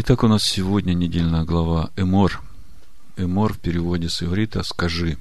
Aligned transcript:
Итак, 0.00 0.22
у 0.22 0.28
нас 0.28 0.44
сегодня 0.44 0.94
недельная 0.94 1.42
глава 1.42 1.90
Эмор. 1.96 2.40
Эмор 3.16 3.54
в 3.54 3.58
переводе 3.58 4.08
с 4.08 4.22
иврита 4.22 4.62
«скажи». 4.62 5.18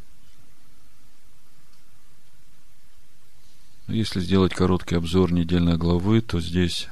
Если 3.87 4.19
сделать 4.19 4.53
короткий 4.53 4.93
обзор 4.93 5.33
недельной 5.33 5.77
главы, 5.77 6.21
то 6.21 6.40
здесь 6.40 6.90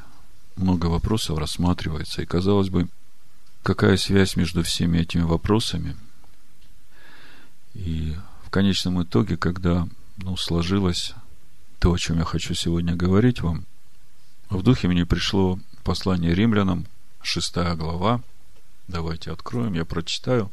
много 0.55 0.87
вопросов 0.87 1.37
рассматривается. 1.37 2.23
И, 2.23 2.25
казалось 2.25 2.69
бы, 2.69 2.87
какая 3.61 3.97
связь 3.97 4.35
между 4.35 4.63
всеми 4.63 4.97
этими 4.97 5.21
вопросами? 5.21 5.95
И 7.75 8.15
в 8.47 8.49
конечном 8.49 9.03
итоге, 9.03 9.37
когда 9.37 9.87
ну, 10.17 10.35
сложилось 10.37 11.13
то, 11.77 11.93
о 11.93 11.99
чем 11.99 12.17
я 12.17 12.23
хочу 12.23 12.55
сегодня 12.55 12.95
говорить 12.95 13.41
вам, 13.41 13.63
в 14.49 14.63
духе 14.63 14.87
мне 14.87 15.05
пришло 15.05 15.59
послание 15.83 16.33
римлянам, 16.33 16.87
шестая 17.25 17.75
глава. 17.75 18.21
Давайте 18.87 19.31
откроем, 19.31 19.73
я 19.73 19.85
прочитаю. 19.85 20.51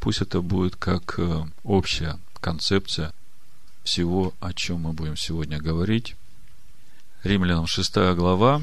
Пусть 0.00 0.22
это 0.22 0.40
будет 0.40 0.76
как 0.76 1.18
э, 1.18 1.44
общая 1.64 2.18
концепция 2.40 3.12
всего, 3.84 4.34
о 4.40 4.52
чем 4.52 4.82
мы 4.82 4.92
будем 4.92 5.16
сегодня 5.16 5.58
говорить. 5.58 6.16
Римлянам 7.24 7.66
6 7.66 7.94
глава, 8.14 8.62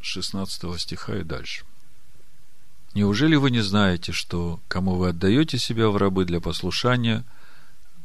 16 0.00 0.80
стиха 0.80 1.16
и 1.16 1.22
дальше. 1.22 1.64
Неужели 2.94 3.36
вы 3.36 3.50
не 3.50 3.60
знаете, 3.60 4.12
что 4.12 4.60
кому 4.68 4.96
вы 4.96 5.10
отдаете 5.10 5.58
себя 5.58 5.88
в 5.88 5.96
рабы 5.96 6.24
для 6.24 6.40
послушания, 6.40 7.24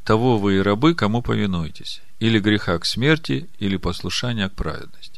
того 0.03 0.37
вы 0.37 0.57
и 0.57 0.61
рабы, 0.61 0.95
кому 0.95 1.21
повинуетесь, 1.21 2.01
или 2.19 2.39
греха 2.39 2.79
к 2.79 2.85
смерти, 2.85 3.49
или 3.59 3.77
послушания 3.77 4.49
к 4.49 4.53
праведности? 4.53 5.16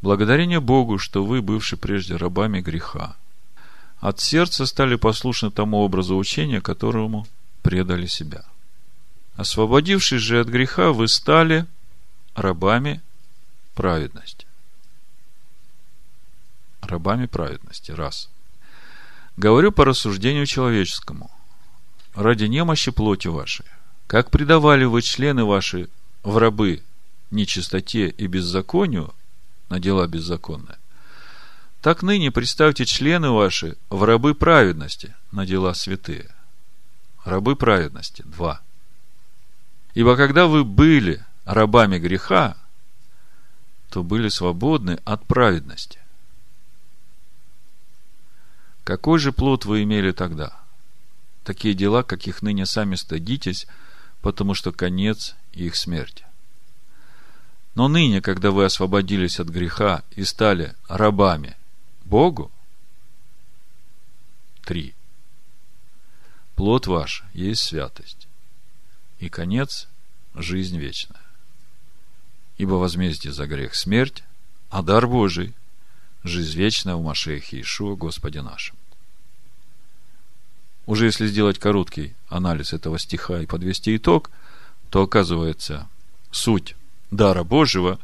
Благодарение 0.00 0.60
Богу, 0.60 0.98
что 0.98 1.24
вы, 1.24 1.42
бывшие 1.42 1.78
прежде 1.78 2.16
рабами 2.16 2.60
греха, 2.60 3.16
от 3.98 4.20
сердца 4.20 4.64
стали 4.64 4.94
послушны 4.94 5.50
тому 5.50 5.78
образу 5.78 6.16
учения, 6.16 6.60
которому 6.60 7.26
предали 7.62 8.06
себя. 8.06 8.44
Освободившись 9.34 10.20
же 10.20 10.40
от 10.40 10.48
греха, 10.48 10.92
вы 10.92 11.08
стали 11.08 11.66
рабами 12.34 13.02
праведности. 13.74 14.46
Рабами 16.80 17.26
праведности. 17.26 17.90
Раз. 17.90 18.30
Говорю 19.36 19.72
по 19.72 19.84
рассуждению 19.84 20.46
человеческому. 20.46 21.30
Ради 22.14 22.44
немощи 22.44 22.90
плоти 22.90 23.28
вашей. 23.28 23.66
Как 24.06 24.30
предавали 24.30 24.84
вы 24.84 25.02
члены 25.02 25.44
ваши 25.44 25.88
в 26.22 26.38
рабы 26.38 26.82
нечистоте 27.30 28.08
и 28.08 28.26
беззаконию, 28.26 29.14
на 29.68 29.80
дела 29.80 30.06
беззаконные. 30.06 30.78
Так 31.80 32.02
ныне 32.02 32.30
представьте 32.30 32.84
члены 32.84 33.30
ваши 33.30 33.76
в 33.88 34.02
рабы 34.02 34.34
праведности 34.34 35.14
на 35.30 35.46
дела 35.46 35.74
святые. 35.74 36.34
Рабы 37.24 37.56
праведности. 37.56 38.22
Два. 38.22 38.60
Ибо 39.94 40.16
когда 40.16 40.46
вы 40.46 40.64
были 40.64 41.24
рабами 41.44 41.98
греха, 41.98 42.56
то 43.90 44.02
были 44.02 44.28
свободны 44.28 44.98
от 45.04 45.26
праведности. 45.26 46.00
Какой 48.84 49.18
же 49.18 49.32
плод 49.32 49.64
вы 49.64 49.82
имели 49.82 50.12
тогда? 50.12 50.60
Такие 51.44 51.74
дела, 51.74 52.02
каких 52.02 52.42
ныне 52.42 52.66
сами 52.66 52.94
стыдитесь, 52.94 53.66
потому 54.20 54.54
что 54.54 54.72
конец 54.72 55.36
их 55.52 55.76
смерти. 55.76 56.27
Но 57.78 57.86
ныне, 57.86 58.20
когда 58.20 58.50
вы 58.50 58.64
освободились 58.64 59.38
от 59.38 59.50
греха 59.50 60.02
и 60.16 60.24
стали 60.24 60.74
рабами 60.88 61.56
Богу, 62.04 62.50
три. 64.64 64.96
Плод 66.56 66.88
ваш 66.88 67.22
есть 67.34 67.62
святость, 67.62 68.26
и 69.20 69.28
конец– 69.28 69.86
жизнь 70.34 70.76
вечная. 70.76 71.22
Ибо 72.56 72.72
возмездие 72.72 73.32
за 73.32 73.46
грех– 73.46 73.74
смерть, 73.76 74.24
а 74.70 74.82
дар 74.82 75.06
Божий– 75.06 75.54
жизнь 76.24 76.58
вечная 76.58 76.96
в 76.96 77.04
Машехе 77.04 77.60
Ишуа 77.60 77.94
Господе 77.94 78.42
нашим. 78.42 78.74
Уже 80.86 81.06
если 81.06 81.28
сделать 81.28 81.60
короткий 81.60 82.16
анализ 82.28 82.72
этого 82.72 82.98
стиха 82.98 83.40
и 83.40 83.46
подвести 83.46 83.96
итог, 83.96 84.32
то 84.90 85.02
оказывается 85.02 85.88
суть 86.32 86.74
дара 87.10 87.44
Божьего 87.44 87.98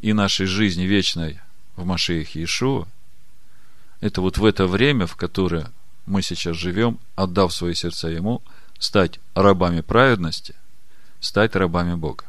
и 0.00 0.12
нашей 0.12 0.46
жизни 0.46 0.84
вечной 0.84 1.40
в 1.76 1.84
Машеихе 1.84 2.40
Иешуа, 2.40 2.86
это 4.00 4.20
вот 4.20 4.38
в 4.38 4.44
это 4.44 4.66
время, 4.66 5.06
в 5.06 5.16
которое 5.16 5.70
мы 6.06 6.22
сейчас 6.22 6.56
живем, 6.56 6.98
отдав 7.14 7.52
свои 7.52 7.74
сердца 7.74 8.08
Ему, 8.08 8.42
стать 8.78 9.18
рабами 9.34 9.80
праведности, 9.80 10.54
стать 11.20 11.56
рабами 11.56 11.94
Бога. 11.94 12.24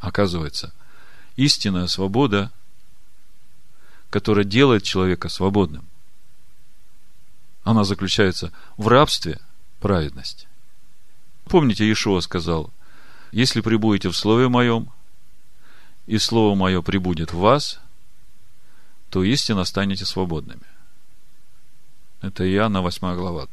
Оказывается, 0.00 0.72
истинная 1.36 1.86
свобода, 1.86 2.50
которая 4.10 4.44
делает 4.44 4.82
человека 4.82 5.28
свободным, 5.28 5.84
она 7.64 7.84
заключается 7.84 8.52
в 8.76 8.88
рабстве 8.88 9.40
праведности. 9.80 10.46
Помните, 11.46 11.84
Иешуа 11.84 12.20
сказал, 12.20 12.72
если 13.30 13.60
прибудете 13.60 14.08
в 14.08 14.16
Слове 14.16 14.48
Моем, 14.48 14.90
и 16.06 16.18
Слово 16.18 16.54
Мое 16.54 16.82
прибудет 16.82 17.32
в 17.32 17.38
вас, 17.38 17.80
то 19.10 19.22
истинно 19.22 19.64
станете 19.64 20.04
свободными. 20.04 20.62
Это 22.20 22.48
Иоанна 22.48 22.80
8 22.80 23.14
глава. 23.16 23.48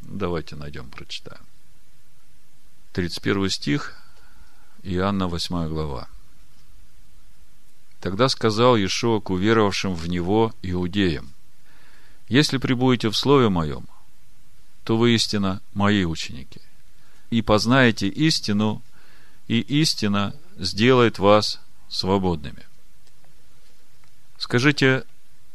Давайте 0.00 0.56
найдем, 0.56 0.90
прочитаем. 0.90 1.42
31 2.92 3.50
стих, 3.50 3.96
Иоанна 4.82 5.28
8 5.28 5.68
глава. 5.68 6.08
Тогда 8.00 8.28
сказал 8.28 8.76
Иешуа 8.76 9.20
к 9.20 9.30
уверовавшим 9.30 9.94
в 9.94 10.08
Него 10.08 10.52
иудеям, 10.62 11.32
«Если 12.28 12.58
прибудете 12.58 13.08
в 13.08 13.16
Слове 13.16 13.48
Моем, 13.48 13.86
то 14.84 14.96
вы 14.96 15.14
истинно 15.14 15.60
Мои 15.74 16.04
ученики, 16.04 16.60
и 17.30 17.42
познаете 17.42 18.08
истину, 18.08 18.82
и 19.46 19.60
истина 19.60 20.34
сделает 20.56 21.18
вас 21.18 21.60
свободными. 21.88 22.66
Скажите, 24.38 25.04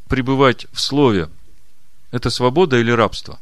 пребывать 0.08 0.68
в 0.72 0.80
слове– 0.80 1.30
это 2.12 2.30
свобода 2.30 2.78
или 2.78 2.92
рабство? 2.92 3.40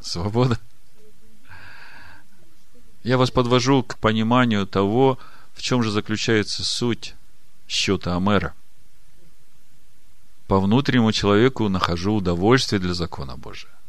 Свобода. 0.00 0.58
Я 3.02 3.16
вас 3.16 3.30
подвожу 3.30 3.82
к 3.82 3.96
пониманию 3.98 4.66
того, 4.66 5.18
в 5.54 5.62
чем 5.62 5.82
же 5.82 5.90
заключается 5.90 6.64
суть 6.64 7.14
счета 7.68 8.16
Амера. 8.16 8.54
По 10.46 10.60
внутреннему 10.60 11.12
человеку 11.12 11.68
нахожу 11.68 12.14
удовольствие 12.16 12.80
для 12.80 12.92
закона 12.92 13.36
Божия 13.36 13.79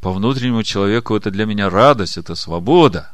по 0.00 0.12
внутреннему 0.12 0.62
человеку 0.62 1.16
это 1.16 1.30
для 1.30 1.44
меня 1.44 1.70
радость, 1.70 2.18
это 2.18 2.34
свобода. 2.34 3.10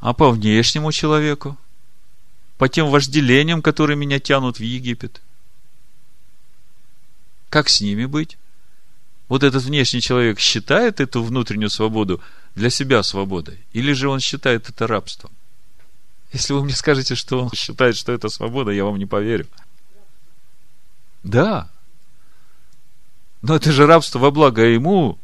А 0.00 0.14
по 0.14 0.30
внешнему 0.30 0.92
человеку, 0.92 1.58
по 2.56 2.68
тем 2.68 2.88
вожделениям, 2.88 3.60
которые 3.60 3.96
меня 3.96 4.18
тянут 4.18 4.58
в 4.58 4.62
Египет, 4.62 5.20
как 7.50 7.68
с 7.68 7.80
ними 7.80 8.06
быть? 8.06 8.38
Вот 9.28 9.42
этот 9.42 9.62
внешний 9.62 10.00
человек 10.00 10.40
считает 10.40 11.00
эту 11.00 11.22
внутреннюю 11.22 11.70
свободу 11.70 12.20
для 12.54 12.70
себя 12.70 13.02
свободой, 13.02 13.58
или 13.72 13.92
же 13.92 14.08
он 14.08 14.20
считает 14.20 14.68
это 14.70 14.86
рабством? 14.86 15.30
Если 16.32 16.52
вы 16.52 16.64
мне 16.64 16.74
скажете, 16.74 17.14
что 17.14 17.42
он 17.42 17.50
считает, 17.52 17.96
что 17.96 18.12
это 18.12 18.28
свобода, 18.28 18.70
я 18.70 18.84
вам 18.84 18.98
не 18.98 19.06
поверю. 19.06 19.46
Да, 21.22 21.68
но 23.42 23.56
это 23.56 23.72
же 23.72 23.86
рабство 23.86 24.18
во 24.18 24.30
благо 24.30 24.62
ему, 24.62 25.18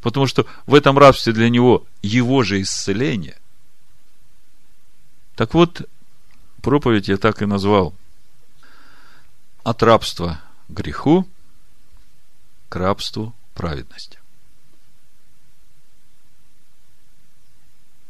потому 0.00 0.26
что 0.26 0.46
в 0.66 0.74
этом 0.74 0.98
рабстве 0.98 1.32
для 1.32 1.48
него 1.48 1.86
его 2.02 2.42
же 2.42 2.60
исцеление. 2.60 3.38
Так 5.34 5.54
вот, 5.54 5.88
проповедь 6.62 7.08
я 7.08 7.16
так 7.16 7.42
и 7.42 7.46
назвал. 7.46 7.94
От 9.64 9.82
рабства 9.82 10.40
греху 10.68 11.26
к 12.68 12.76
рабству 12.76 13.34
праведности. 13.54 14.18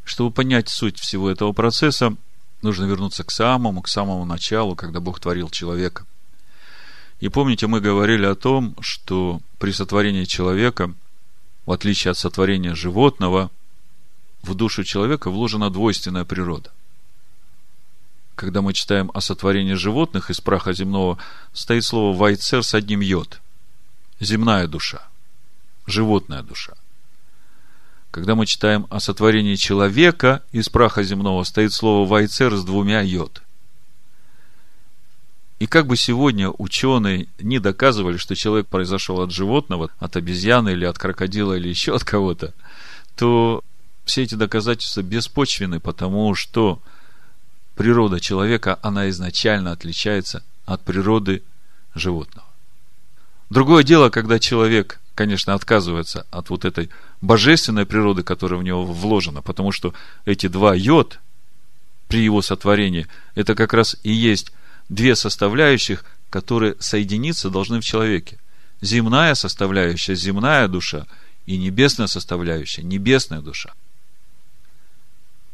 Чтобы 0.03 0.31
понять 0.31 0.69
суть 0.69 0.99
всего 0.99 1.29
этого 1.29 1.51
процесса, 1.51 2.15
нужно 2.61 2.85
вернуться 2.85 3.23
к 3.23 3.31
самому, 3.31 3.81
к 3.81 3.87
самому 3.87 4.25
началу, 4.25 4.75
когда 4.75 4.99
Бог 4.99 5.19
творил 5.19 5.49
человека– 5.49 6.05
и 7.19 7.29
помните, 7.29 7.67
мы 7.67 7.81
говорили 7.81 8.25
о 8.25 8.35
том, 8.35 8.75
что 8.79 9.41
при 9.57 9.71
сотворении 9.71 10.25
человека, 10.25 10.93
в 11.65 11.71
отличие 11.71 12.11
от 12.11 12.17
сотворения 12.17 12.75
животного, 12.75 13.49
в 14.43 14.53
душу 14.53 14.83
человека 14.83 15.31
вложена 15.31 15.69
двойственная 15.69 16.25
природа. 16.25 16.71
когда 18.35 18.61
мы 18.61 18.73
читаем 18.73 19.09
о 19.15 19.19
сотворении 19.19 19.73
животных 19.73 20.29
из 20.29 20.39
праха 20.39 20.71
земного, 20.71 21.17
стоит 21.53 21.83
слово 21.83 22.15
«вайцер» 22.15 22.63
с 22.63 22.75
одним 22.75 22.99
«йод». 22.99 23.41
Земная 24.19 24.67
душа, 24.67 25.07
животная 25.87 26.43
душа. 26.43 26.73
Когда 28.11 28.35
мы 28.35 28.45
читаем 28.45 28.85
о 28.91 28.99
сотворении 28.99 29.55
человека 29.55 30.43
из 30.51 30.69
праха 30.69 31.01
земного, 31.01 31.43
стоит 31.45 31.73
слово 31.73 32.07
«вайцер» 32.07 32.55
с 32.55 32.63
двумя 32.63 33.01
«йод». 33.01 33.41
И 35.59 35.65
как 35.65 35.87
бы 35.87 35.97
сегодня 35.97 36.49
ученые 36.49 37.27
не 37.39 37.59
доказывали, 37.59 38.17
что 38.17 38.35
человек 38.35 38.67
произошел 38.67 39.21
от 39.21 39.31
животного, 39.31 39.89
от 39.97 40.15
обезьяны 40.15 40.69
или 40.69 40.85
от 40.85 40.99
крокодила 40.99 41.53
или 41.53 41.67
еще 41.67 41.95
от 41.95 42.03
кого-то, 42.03 42.53
то 43.15 43.63
все 44.05 44.23
эти 44.23 44.35
доказательства 44.35 45.01
беспочвены, 45.01 45.79
потому 45.79 46.35
что 46.35 46.79
природа 47.75 48.19
человека, 48.19 48.77
она 48.83 49.09
изначально 49.09 49.71
отличается 49.71 50.43
от 50.65 50.81
природы 50.83 51.41
животного. 51.95 52.47
Другое 53.49 53.83
дело, 53.83 54.09
когда 54.09 54.39
человек, 54.39 54.99
конечно, 55.15 55.55
отказывается 55.55 56.27
от 56.29 56.51
вот 56.51 56.65
этой 56.65 56.89
божественной 57.21 57.85
природы, 57.87 58.21
которая 58.21 58.59
в 58.59 58.63
него 58.63 58.85
вложена, 58.85 59.41
потому 59.41 59.71
что 59.71 59.93
эти 60.25 60.47
два 60.47 60.75
йод 60.75 61.19
при 62.07 62.23
его 62.23 62.41
сотворении, 62.41 63.07
это 63.33 63.55
как 63.55 63.73
раз 63.73 63.95
и 64.03 64.11
есть 64.11 64.51
две 64.89 65.15
составляющих, 65.15 66.05
которые 66.29 66.75
соединиться 66.79 67.49
должны 67.49 67.79
в 67.79 67.85
человеке. 67.85 68.37
Земная 68.81 69.33
составляющая, 69.33 70.15
земная 70.15 70.67
душа, 70.67 71.07
и 71.45 71.57
небесная 71.57 72.07
составляющая, 72.07 72.83
небесная 72.83 73.41
душа. 73.41 73.73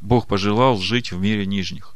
Бог 0.01 0.27
пожелал 0.27 0.77
жить 0.79 1.11
в 1.11 1.19
мире 1.19 1.45
нижних 1.45 1.95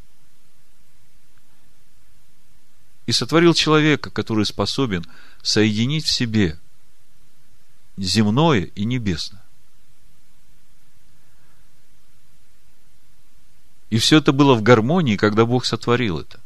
и 3.05 3.11
сотворил 3.11 3.53
человека, 3.53 4.11
который 4.11 4.45
способен 4.45 5.03
соединить 5.41 6.05
в 6.05 6.11
себе 6.11 6.59
земное 7.97 8.61
и 8.61 8.85
небесное. 8.85 9.43
И 13.89 13.97
все 13.97 14.17
это 14.17 14.31
было 14.31 14.55
в 14.55 14.61
гармонии, 14.61 15.15
когда 15.15 15.45
Бог 15.45 15.65
сотворил 15.65 16.19
это. 16.19 16.39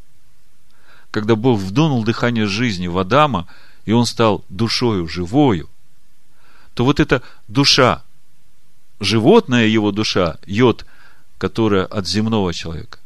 Когда 1.11 1.35
Бог 1.35 1.59
вдунул 1.59 2.03
дыхание 2.03 2.47
жизни 2.47 2.87
в 2.87 2.97
Адама, 2.97 3.47
и 3.85 3.91
он 3.91 4.05
стал 4.05 4.45
душою 4.49 5.07
живою, 5.07 5.69
то 6.73 6.85
вот 6.85 7.01
эта 7.01 7.21
душа, 7.49 8.01
животная 9.01 9.67
его 9.67 9.91
душа, 9.91 10.37
йод, 10.45 10.85
которая 11.37 11.85
от 11.85 12.07
земного 12.07 12.53
человека, 12.53 12.99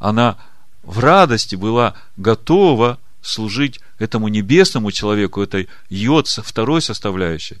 она 0.00 0.36
в 0.82 0.98
радости 0.98 1.54
была 1.54 1.94
готова 2.16 2.98
служить 3.22 3.80
этому 3.98 4.28
небесному 4.28 4.90
человеку, 4.90 5.40
этой 5.40 5.68
йод 5.88 6.26
второй 6.26 6.82
составляющей. 6.82 7.58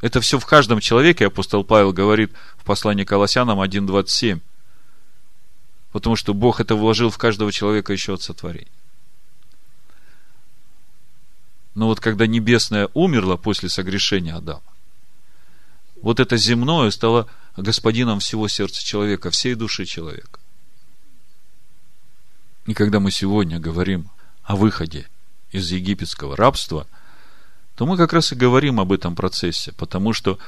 Это 0.00 0.22
все 0.22 0.38
в 0.38 0.46
каждом 0.46 0.80
человеке, 0.80 1.26
апостол 1.26 1.62
Павел 1.62 1.92
говорит 1.92 2.32
в 2.56 2.64
послании 2.64 3.04
Колоссянам 3.04 3.60
1.27. 3.60 4.40
Потому 5.92 6.16
что 6.16 6.32
Бог 6.32 6.60
это 6.60 6.74
вложил 6.74 7.10
в 7.10 7.18
каждого 7.18 7.52
человека 7.52 7.92
еще 7.92 8.14
от 8.14 8.22
сотворения. 8.22 8.70
Но 11.74 11.86
вот 11.86 12.00
когда 12.00 12.26
небесное 12.26 12.88
умерло 12.94 13.36
после 13.36 13.68
согрешения 13.68 14.36
Адама, 14.36 14.62
вот 16.02 16.18
это 16.18 16.36
земное 16.36 16.90
стало 16.90 17.28
господином 17.56 18.20
всего 18.20 18.48
сердца 18.48 18.84
человека, 18.84 19.30
всей 19.30 19.54
души 19.54 19.84
человека. 19.84 20.40
И 22.66 22.74
когда 22.74 23.00
мы 23.00 23.10
сегодня 23.10 23.58
говорим 23.58 24.10
о 24.44 24.56
выходе 24.56 25.08
из 25.52 25.70
египетского 25.70 26.36
рабства, 26.36 26.86
то 27.74 27.86
мы 27.86 27.96
как 27.96 28.12
раз 28.12 28.32
и 28.32 28.36
говорим 28.36 28.80
об 28.80 28.92
этом 28.92 29.14
процессе, 29.14 29.72
потому 29.72 30.12
что, 30.12 30.38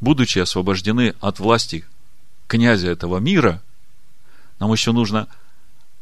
будучи 0.00 0.38
освобождены 0.38 1.14
от 1.20 1.38
власти 1.38 1.84
князя 2.46 2.88
этого 2.88 3.18
мира, 3.18 3.62
нам 4.58 4.72
еще 4.72 4.92
нужно 4.92 5.28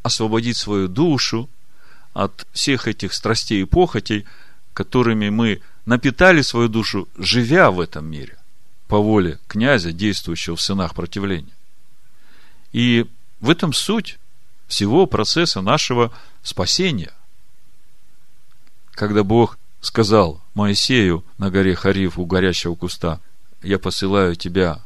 освободить 0.03 0.57
свою 0.57 0.87
душу 0.87 1.49
от 2.13 2.47
всех 2.53 2.87
этих 2.87 3.13
страстей 3.13 3.61
и 3.61 3.65
похотей, 3.65 4.25
которыми 4.77 5.29
мы 5.29 5.61
напитали 5.87 6.43
свою 6.43 6.67
душу, 6.67 7.07
живя 7.17 7.71
в 7.71 7.79
этом 7.79 8.05
мире, 8.05 8.37
по 8.87 8.99
воле 8.99 9.39
князя, 9.47 9.91
действующего 9.91 10.55
в 10.55 10.61
сынах 10.61 10.93
противления. 10.93 11.55
И 12.73 13.07
в 13.39 13.49
этом 13.49 13.73
суть 13.73 14.19
всего 14.67 15.07
процесса 15.07 15.61
нашего 15.61 16.13
спасения. 16.43 17.11
Когда 18.91 19.23
Бог 19.23 19.57
сказал 19.81 20.43
Моисею 20.53 21.25
на 21.39 21.49
горе 21.49 21.73
Хариф 21.73 22.19
у 22.19 22.27
горящего 22.27 22.75
куста, 22.75 23.19
я 23.63 23.79
посылаю 23.79 24.35
тебя 24.35 24.83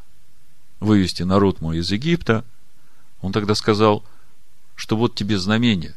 вывести 0.79 1.23
народ 1.23 1.59
мой 1.59 1.79
из 1.79 1.91
Египта, 1.91 2.45
он 3.19 3.33
тогда 3.33 3.55
сказал, 3.55 4.05
что 4.75 4.95
вот 4.95 5.15
тебе 5.15 5.37
знамение. 5.37 5.95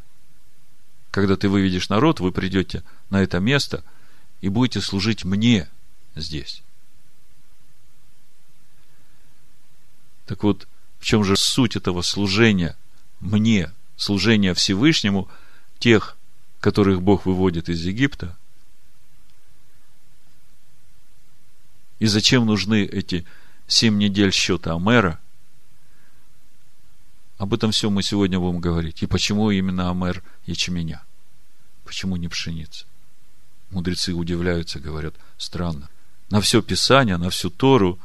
Когда 1.15 1.37
ты 1.37 1.49
выведешь 1.49 1.91
народ, 1.91 2.19
вы 2.19 2.33
придете 2.33 2.83
на 3.09 3.23
это 3.23 3.39
место 3.39 3.85
и 4.41 4.49
будете 4.49 4.81
служить 4.81 5.25
мне 5.25 5.69
здесь. 6.17 6.61
Так 10.27 10.43
вот, 10.43 10.67
в 10.99 11.05
чем 11.05 11.23
же 11.23 11.37
суть 11.37 11.77
этого 11.77 12.03
служения– 12.03 12.77
мне 13.21 13.71
служение 13.97 14.55
Всевышнему 14.55 15.29
тех, 15.79 16.17
которых 16.59 17.01
Бог 17.01 17.27
выводит 17.27 17.69
из 17.69 17.85
Египта? 17.85 18.37
И 22.01 22.07
зачем 22.07 22.45
нужны 22.45 22.83
эти 22.83 23.25
семь 23.69 23.99
недель 23.99 24.33
счета 24.33 24.75
Амера? 24.75 25.21
Об 27.39 27.55
этом 27.55 27.73
все 27.73 27.91
мы 27.91 28.03
сегодня 28.03 28.39
будем 28.39 28.61
говорить. 28.61 29.03
И 29.03 29.07
почему 29.07 29.51
именно 29.51 29.91
Амер 29.91 30.23
ячменя? 30.47 31.03
Почему 31.85 32.17
не 32.17 32.29
пшеница? 32.29 32.87
Мудрецы 33.71 34.13
удивляются, 34.13 34.79
говорят, 34.79 35.15
странно. 35.37 35.89
На 36.31 36.41
все 36.41 36.63
Писание, 36.63 37.17
на 37.17 37.31
всю 37.31 37.51
Тору, 37.51 37.99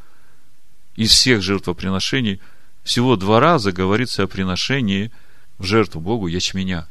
из 0.95 1.11
всех 1.11 1.41
жертвоприношений– 1.41 2.39
всего 2.83 3.15
два 3.15 3.39
раза 3.39 3.71
говорится 3.71 4.23
о 4.23 4.27
приношении 4.27 5.11
в 5.57 5.63
жертву 5.63 6.01
Богу 6.01 6.27
ячменя, 6.27 6.87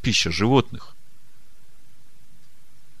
пища 0.00 0.30
животных. 0.30 0.94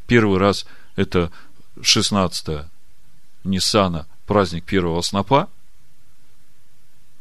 Первый 0.06 0.38
раз 0.38 0.66
это 0.96 1.32
16 1.80 2.66
Ниссана, 3.44 4.06
праздник 4.26 4.64
первого 4.64 5.00
снопа, 5.00 5.48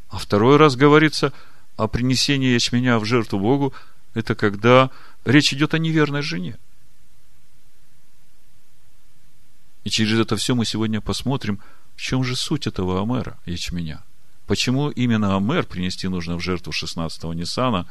а 0.10 0.18
второй 0.18 0.58
раз 0.58 0.76
говорится 0.76 1.32
о 1.78 1.88
принесении 1.88 2.54
ячменя 2.54 3.00
в 3.00 3.06
жертву 3.06 3.40
Богу, 3.40 3.74
это 4.14 4.36
когда 4.36 4.90
речь 5.26 5.54
идет 5.54 5.74
о 5.74 5.80
неверной 5.80 6.22
жене. 6.22 6.58
И 9.84 9.90
через 9.90 10.20
это 10.20 10.36
все 10.38 10.56
мы 10.56 10.66
сегодня 10.66 11.02
посмотрим, 11.02 11.60
в 11.96 12.02
чем 12.02 12.24
же 12.24 12.36
суть 12.36 12.68
этого 12.68 13.02
Амера 13.02 13.38
ячменя– 13.46 14.04
Почему 14.48 14.90
именно 14.90 15.38
Амер 15.38 15.66
принести 15.66 16.08
нужно 16.08 16.36
в 16.36 16.42
жертву 16.42 16.74
16-го 16.74 17.34
Ниссана? 17.34 17.88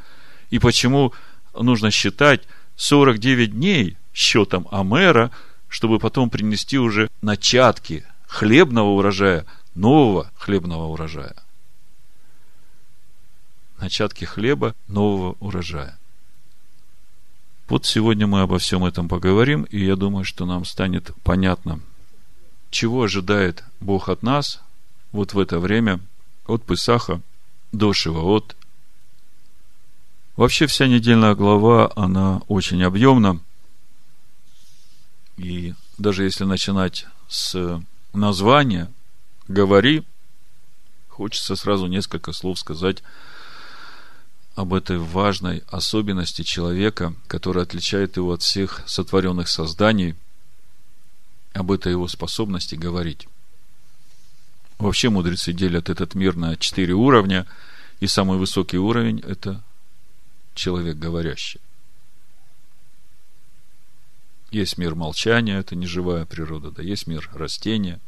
И 0.50 0.58
почему 0.58 1.12
нужно 1.54 1.90
считать 1.90 2.42
49 2.76 3.52
дней 3.52 3.96
счетом 4.12 4.68
Амера, 4.70 5.30
чтобы 5.68 5.98
потом 5.98 6.28
принести 6.28 6.78
уже 6.78 7.08
начатки 7.22 8.04
хлебного 8.26 8.90
урожая, 8.90 9.46
нового 9.74 10.30
хлебного 10.36 10.88
урожая? 10.88 11.34
Начатки 13.82 14.24
хлеба 14.24 14.76
нового 14.86 15.36
урожая. 15.40 15.98
Вот 17.68 17.84
сегодня 17.84 18.28
мы 18.28 18.42
обо 18.42 18.60
всем 18.60 18.84
этом 18.84 19.08
поговорим, 19.08 19.64
и 19.64 19.84
я 19.84 19.96
думаю, 19.96 20.24
что 20.24 20.46
нам 20.46 20.64
станет 20.64 21.10
понятно, 21.24 21.80
чего 22.70 23.02
ожидает 23.02 23.64
Бог 23.80 24.08
от 24.08 24.22
нас 24.22 24.60
вот 25.10 25.34
в 25.34 25.38
это 25.40 25.58
время– 25.58 25.98
от 26.46 26.64
Пысаха 26.64 27.20
до 27.72 27.92
Шиваот. 27.92 28.54
Вообще 30.36 30.66
вся 30.68 30.86
недельная 30.86 31.34
глава, 31.34 31.90
она 31.96 32.40
очень 32.46 32.84
объемна. 32.84 33.40
И 35.36 35.74
даже 35.98 36.22
если 36.22 36.44
начинать 36.44 37.06
с 37.28 37.82
названия 38.12 38.92
«Говори», 39.48 40.04
хочется 41.08 41.56
сразу 41.56 41.88
несколько 41.88 42.32
слов 42.32 42.60
сказать 42.60 43.02
об 44.54 44.74
этой 44.74 44.98
важной 44.98 45.62
особенности 45.68 46.42
человека, 46.42 47.14
которая 47.26 47.64
отличает 47.64 48.16
его 48.16 48.32
от 48.32 48.42
всех 48.42 48.82
сотворенных 48.86 49.48
созданий, 49.48 50.14
об 51.54 51.70
этой 51.70 51.92
его 51.92 52.08
способности 52.08 52.74
говорить. 52.74 53.28
Вообще 54.78 55.10
мудрецы 55.10 55.52
делят 55.52 55.90
этот 55.90 56.14
мир 56.14 56.36
на 56.36 56.56
четыре 56.56 56.94
уровня, 56.94 57.46
и 58.00 58.06
самый 58.06 58.38
высокий 58.38 58.78
уровень– 58.78 59.20
это 59.26 59.62
человек 60.54 60.96
говорящий. 60.96 61.60
Есть 64.50 64.76
мир 64.76 64.94
молчания, 64.94 65.58
это 65.58 65.76
неживая 65.76 66.26
природа, 66.26 66.70
да, 66.70 66.82
есть 66.82 67.06
мир 67.06 67.30
растения, 67.32 68.00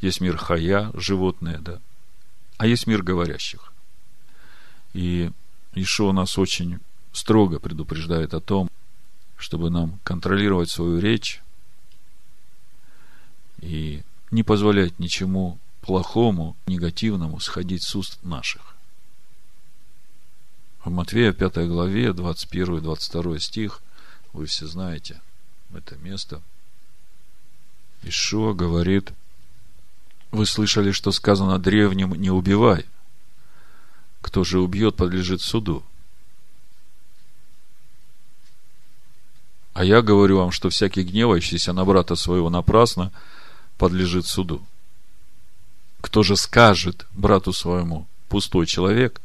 есть 0.00 0.20
мир 0.20 0.36
хая, 0.36 0.90
животные, 0.94 1.58
да, 1.58 1.80
а 2.58 2.66
есть 2.66 2.86
мир 2.86 3.02
говорящих. 3.02 3.72
И 4.92 5.32
Ишо 5.74 6.12
нас 6.12 6.38
очень 6.38 6.78
строго 7.12 7.58
предупреждает 7.58 8.34
о 8.34 8.40
том, 8.40 8.70
чтобы 9.36 9.70
нам 9.70 9.98
контролировать 10.04 10.70
свою 10.70 11.00
речь 11.00 11.42
и 13.60 14.02
не 14.30 14.42
позволять 14.42 14.98
ничему 14.98 15.58
плохому, 15.80 16.56
негативному 16.66 17.40
сходить 17.40 17.82
с 17.82 17.94
уст 17.94 18.18
наших. 18.22 18.74
В 20.84 20.90
Матвея 20.90 21.32
5 21.32 21.68
главе 21.68 22.08
21-22 22.08 23.38
стих, 23.38 23.82
вы 24.32 24.46
все 24.46 24.66
знаете 24.66 25.20
это 25.74 25.96
место. 25.96 26.42
Ишуа 28.02 28.52
говорит, 28.52 29.12
вы 30.30 30.46
слышали, 30.46 30.90
что 30.90 31.10
сказано 31.10 31.58
древним 31.58 32.14
«не 32.14 32.30
убивай». 32.30 32.86
Кто 34.24 34.42
же 34.42 34.58
убьет, 34.58 34.96
подлежит 34.96 35.42
суду. 35.42 35.84
А 39.74 39.84
я 39.84 40.00
говорю 40.00 40.38
вам, 40.38 40.50
что 40.50 40.70
всякий 40.70 41.02
гневающийся 41.02 41.74
на 41.74 41.84
брата 41.84 42.16
своего 42.16 42.48
напрасно 42.48 43.12
подлежит 43.76 44.24
суду. 44.24 44.66
Кто 46.00 46.22
же 46.22 46.38
скажет 46.38 47.06
брату 47.12 47.52
своему, 47.52 48.06
пустой 48.30 48.64
человек, 48.64 49.20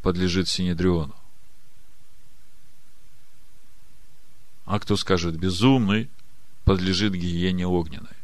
подлежит 0.00 0.48
Синедриону. 0.48 1.14
А 4.64 4.80
кто 4.80 4.96
скажет 4.96 5.36
безумный, 5.36 6.08
подлежит 6.64 7.12
гиене 7.12 7.66
огненной. 7.66 8.16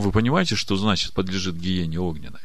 А 0.00 0.02
вы 0.02 0.12
понимаете, 0.12 0.56
что 0.56 0.76
значит 0.76 1.12
подлежит 1.12 1.56
гиене 1.56 2.00
огненной? 2.00 2.40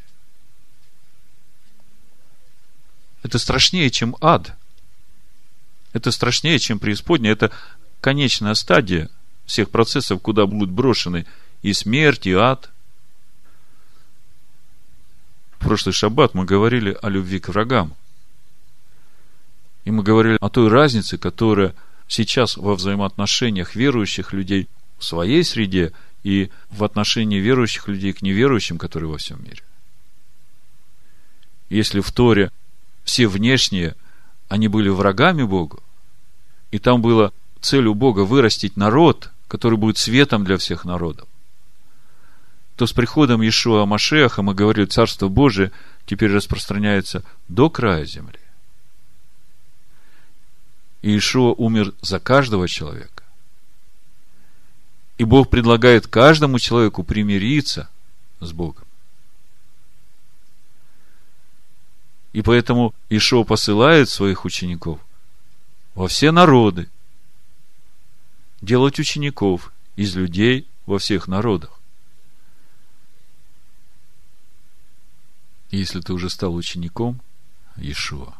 Это 3.23 3.39
страшнее, 3.39 3.89
чем 3.89 4.17
ад. 4.19 4.57
Это 5.93 6.11
страшнее, 6.11 6.59
чем 6.59 6.79
преисподняя. 6.79 7.31
Это 7.31 7.53
конечная 8.01 8.55
стадия 8.55 9.09
всех 9.45 9.69
процессов, 9.69 10.21
куда 10.21 10.45
будут 10.45 10.69
брошены 10.69 11.25
и 11.61 11.71
смерть, 11.71 12.27
и 12.27 12.33
ад. 12.33 12.71
В 15.53 15.59
прошлый 15.59 15.93
шаббат 15.93 16.33
мы 16.33 16.43
говорили 16.43 16.97
о 17.01 17.07
любви 17.07 17.39
к 17.39 17.47
врагам. 17.47 17.95
И 19.85 19.91
мы 19.91 20.03
говорили 20.03 20.37
о 20.41 20.49
той 20.49 20.67
разнице, 20.67 21.17
которая 21.17 21.73
сейчас 22.09 22.57
во 22.57 22.75
взаимоотношениях 22.75 23.75
верующих 23.75 24.33
людей 24.33 24.67
в 24.97 25.05
своей 25.05 25.45
среде 25.45 25.93
и 26.25 26.49
в 26.71 26.83
отношении 26.83 27.37
верующих 27.37 27.87
людей 27.87 28.11
к 28.11 28.23
неверующим, 28.23 28.79
которые 28.79 29.11
во 29.11 29.19
всем 29.19 29.43
мире. 29.43 29.61
Если 31.69 31.99
в 31.99 32.11
Торе 32.11 32.51
все 33.03 33.27
внешние, 33.27 33.95
они 34.47 34.67
были 34.67 34.89
врагами 34.89 35.43
Богу, 35.43 35.83
и 36.71 36.79
там 36.79 37.03
было 37.03 37.31
целью 37.61 37.93
Бога 37.93 38.21
вырастить 38.21 38.75
народ, 38.75 39.29
который 39.47 39.77
будет 39.77 39.99
светом 39.99 40.43
для 40.43 40.57
всех 40.57 40.83
народов, 40.83 41.27
то 42.75 42.87
с 42.87 42.91
приходом 42.91 43.43
Иешуа 43.43 43.85
Машеха, 43.85 44.41
мы 44.41 44.55
говорили, 44.55 44.85
Царство 44.87 45.27
Божие 45.27 45.71
теперь 46.07 46.31
распространяется 46.31 47.23
до 47.49 47.69
края 47.69 48.03
земли. 48.03 48.39
И 51.03 51.11
Иешуа 51.11 51.53
умер 51.53 51.93
за 52.01 52.19
каждого 52.19 52.67
человека. 52.67 53.14
И 55.17 55.23
Бог 55.23 55.49
предлагает 55.49 56.07
каждому 56.07 56.59
человеку 56.59 57.03
примириться 57.03 57.89
с 58.39 58.51
Богом. 58.51 58.85
И 62.33 62.41
поэтому 62.41 62.93
Ишо 63.09 63.45
посылает 63.45 64.09
своих 64.09 64.43
учеников 64.43 64.99
во 65.93 66.09
все 66.09 66.31
народы 66.31 66.89
делать 68.61 68.99
учеников 68.99 69.71
из 69.95 70.15
людей 70.15 70.67
во 70.85 70.99
всех 70.99 71.29
народах. 71.29 71.79
Если 75.71 76.01
ты 76.01 76.11
уже 76.11 76.29
стал 76.29 76.55
учеником 76.55 77.21
Ишуа, 77.77 78.35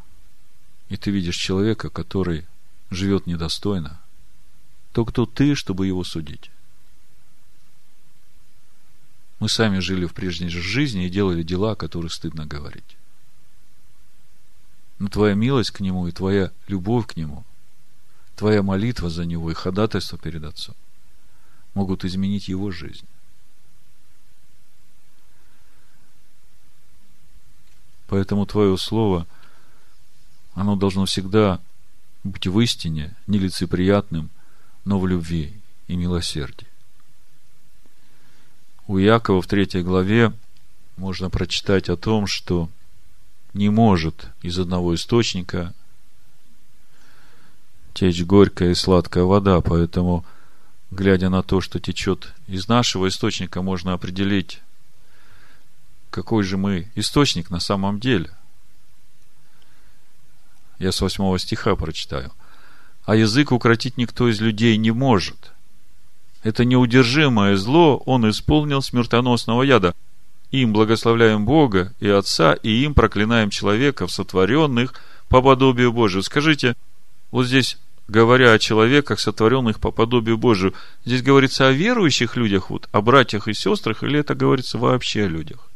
и 0.90 0.98
ты 0.98 1.10
видишь 1.10 1.36
человека, 1.36 1.88
который 1.88 2.46
живет 2.90 3.26
недостойно, 3.26 4.00
то 4.92 5.06
кто 5.06 5.24
ты, 5.24 5.54
чтобы 5.54 5.86
его 5.86 6.04
судить? 6.04 6.50
Мы 9.38 9.48
сами 9.48 9.80
жили 9.80 10.06
в 10.06 10.14
прежней 10.14 10.48
жизни 10.48 11.06
и 11.06 11.10
делали 11.10 11.42
дела, 11.42 11.72
о 11.72 11.76
которых 11.76 12.12
стыдно 12.12 12.46
говорить. 12.46 12.96
Но 14.98 15.08
твоя 15.08 15.34
милость 15.34 15.72
к 15.72 15.80
нему 15.80 16.08
и 16.08 16.12
твоя 16.12 16.52
любовь 16.68 17.06
к 17.06 17.16
нему, 17.16 17.44
твоя 18.34 18.62
молитва 18.62 19.10
за 19.10 19.26
него 19.26 19.50
и 19.50 19.54
ходатайство 19.54 20.18
перед 20.18 20.42
Отцом 20.44 20.74
могут 21.74 22.06
изменить 22.06 22.48
его 22.48 22.70
жизнь. 22.70 23.06
Поэтому 28.08 28.46
твое 28.46 28.78
слово, 28.78 29.26
оно 30.54 30.76
должно 30.76 31.04
всегда 31.04 31.60
быть 32.24 32.46
в 32.46 32.58
истине, 32.60 33.14
нелицеприятным, 33.26 34.30
но 34.86 34.98
в 34.98 35.06
любви 35.06 35.52
и 35.88 35.96
милосердии. 35.96 36.68
У 38.86 38.98
Якова 38.98 39.42
в 39.42 39.46
третьей 39.46 39.82
главе 39.82 40.32
можно 40.96 41.28
прочитать 41.28 41.88
о 41.88 41.96
том, 41.96 42.26
что 42.26 42.68
не 43.52 43.68
может 43.68 44.28
из 44.42 44.58
одного 44.58 44.94
источника 44.94 45.74
течь 47.94 48.22
горькая 48.22 48.70
и 48.70 48.74
сладкая 48.74 49.24
вода, 49.24 49.60
поэтому, 49.60 50.24
глядя 50.90 51.30
на 51.30 51.42
то, 51.42 51.60
что 51.60 51.80
течет 51.80 52.32
из 52.46 52.68
нашего 52.68 53.08
источника, 53.08 53.60
можно 53.60 53.92
определить, 53.92 54.60
какой 56.10 56.44
же 56.44 56.56
мы 56.56 56.88
источник 56.94 57.50
на 57.50 57.58
самом 57.58 57.98
деле. 57.98 58.30
Я 60.78 60.92
с 60.92 61.00
восьмого 61.00 61.38
стиха 61.38 61.74
прочитаю. 61.74 62.32
А 63.04 63.16
язык 63.16 63.50
укротить 63.50 63.96
никто 63.96 64.28
из 64.28 64.40
людей 64.40 64.76
не 64.76 64.90
может. 64.90 65.52
Это 66.46 66.64
неудержимое 66.64 67.56
зло 67.56 67.96
он 68.06 68.28
исполнил 68.30 68.80
смертоносного 68.80 69.62
яда– 69.62 69.94
им 70.52 70.72
благословляем 70.72 71.44
Бога 71.44 71.92
и 72.00 72.08
Отца, 72.08 72.54
и 72.54 72.84
им 72.84 72.94
проклинаем 72.94 73.50
человеков, 73.50 74.12
сотворенных 74.12 74.94
по 75.28 75.42
подобию 75.42 75.92
Божию. 75.92 76.22
Скажите, 76.22 76.74
вот 77.30 77.46
здесь, 77.46 77.78
говоря 78.08 78.52
о 78.52 78.58
человеках, 78.58 79.18
сотворенных 79.18 79.80
по 79.80 79.90
подобию 79.90 80.38
Божию, 80.38 80.74
здесь 81.04 81.22
говорится 81.22 81.66
о 81.66 81.72
верующих 81.72 82.36
людях, 82.36 82.70
вот, 82.70 82.88
о 82.92 83.02
братьях 83.02 83.48
и 83.48 83.54
сестрах, 83.54 84.02
или 84.02 84.20
это 84.20 84.34
говорится 84.34 84.78
вообще 84.78 85.24
о 85.24 85.28
людях? 85.28 85.68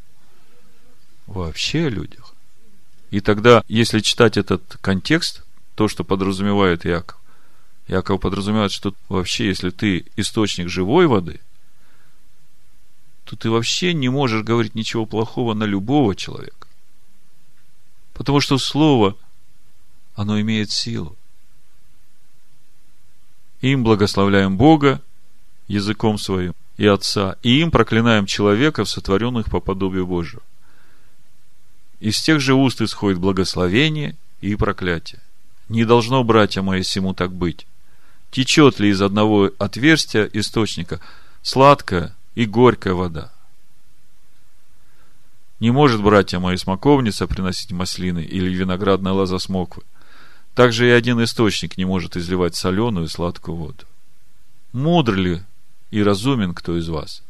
Вообще 1.26 1.86
о 1.86 1.90
людях. 1.90 2.34
И 3.10 3.20
тогда, 3.20 3.64
если 3.66 4.00
читать 4.00 4.36
этот 4.36 4.62
контекст, 4.80 5.42
то, 5.74 5.88
что 5.88 6.04
подразумевает 6.04 6.84
Яков, 6.84 7.19
Яков 7.90 8.20
подразумевает, 8.20 8.72
что 8.72 8.94
вообще, 9.08 9.46
если 9.46 9.70
ты 9.70 10.06
источник 10.16 10.68
живой 10.68 11.06
воды– 11.06 11.40
то 13.30 13.36
ты 13.36 13.48
вообще 13.48 13.94
не 13.94 14.08
можешь 14.08 14.42
говорить 14.42 14.74
ничего 14.74 15.06
плохого 15.06 15.54
на 15.54 15.62
любого 15.62 16.16
человека. 16.16 16.66
Потому 18.12 18.40
что 18.40 18.58
слово, 18.58 19.16
оно 20.16 20.40
имеет 20.40 20.72
силу. 20.72 21.16
Им 23.60 23.84
благословляем 23.84 24.56
Бога 24.56 25.00
языком 25.68 26.18
своим 26.18 26.54
и 26.76 26.86
Отца, 26.86 27.36
и 27.44 27.60
им 27.60 27.70
проклинаем 27.70 28.26
человеков, 28.26 28.90
сотворенных 28.90 29.48
по 29.48 29.60
подобию 29.60 30.08
Божию. 30.08 30.42
Из 32.00 32.20
тех 32.20 32.40
же 32.40 32.54
уст 32.54 32.80
исходит 32.80 33.20
благословение 33.20 34.16
и 34.40 34.56
проклятие. 34.56 35.20
Не 35.68 35.84
должно, 35.84 36.24
братья 36.24 36.62
мои, 36.62 36.82
всему 36.82 37.14
так 37.14 37.32
быть. 37.32 37.64
Течет 38.30 38.78
ли 38.78 38.90
из 38.90 39.02
одного 39.02 39.50
отверстия 39.58 40.28
источника 40.32 41.00
сладкое 41.42 42.14
и 42.34 42.46
горькая 42.46 42.94
вода. 42.94 43.32
Не 45.58 45.70
может, 45.70 46.02
братья 46.02 46.38
мои, 46.38 46.56
смоковница 46.56 47.26
приносить 47.26 47.72
маслины 47.72 48.20
или 48.20 48.54
виноградная 48.54 49.12
лоза 49.12 49.38
смоквы. 49.38 49.82
Также 50.54 50.88
и 50.88 50.90
один 50.90 51.22
источник 51.22 51.76
не 51.76 51.84
может 51.84 52.16
изливать 52.16 52.54
соленую 52.54 53.06
и 53.06 53.10
сладкую 53.10 53.56
воду. 53.56 53.84
Мудр 54.72 55.14
ли 55.14 55.42
и 55.90 56.02
разумен 56.02 56.54
кто 56.54 56.78
из 56.78 56.88
вас? 56.88 57.22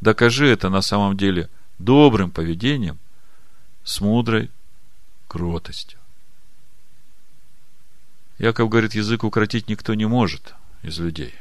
Докажи 0.00 0.46
это 0.46 0.70
на 0.70 0.80
самом 0.80 1.16
деле 1.16 1.50
добрым 1.78 2.30
поведением 2.30 2.98
с 3.84 4.00
мудрой 4.00 4.50
кротостью. 5.26 5.97
Яков 8.38 8.68
говорит, 8.68 8.94
язык 8.94 9.24
укротить 9.24 9.68
никто 9.68 9.94
не 9.94 10.06
может 10.06 10.54
из 10.82 10.98
людей. 10.98 11.34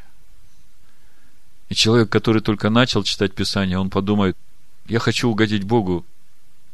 И 1.70 1.76
человек, 1.76 2.10
который 2.10 2.42
только 2.42 2.70
начал 2.70 3.04
читать 3.04 3.36
Писание, 3.36 3.78
он 3.78 3.90
подумает, 3.90 4.36
я 4.88 5.00
хочу 5.00 5.30
угодить 5.30 5.64
Богу, 5.64 6.06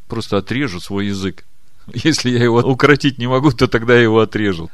просто 0.08 0.38
отрежу 0.38 0.80
свой 0.80 1.08
язык. 1.08 1.46
Если 1.94 2.30
я 2.30 2.44
его 2.44 2.60
укротить 2.60 3.18
не 3.18 3.28
могу, 3.28 3.52
то 3.52 3.68
тогда 3.68 3.96
я 3.96 4.04
его 4.04 4.20
отрежу. 4.20 4.70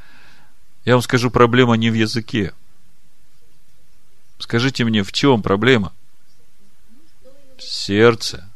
Я 0.85 0.93
вам 0.93 1.01
скажу, 1.01 1.31
проблема 1.31 1.75
не 1.75 1.89
в 1.89 1.93
языке. 1.93 2.53
Скажите 4.37 4.85
мне, 4.85 5.03
в 5.03 5.11
чем 5.11 5.41
проблема? 5.41 5.93
Сердце. 7.57 8.49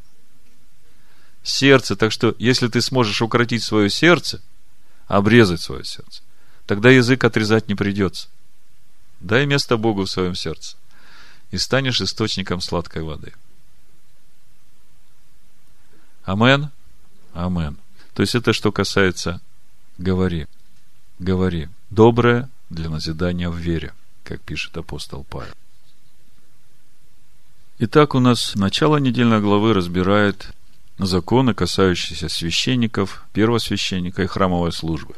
Сердце. 1.42 1.96
Так 1.96 2.12
что, 2.12 2.34
если 2.38 2.68
ты 2.68 2.80
сможешь 2.80 3.20
укротить 3.20 3.62
свое 3.62 3.90
сердце, 3.90 4.40
обрезать 5.06 5.60
свое 5.60 5.84
сердце, 5.84 6.22
тогда 6.66 6.90
язык 6.90 7.24
отрезать 7.24 7.68
не 7.68 7.74
придется. 7.74 8.28
Дай 9.20 9.46
место 9.46 9.76
Богу 9.76 10.04
в 10.04 10.10
своем 10.10 10.34
сердце. 10.34 10.76
И 11.50 11.58
станешь 11.58 12.00
источником 12.00 12.60
сладкой 12.60 13.02
воды. 13.02 13.32
Амен. 16.24 16.70
Амен. 17.32 17.78
То 18.14 18.22
есть 18.22 18.34
это 18.34 18.52
что 18.52 18.72
касается 18.72 19.40
говори. 19.98 20.46
Говори. 21.18 21.68
Доброе 21.90 22.50
для 22.70 22.88
назидания 22.88 23.48
в 23.48 23.56
вере, 23.56 23.92
как 24.24 24.40
пишет 24.40 24.76
апостол 24.76 25.24
Павел. 25.24 25.52
Итак, 27.78 28.14
у 28.14 28.20
нас 28.20 28.54
начало 28.54 28.98
недельной 28.98 29.40
главы 29.40 29.74
разбирает 29.74 30.50
законы, 30.98 31.54
касающиеся 31.54 32.28
священников, 32.28 33.24
первосвященника 33.32 34.22
и 34.22 34.26
храмовой 34.26 34.72
службы. 34.72 35.14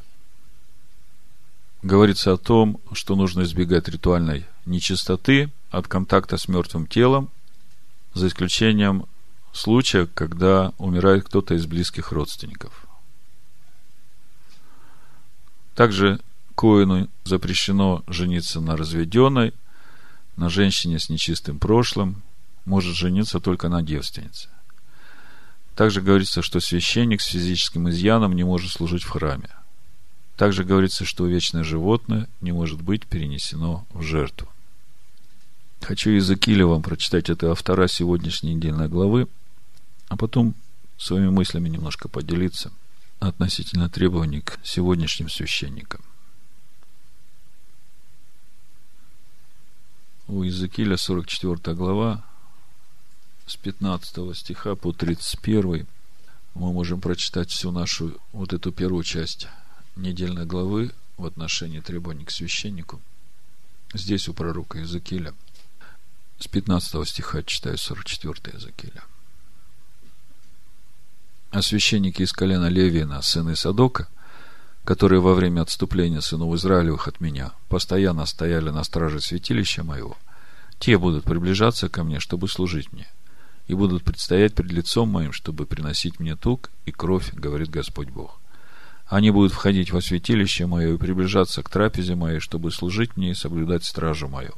Говорится 1.86 2.32
о 2.32 2.36
том, 2.36 2.80
что 2.90 3.14
нужно 3.14 3.42
избегать 3.42 3.86
ритуальной 3.86 4.44
нечистоты 4.64 5.52
от 5.70 5.86
контакта 5.86 6.36
с 6.36 6.48
мертвым 6.48 6.88
телом, 6.88 7.30
за 8.12 8.26
исключением 8.26 9.06
случая, 9.52 10.06
когда 10.06 10.72
умирает 10.78 11.22
кто-то 11.22 11.54
из 11.54 11.64
близких 11.66 12.10
родственников. 12.10 12.88
Также 15.76 16.18
Коину 16.56 17.06
запрещено 17.22 18.02
жениться 18.08 18.60
на 18.60 18.76
разведенной, 18.76 19.54
на 20.36 20.50
женщине 20.50 20.98
с 20.98 21.08
нечистым 21.08 21.60
прошлым, 21.60 22.24
может 22.64 22.96
жениться 22.96 23.38
только 23.38 23.68
на 23.68 23.84
девственнице. 23.84 24.48
Также 25.76 26.00
говорится, 26.02 26.42
что 26.42 26.58
священник 26.58 27.20
с 27.20 27.26
физическим 27.26 27.88
изъяном 27.90 28.34
не 28.34 28.42
может 28.42 28.72
служить 28.72 29.04
в 29.04 29.08
храме. 29.10 29.50
Также 30.36 30.64
говорится, 30.64 31.04
что 31.04 31.26
вечное 31.26 31.64
животное 31.64 32.28
не 32.40 32.52
может 32.52 32.82
быть 32.82 33.06
перенесено 33.06 33.86
в 33.90 34.02
жертву. 34.02 34.48
Хочу 35.80 36.10
из 36.10 36.30
Акиля 36.30 36.66
вам 36.66 36.82
прочитать 36.82 37.30
это 37.30 37.50
автора 37.50 37.88
сегодняшней 37.88 38.54
недельной 38.54 38.88
главы, 38.88 39.28
а 40.08 40.16
потом 40.16 40.54
своими 40.98 41.30
мыслями 41.30 41.68
немножко 41.68 42.08
поделиться 42.08 42.70
относительно 43.18 43.88
требований 43.88 44.40
к 44.40 44.58
сегодняшним 44.62 45.30
священникам. 45.30 46.02
У 50.28 50.42
Иезекииля 50.42 50.96
44 50.96 51.74
глава, 51.76 52.24
с 53.46 53.56
15 53.56 54.36
стиха 54.36 54.74
по 54.74 54.92
31 54.92 55.86
мы 56.54 56.72
можем 56.72 57.00
прочитать 57.00 57.50
всю 57.50 57.70
нашу 57.70 58.18
вот 58.32 58.52
эту 58.52 58.72
первую 58.72 59.04
часть 59.04 59.46
недельной 59.96 60.46
главы 60.46 60.92
в 61.16 61.26
отношении 61.26 61.80
требований 61.80 62.24
к 62.24 62.30
священнику. 62.30 63.00
Здесь 63.94 64.28
у 64.28 64.34
пророка 64.34 64.78
Иезекииля. 64.78 65.34
С 66.38 66.48
15 66.48 67.08
стиха 67.08 67.42
читаю 67.42 67.78
44 67.78 68.54
Иезекииля. 68.54 69.02
А 71.50 71.62
священники 71.62 72.22
из 72.22 72.32
колена 72.32 72.68
Левина, 72.68 73.22
сыны 73.22 73.56
Садока, 73.56 74.08
которые 74.84 75.20
во 75.20 75.34
время 75.34 75.62
отступления 75.62 76.20
сынов 76.20 76.54
Израилевых 76.54 77.08
от 77.08 77.20
меня 77.20 77.52
постоянно 77.68 78.26
стояли 78.26 78.70
на 78.70 78.84
страже 78.84 79.20
святилища 79.20 79.82
моего, 79.82 80.16
те 80.78 80.98
будут 80.98 81.24
приближаться 81.24 81.88
ко 81.88 82.04
мне, 82.04 82.20
чтобы 82.20 82.48
служить 82.48 82.92
мне 82.92 83.08
и 83.66 83.74
будут 83.74 84.04
предстоять 84.04 84.54
пред 84.54 84.70
лицом 84.70 85.08
моим, 85.08 85.32
чтобы 85.32 85.66
приносить 85.66 86.20
мне 86.20 86.36
тук 86.36 86.70
и 86.84 86.92
кровь, 86.92 87.32
говорит 87.32 87.70
Господь 87.70 88.08
Бог. 88.10 88.38
Они 89.08 89.30
будут 89.30 89.52
входить 89.52 89.92
во 89.92 90.00
святилище 90.00 90.66
мое 90.66 90.94
и 90.94 90.98
приближаться 90.98 91.62
к 91.62 91.70
трапезе 91.70 92.16
моей, 92.16 92.40
чтобы 92.40 92.72
служить 92.72 93.16
мне 93.16 93.30
и 93.30 93.34
соблюдать 93.34 93.84
стражу 93.84 94.28
мою. 94.28 94.54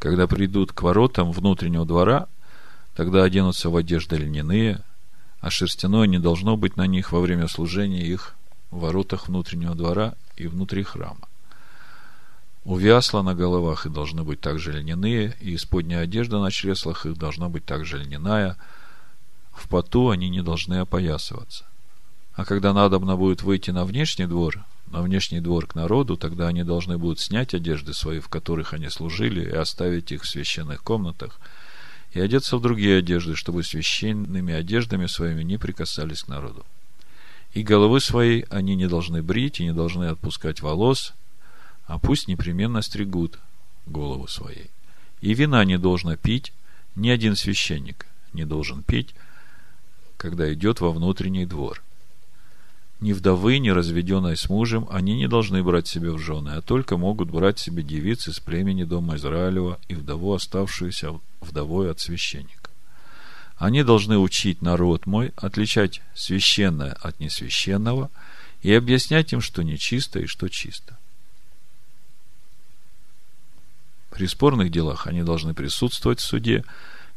Когда 0.00 0.26
придут 0.26 0.72
к 0.72 0.82
воротам 0.82 1.30
внутреннего 1.30 1.86
двора, 1.86 2.26
тогда 2.96 3.22
оденутся 3.22 3.70
в 3.70 3.76
одежды 3.76 4.16
льняные, 4.16 4.80
а 5.40 5.50
шерстяное 5.50 6.06
не 6.06 6.18
должно 6.18 6.56
быть 6.56 6.76
на 6.76 6.86
них 6.86 7.12
во 7.12 7.20
время 7.20 7.46
служения 7.46 8.04
их 8.04 8.34
в 8.70 8.80
воротах 8.80 9.28
внутреннего 9.28 9.74
двора 9.76 10.14
и 10.36 10.48
внутри 10.48 10.82
храма. 10.82 11.28
Увясла 12.64 13.22
на 13.22 13.34
головах 13.34 13.86
и 13.86 13.90
должны 13.90 14.24
быть 14.24 14.40
также 14.40 14.72
льняные, 14.72 15.36
и 15.40 15.54
исподняя 15.54 16.00
одежда 16.00 16.40
на 16.40 16.50
чреслах 16.50 17.06
их 17.06 17.16
должна 17.16 17.48
быть 17.48 17.64
также 17.64 17.98
льняная. 17.98 18.56
В 19.52 19.68
поту 19.68 20.10
они 20.10 20.28
не 20.28 20.42
должны 20.42 20.80
опоясываться. 20.80 21.66
А 22.34 22.44
когда 22.44 22.72
надобно 22.72 23.16
будет 23.16 23.42
выйти 23.42 23.70
на 23.70 23.84
внешний 23.84 24.26
двор, 24.26 24.64
на 24.88 25.02
внешний 25.02 25.40
двор 25.40 25.66
к 25.66 25.74
народу, 25.74 26.16
тогда 26.16 26.48
они 26.48 26.64
должны 26.64 26.98
будут 26.98 27.20
снять 27.20 27.54
одежды 27.54 27.94
свои, 27.94 28.20
в 28.20 28.28
которых 28.28 28.74
они 28.74 28.88
служили, 28.88 29.44
и 29.44 29.54
оставить 29.54 30.12
их 30.12 30.22
в 30.22 30.28
священных 30.28 30.82
комнатах, 30.82 31.40
и 32.12 32.20
одеться 32.20 32.56
в 32.56 32.60
другие 32.60 32.98
одежды, 32.98 33.36
чтобы 33.36 33.62
священными 33.62 34.54
одеждами 34.54 35.06
своими 35.06 35.42
не 35.42 35.58
прикасались 35.58 36.22
к 36.22 36.28
народу. 36.28 36.64
И 37.52 37.62
головы 37.62 38.00
своей 38.00 38.42
они 38.50 38.74
не 38.74 38.88
должны 38.88 39.22
брить 39.22 39.60
и 39.60 39.64
не 39.64 39.72
должны 39.72 40.04
отпускать 40.04 40.60
волос– 40.60 41.14
а 41.86 41.98
пусть 41.98 42.28
непременно 42.28 42.82
стригут 42.82 43.38
голову 43.86 44.26
своей. 44.26 44.70
И 45.20 45.34
вина 45.34 45.64
не 45.64 45.78
должно 45.78 46.16
пить, 46.16 46.52
ни 46.96 47.08
один 47.08 47.36
священник 47.36 48.06
не 48.32 48.44
должен 48.44 48.82
пить, 48.82 49.14
когда 50.16 50.52
идет 50.52 50.80
во 50.80 50.90
внутренний 50.90 51.46
двор. 51.46 51.82
Ни 53.04 53.12
вдовы, 53.12 53.58
ни 53.58 53.68
разведенной 53.68 54.34
с 54.34 54.48
мужем 54.48 54.86
они 54.90 55.14
не 55.14 55.28
должны 55.28 55.62
брать 55.62 55.86
себе 55.86 56.10
в 56.10 56.18
жены, 56.18 56.52
а 56.56 56.62
только 56.62 56.96
могут 56.96 57.28
брать 57.28 57.58
себе 57.58 57.82
девицы 57.82 58.32
с 58.32 58.40
племени 58.40 58.84
дома 58.84 59.16
Израилева 59.16 59.78
и 59.88 59.94
вдову, 59.94 60.32
оставшуюся 60.32 61.20
вдовой 61.42 61.90
от 61.90 62.00
священника. 62.00 62.70
Они 63.58 63.82
должны 63.82 64.16
учить 64.16 64.62
народ 64.62 65.04
мой 65.04 65.34
отличать 65.36 66.00
священное 66.14 66.92
от 66.92 67.20
несвященного 67.20 68.10
и 68.62 68.72
объяснять 68.72 69.34
им, 69.34 69.42
что 69.42 69.62
нечисто 69.62 70.20
и 70.20 70.26
что 70.26 70.48
чисто. 70.48 70.96
При 74.12 74.26
спорных 74.26 74.70
делах 74.70 75.06
они 75.06 75.22
должны 75.22 75.52
присутствовать 75.52 76.20
в 76.20 76.24
суде 76.24 76.64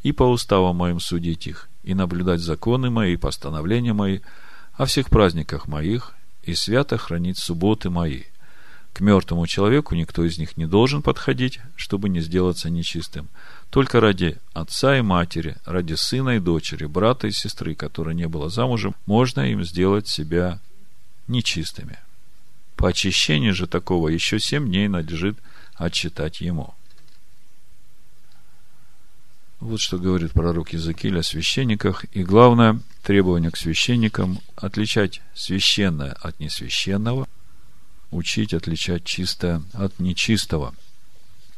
и 0.02 0.12
по 0.12 0.24
уставам 0.24 0.76
моим 0.76 1.00
судить 1.00 1.46
их, 1.46 1.66
и 1.82 1.94
наблюдать 1.94 2.40
законы 2.40 2.90
мои 2.90 3.14
и 3.14 3.16
постановления 3.16 3.94
мои 3.94 4.18
о 4.78 4.86
всех 4.86 5.10
праздниках 5.10 5.68
моих, 5.68 6.14
и 6.44 6.54
свято 6.54 6.96
хранить 6.96 7.36
субботы 7.36 7.90
мои. 7.90 8.22
К 8.94 9.00
мертвому 9.00 9.46
человеку 9.46 9.94
никто 9.94 10.24
из 10.24 10.38
них 10.38 10.56
не 10.56 10.66
должен 10.66 11.02
подходить, 11.02 11.60
чтобы 11.76 12.08
не 12.08 12.20
сделаться 12.20 12.70
нечистым. 12.70 13.28
Только 13.70 14.00
ради 14.00 14.38
отца 14.54 14.96
и 14.96 15.02
матери, 15.02 15.56
ради 15.66 15.94
сына 15.94 16.36
и 16.36 16.40
дочери, 16.40 16.86
брата 16.86 17.26
и 17.26 17.32
сестры, 17.32 17.74
которая 17.74 18.14
не 18.14 18.28
была 18.28 18.48
замужем, 18.48 18.94
можно 19.04 19.40
им 19.40 19.62
сделать 19.64 20.08
себя 20.08 20.60
нечистыми. 21.26 21.98
По 22.76 22.88
очищении 22.88 23.50
же 23.50 23.66
такого 23.66 24.08
еще 24.08 24.38
семь 24.38 24.68
дней 24.68 24.88
надлежит 24.88 25.36
отчитать 25.74 26.40
ему. 26.40 26.74
Вот 29.60 29.80
что 29.80 29.98
говорит 29.98 30.32
пророк 30.32 30.72
Иезекииль 30.72 31.18
о 31.18 31.24
священниках. 31.24 32.04
И 32.12 32.22
главное 32.22 32.80
требование 33.02 33.50
к 33.50 33.56
священникам– 33.56 34.38
отличать 34.56 35.20
священное 35.34 36.12
от 36.12 36.38
несвященного, 36.38 37.26
учить 38.12 38.54
отличать 38.54 39.04
чистое 39.04 39.62
от 39.72 39.98
нечистого. 39.98 40.74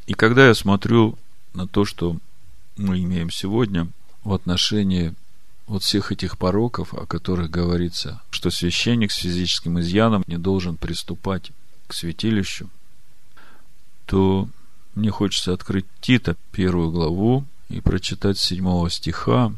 И 0.06 0.14
когда 0.14 0.46
я 0.46 0.54
смотрю 0.54 1.18
на 1.52 1.68
то, 1.68 1.84
что 1.84 2.16
мы 2.76 3.02
имеем 3.02 3.30
сегодня 3.30 3.88
в 4.24 4.32
отношении 4.32 5.14
вот 5.66 5.82
всех 5.82 6.10
этих 6.10 6.38
пороков, 6.38 6.94
о 6.94 7.04
которых 7.04 7.50
говорится, 7.50 8.22
что 8.30 8.50
священник 8.50 9.12
с 9.12 9.16
физическим 9.16 9.78
изъяном 9.78 10.24
не 10.26 10.38
должен 10.38 10.76
приступать 10.76 11.52
к 11.86 11.92
святилищу, 11.92 12.70
то 14.06 14.48
мне 14.94 15.10
хочется 15.10 15.52
открыть 15.52 15.86
Тита, 16.00 16.36
первую 16.50 16.90
главу, 16.90 17.44
и 17.70 17.80
прочитать 17.80 18.38
седьмого 18.38 18.90
стиха, 18.90 19.54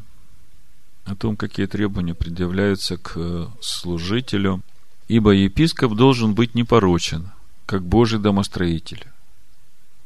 о 1.03 1.15
том, 1.15 1.35
какие 1.35 1.65
требования 1.65 2.13
предъявляются 2.13 2.97
к 2.97 3.51
служителю. 3.59 4.61
Ибо 5.09 5.31
епископ 5.31 5.95
должен 5.95 6.33
быть 6.33 6.55
непорочен, 6.55 7.31
как 7.65 7.83
Божий 7.83 8.19
домостроитель. 8.19 9.05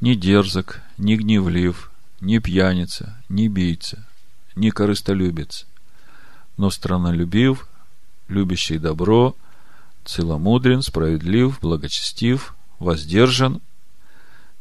Не 0.01 0.15
дерзок, 0.15 0.81
не 0.97 1.17
гневлив, 1.17 1.91
не 2.19 2.39
пьяница, 2.39 3.21
не 3.29 3.47
бийца, 3.47 4.07
не 4.55 4.71
корыстолюбец, 4.71 5.67
но 6.57 6.71
страннолюбив, 6.71 7.67
любящий 8.27 8.79
добро, 8.79 9.35
целомудрен, 10.03 10.81
справедлив, 10.81 11.59
благочестив, 11.61 12.55
воздержан, 12.79 13.61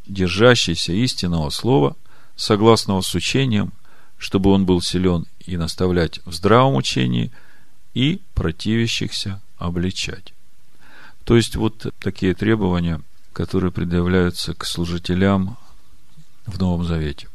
держащийся 0.07 0.93
истинного 0.93 1.49
слова, 1.51 1.97
согласного 2.37 3.01
с 3.01 3.14
учением, 3.14 3.72
чтобы 4.18 4.51
он 4.51 4.66
был 4.66 4.81
силен 4.81 5.27
и 5.40 5.57
наставлять 5.57 6.20
в 6.25 6.33
здравом 6.33 6.77
учении, 6.77 7.33
и 7.94 8.20
противящихся 8.35 9.40
обличать. 9.59 10.35
То 11.25 11.37
есть, 11.37 11.57
вот 11.57 11.92
такие 11.99 12.35
требования, 12.35 13.01
которые 13.33 13.72
предъявляются 13.72 14.55
к 14.55 14.64
служителям 14.64 15.57
в 16.44 16.59
Новом 16.59 16.85
Завете. 16.85 17.29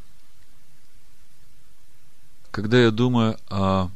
Когда 2.52 2.80
я 2.80 2.92
думаю 2.92 3.38
о 3.50 3.90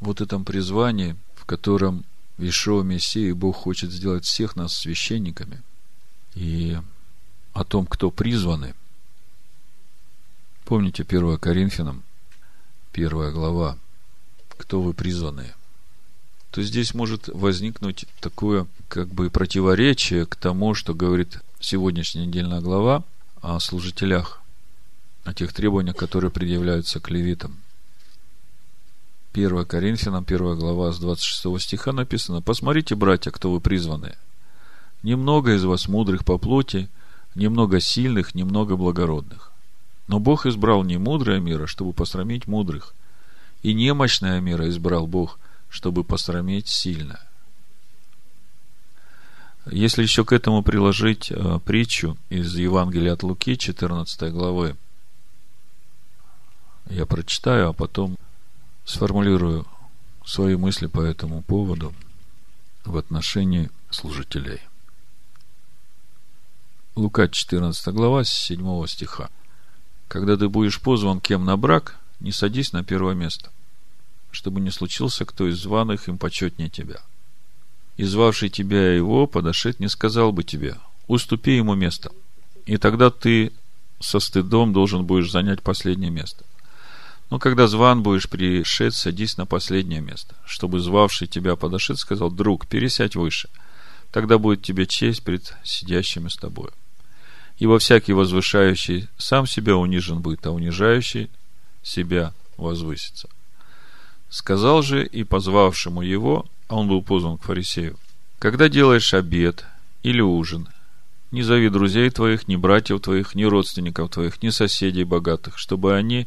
вот 0.00 0.20
этом 0.20 0.44
призвании, 0.44 1.16
в 1.34 1.44
котором 1.44 2.04
Ишуа 2.38 2.82
Мессия, 2.82 3.34
Бог 3.34 3.56
хочет 3.56 3.90
сделать 3.90 4.24
всех 4.24 4.56
нас 4.56 4.76
священниками, 4.76 5.62
и 6.34 6.78
о 7.52 7.64
том, 7.64 7.86
кто 7.86 8.10
призваны. 8.10 8.74
Помните 10.64 11.02
1 11.02 11.38
Коринфянам, 11.38 12.02
первая 12.92 13.32
глава, 13.32 13.78
кто 14.56 14.80
вы 14.80 14.94
призванные. 14.94 15.54
То 16.52 16.62
здесь 16.62 16.94
может 16.94 17.28
возникнуть 17.28 18.06
такое 18.20 18.66
как 18.88 19.08
бы 19.08 19.28
противоречие 19.28 20.24
к 20.24 20.36
тому, 20.36 20.74
что 20.74 20.94
говорит 20.94 21.40
сегодняшняя 21.58 22.26
недельная 22.26 22.60
глава 22.60 23.02
о 23.40 23.58
служителях, 23.58 24.40
о 25.24 25.34
тех 25.34 25.52
требованиях, 25.52 25.96
которые 25.96 26.30
предъявляются 26.30 27.00
к 27.00 27.10
левитам. 27.10 27.56
1 29.32 29.64
Коринфянам, 29.64 30.24
1 30.26 30.58
глава 30.58 30.92
с 30.92 30.98
26 30.98 31.60
стиха 31.60 31.92
написано, 31.92 32.40
«Посмотрите, 32.40 32.94
братья, 32.94 33.30
кто 33.30 33.50
вы 33.50 33.60
призванные. 33.60 34.16
Немного 35.02 35.54
из 35.54 35.64
вас 35.64 35.88
мудрых 35.88 36.24
по 36.24 36.38
плоти, 36.38 36.88
немного 37.34 37.80
сильных, 37.80 38.34
немного 38.34 38.76
благородных. 38.76 39.51
Но 40.12 40.20
Бог 40.20 40.44
избрал 40.44 40.84
не 40.84 40.98
мудрое 40.98 41.40
мира, 41.40 41.66
чтобы 41.66 41.94
посрамить 41.94 42.46
мудрых, 42.46 42.92
и 43.62 43.72
немощное 43.72 44.42
мира 44.42 44.68
избрал 44.68 45.06
Бог, 45.06 45.38
чтобы 45.70 46.04
посрамить 46.04 46.68
сильное». 46.68 47.26
Если 49.64 50.02
еще 50.02 50.26
к 50.26 50.32
этому 50.32 50.62
приложить 50.62 51.30
э, 51.30 51.58
притчу 51.64 52.18
из 52.28 52.54
Евангелия 52.54 53.14
от 53.14 53.22
Луки, 53.22 53.56
14 53.56 54.30
главы, 54.30 54.76
я 56.90 57.06
прочитаю, 57.06 57.70
а 57.70 57.72
потом 57.72 58.18
сформулирую 58.84 59.66
свои 60.26 60.56
мысли 60.56 60.88
по 60.88 61.00
этому 61.00 61.40
поводу 61.40 61.94
в 62.84 62.98
отношении 62.98 63.70
служителей. 63.88 64.60
Лука 66.96 67.28
14 67.28 67.94
глава, 67.94 68.24
с 68.24 68.28
7 68.28 68.86
стиха. 68.86 69.30
Когда 70.12 70.36
ты 70.36 70.50
будешь 70.50 70.78
позван 70.78 71.22
кем 71.22 71.46
на 71.46 71.56
брак, 71.56 71.96
не 72.20 72.32
садись 72.32 72.74
на 72.74 72.84
первое 72.84 73.14
место, 73.14 73.48
чтобы 74.30 74.60
не 74.60 74.70
случился 74.70 75.24
кто 75.24 75.48
из 75.48 75.56
званых 75.58 76.06
им 76.06 76.18
почетнее 76.18 76.68
тебя. 76.68 77.00
И 77.96 78.04
тебя 78.04 78.94
его 78.94 79.26
подошед 79.26 79.80
не 79.80 79.88
сказал 79.88 80.30
бы 80.30 80.44
тебе, 80.44 80.76
уступи 81.06 81.56
ему 81.56 81.74
место. 81.74 82.12
И 82.66 82.76
тогда 82.76 83.08
ты 83.08 83.52
со 84.00 84.20
стыдом 84.20 84.74
должен 84.74 85.06
будешь 85.06 85.30
занять 85.30 85.62
последнее 85.62 86.10
место. 86.10 86.44
Но 87.30 87.38
когда 87.38 87.66
зван 87.66 88.02
будешь 88.02 88.28
пришед, 88.28 88.92
садись 88.92 89.38
на 89.38 89.46
последнее 89.46 90.02
место, 90.02 90.34
чтобы 90.44 90.80
звавший 90.80 91.26
тебя 91.26 91.56
подошед 91.56 91.98
сказал, 91.98 92.30
друг, 92.30 92.66
пересядь 92.66 93.16
выше. 93.16 93.48
Тогда 94.10 94.36
будет 94.36 94.60
тебе 94.60 94.86
честь 94.86 95.24
пред 95.24 95.56
сидящими 95.64 96.28
с 96.28 96.36
тобою. 96.36 96.74
Ибо 97.62 97.78
всякий 97.78 98.12
возвышающий 98.12 99.06
сам 99.18 99.46
себя 99.46 99.76
унижен 99.76 100.18
будет, 100.18 100.44
а 100.48 100.50
унижающий 100.50 101.30
себя 101.80 102.32
возвысится. 102.56 103.28
Сказал 104.30 104.82
же 104.82 105.06
и 105.06 105.22
позвавшему 105.22 106.02
его, 106.02 106.44
а 106.66 106.74
он 106.74 106.88
был 106.88 107.02
позван 107.04 107.38
к 107.38 107.44
фарисею, 107.44 107.96
когда 108.40 108.68
делаешь 108.68 109.14
обед 109.14 109.64
или 110.02 110.20
ужин, 110.20 110.70
не 111.30 111.44
зови 111.44 111.68
друзей 111.68 112.10
твоих, 112.10 112.48
ни 112.48 112.56
братьев 112.56 113.00
твоих, 113.00 113.36
ни 113.36 113.44
родственников 113.44 114.10
твоих, 114.10 114.42
ни 114.42 114.48
соседей 114.48 115.04
богатых, 115.04 115.56
чтобы 115.56 115.94
они 115.94 116.26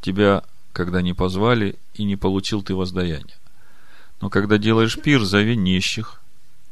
тебя, 0.00 0.44
когда 0.72 1.02
не 1.02 1.14
позвали, 1.14 1.74
и 1.94 2.04
не 2.04 2.14
получил 2.14 2.62
ты 2.62 2.76
воздаяние. 2.76 3.34
Но 4.20 4.30
когда 4.30 4.56
делаешь 4.56 5.00
пир, 5.02 5.24
зови 5.24 5.56
нищих, 5.56 6.22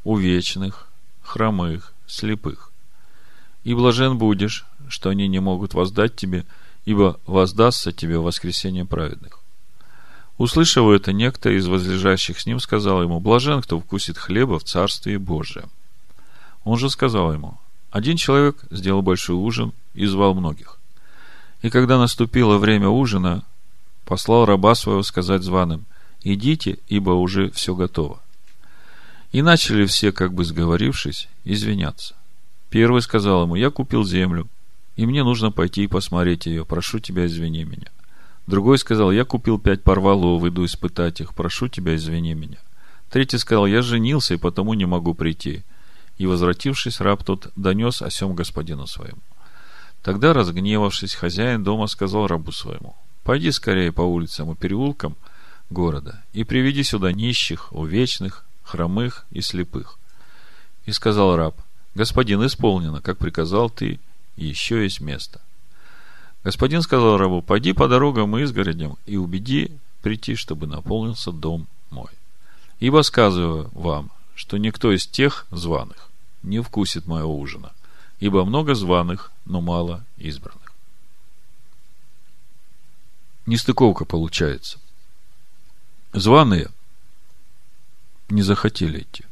увечных, 0.04 0.86
хромых, 1.20 1.92
слепых. 2.06 2.70
И 3.64 3.74
блажен 3.74 4.18
будешь, 4.18 4.66
что 4.88 5.08
они 5.08 5.26
не 5.26 5.40
могут 5.40 5.74
воздать 5.74 6.14
тебе, 6.14 6.44
ибо 6.84 7.18
воздастся 7.26 7.92
тебе 7.92 8.18
воскресение 8.18 8.84
праведных. 8.84 9.40
Услышав 10.36 10.88
это, 10.88 11.12
некто 11.12 11.50
из 11.50 11.66
возлежащих 11.66 12.40
с 12.40 12.46
ним 12.46 12.60
сказал 12.60 13.02
ему, 13.02 13.20
блажен, 13.20 13.62
кто 13.62 13.80
вкусит 13.80 14.18
хлеба 14.18 14.58
в 14.58 14.64
Царстве 14.64 15.18
Божьем. 15.18 15.70
Он 16.64 16.78
же 16.78 16.90
сказал 16.90 17.32
ему, 17.32 17.58
один 17.90 18.16
человек 18.16 18.56
сделал 18.70 19.02
большой 19.02 19.36
ужин 19.36 19.72
и 19.94 20.06
звал 20.06 20.34
многих. 20.34 20.78
И 21.62 21.70
когда 21.70 21.98
наступило 21.98 22.58
время 22.58 22.88
ужина, 22.88 23.44
послал 24.04 24.44
раба 24.44 24.74
своего 24.74 25.02
сказать 25.02 25.42
званым, 25.42 25.86
идите, 26.22 26.78
ибо 26.88 27.10
уже 27.12 27.50
все 27.50 27.74
готово. 27.74 28.20
И 29.32 29.40
начали 29.40 29.86
все, 29.86 30.12
как 30.12 30.34
бы 30.34 30.44
сговорившись, 30.44 31.28
извиняться. 31.44 32.14
Первый 32.74 33.02
сказал 33.02 33.44
ему, 33.44 33.54
я 33.54 33.70
купил 33.70 34.02
землю, 34.02 34.48
и 34.96 35.06
мне 35.06 35.22
нужно 35.22 35.52
пойти 35.52 35.84
и 35.84 35.86
посмотреть 35.86 36.46
ее, 36.46 36.64
прошу 36.64 36.98
тебя, 36.98 37.26
извини 37.26 37.62
меня. 37.62 37.86
Другой 38.48 38.78
сказал, 38.78 39.12
я 39.12 39.24
купил 39.24 39.60
пять 39.60 39.84
порвалов, 39.84 40.44
иду 40.44 40.64
испытать 40.64 41.20
их, 41.20 41.36
прошу 41.36 41.68
тебя, 41.68 41.94
извини 41.94 42.34
меня. 42.34 42.56
Третий 43.10 43.38
сказал, 43.38 43.66
я 43.66 43.80
женился, 43.80 44.34
и 44.34 44.38
потому 44.38 44.74
не 44.74 44.86
могу 44.86 45.14
прийти. 45.14 45.62
И, 46.18 46.26
возвратившись, 46.26 46.98
раб 46.98 47.22
тот 47.22 47.52
донес 47.54 48.02
о 48.02 48.10
сем 48.10 48.34
господину 48.34 48.88
своему. 48.88 49.22
Тогда, 50.02 50.32
разгневавшись, 50.32 51.14
хозяин 51.14 51.62
дома 51.62 51.86
сказал 51.86 52.26
рабу 52.26 52.50
своему, 52.50 52.96
«Пойди 53.22 53.52
скорее 53.52 53.92
по 53.92 54.02
улицам 54.02 54.50
и 54.50 54.56
переулкам 54.56 55.14
города 55.70 56.24
и 56.32 56.42
приведи 56.42 56.82
сюда 56.82 57.12
нищих, 57.12 57.72
увечных, 57.72 58.44
хромых 58.64 59.26
и 59.30 59.42
слепых». 59.42 59.96
И 60.86 60.90
сказал 60.90 61.36
раб, 61.36 61.54
«Господин, 61.94 62.44
исполнено, 62.44 63.00
как 63.00 63.18
приказал 63.18 63.70
ты, 63.70 64.00
еще 64.36 64.82
есть 64.82 65.00
место». 65.00 65.40
Господин 66.42 66.82
сказал 66.82 67.16
рабу, 67.16 67.40
«Пойди 67.40 67.72
по 67.72 67.88
дорогам 67.88 68.36
и 68.36 68.42
изгородям 68.42 68.98
и 69.06 69.16
убеди 69.16 69.70
прийти, 70.02 70.34
чтобы 70.34 70.66
наполнился 70.66 71.32
дом 71.32 71.66
мой. 71.90 72.10
Ибо 72.80 73.02
сказываю 73.02 73.70
вам, 73.72 74.10
что 74.34 74.58
никто 74.58 74.92
из 74.92 75.06
тех 75.06 75.46
званых 75.50 76.10
не 76.42 76.60
вкусит 76.60 77.06
моего 77.06 77.38
ужина– 77.38 77.72
ибо 78.20 78.44
много 78.44 78.74
званых, 78.74 79.32
но 79.44 79.60
мало 79.60 80.04
избранных. 80.16 80.72
Нестыковка 83.44 84.04
получается. 84.04 84.78
Званые 86.14 86.70
не 88.30 88.42
захотели 88.42 89.00
идти. 89.00 89.24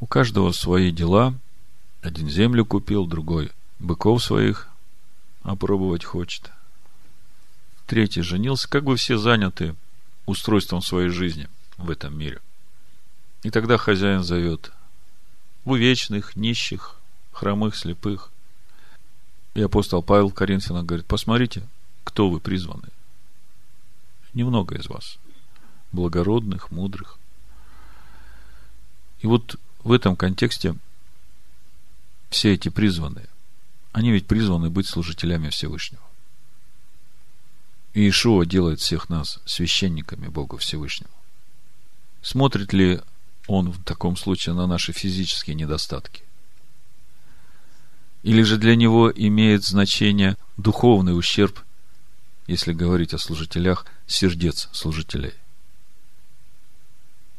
У 0.00 0.06
каждого 0.06 0.52
свои 0.52 0.90
дела. 0.90 1.34
Один 2.02 2.28
землю 2.30 2.64
купил, 2.64 3.06
другой 3.06 3.52
быков 3.78 4.22
своих 4.22 4.68
опробовать 5.42 6.04
хочет. 6.04 6.50
Третий 7.86 8.22
женился. 8.22 8.68
Как 8.68 8.84
бы 8.84 8.96
все 8.96 9.18
заняты 9.18 9.76
устройством 10.24 10.80
своей 10.80 11.10
жизни 11.10 11.48
в 11.76 11.90
этом 11.90 12.16
мире. 12.16 12.40
И 13.42 13.50
тогда 13.50 13.76
хозяин 13.76 14.22
зовет 14.22 14.72
увечных, 15.64 16.36
нищих, 16.36 16.96
хромых, 17.32 17.76
слепых. 17.76 18.30
И 19.54 19.60
апостол 19.60 20.02
Павел 20.02 20.30
Коринфянам 20.30 20.86
говорит, 20.86 21.06
посмотрите, 21.06 21.66
кто 22.04 22.30
вы 22.30 22.40
призваны. 22.40 22.88
Немного 24.32 24.76
из 24.76 24.86
вас. 24.88 25.18
Благородных, 25.92 26.70
мудрых. 26.70 27.18
И 29.20 29.26
вот 29.26 29.58
в 29.82 29.92
этом 29.92 30.16
контексте 30.16 30.74
все 32.28 32.54
эти 32.54 32.68
призванные, 32.68 33.28
они 33.92 34.12
ведь 34.12 34.26
призваны 34.26 34.70
быть 34.70 34.88
служителями 34.88 35.48
Всевышнего. 35.50 36.02
Иешуа 37.94 38.46
делает 38.46 38.80
всех 38.80 39.08
нас 39.08 39.40
священниками 39.46 40.28
Бога 40.28 40.58
Всевышнего. 40.58 41.10
Смотрит 42.22 42.72
ли 42.72 43.00
он 43.48 43.72
в 43.72 43.82
таком 43.82 44.16
случае 44.16 44.54
на 44.54 44.66
наши 44.66 44.92
физические 44.92 45.56
недостатки? 45.56 46.22
Или 48.22 48.42
же 48.42 48.58
для 48.58 48.76
него 48.76 49.10
имеет 49.10 49.64
значение 49.64 50.36
духовный 50.56 51.18
ущерб, 51.18 51.58
если 52.46 52.72
говорить 52.72 53.14
о 53.14 53.18
служителях, 53.18 53.86
сердец 54.06 54.68
служителей? 54.72 55.32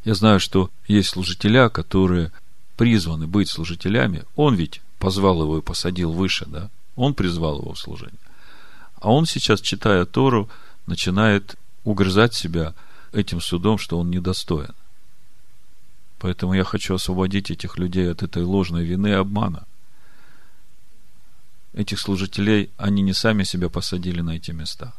Я 0.04 0.16
знаю, 0.16 0.40
что 0.40 0.72
есть 0.88 1.10
служителя, 1.10 1.70
которые 1.70 2.32
призваны 2.76 3.28
быть 3.28 3.50
служителями. 3.50 4.24
Он 4.36 4.56
ведь 4.56 4.82
позвал 4.98 5.42
его 5.42 5.60
и 5.60 5.62
посадил 5.62 6.12
выше, 6.12 6.46
да? 6.48 6.70
Он 6.96 7.14
призвал 7.14 7.60
его 7.60 7.74
в 7.74 7.80
служение. 7.80 8.18
А 8.96 9.12
он 9.12 9.26
сейчас, 9.26 9.62
читая 9.62 10.06
Тору, 10.06 10.50
начинает 10.88 11.56
угрызать 11.84 12.34
себя 12.34 12.74
этим 13.12 13.42
судом, 13.42 13.78
что 13.78 14.00
он 14.00 14.10
недостоин. 14.10 14.74
Поэтому 16.20 16.54
я 16.54 16.64
хочу 16.64 16.96
освободить 16.96 17.50
этих 17.50 17.78
людей 17.78 18.12
от 18.12 18.22
этой 18.22 18.44
ложной 18.44 18.84
вины 18.84 19.08
и 19.08 19.12
обмана. 19.12 19.66
Этих 21.74 22.00
служителей, 22.00 22.70
они 22.78 23.02
не 23.02 23.14
сами 23.14 23.44
себя 23.44 23.70
посадили 23.70 24.22
на 24.22 24.36
эти 24.36 24.52
места. 24.52 24.94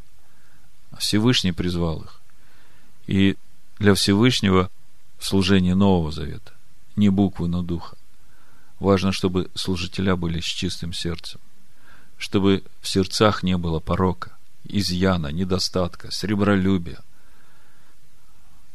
А 0.91 0.97
Всевышний 0.97 1.53
призвал 1.53 2.03
их. 2.03 2.21
И 3.07 3.37
для 3.79 3.95
Всевышнего 3.95 4.71
служение 5.25 5.75
Нового 5.75 6.13
Завета. 6.13 6.53
Не 6.97 7.09
буквы, 7.09 7.49
но 7.49 7.63
духа. 7.63 7.97
Важно, 8.81 9.13
чтобы 9.13 9.51
служителя 9.55 10.17
были 10.17 10.41
с 10.41 10.45
чистым 10.45 10.93
сердцем. 10.93 11.41
Чтобы 12.19 12.63
в 12.81 12.89
сердцах 12.89 13.43
не 13.43 13.57
было 13.57 13.81
порока, 13.81 14.37
изъяна, 14.65 15.29
недостатка, 15.29 16.11
сребролюбия. 16.11 17.01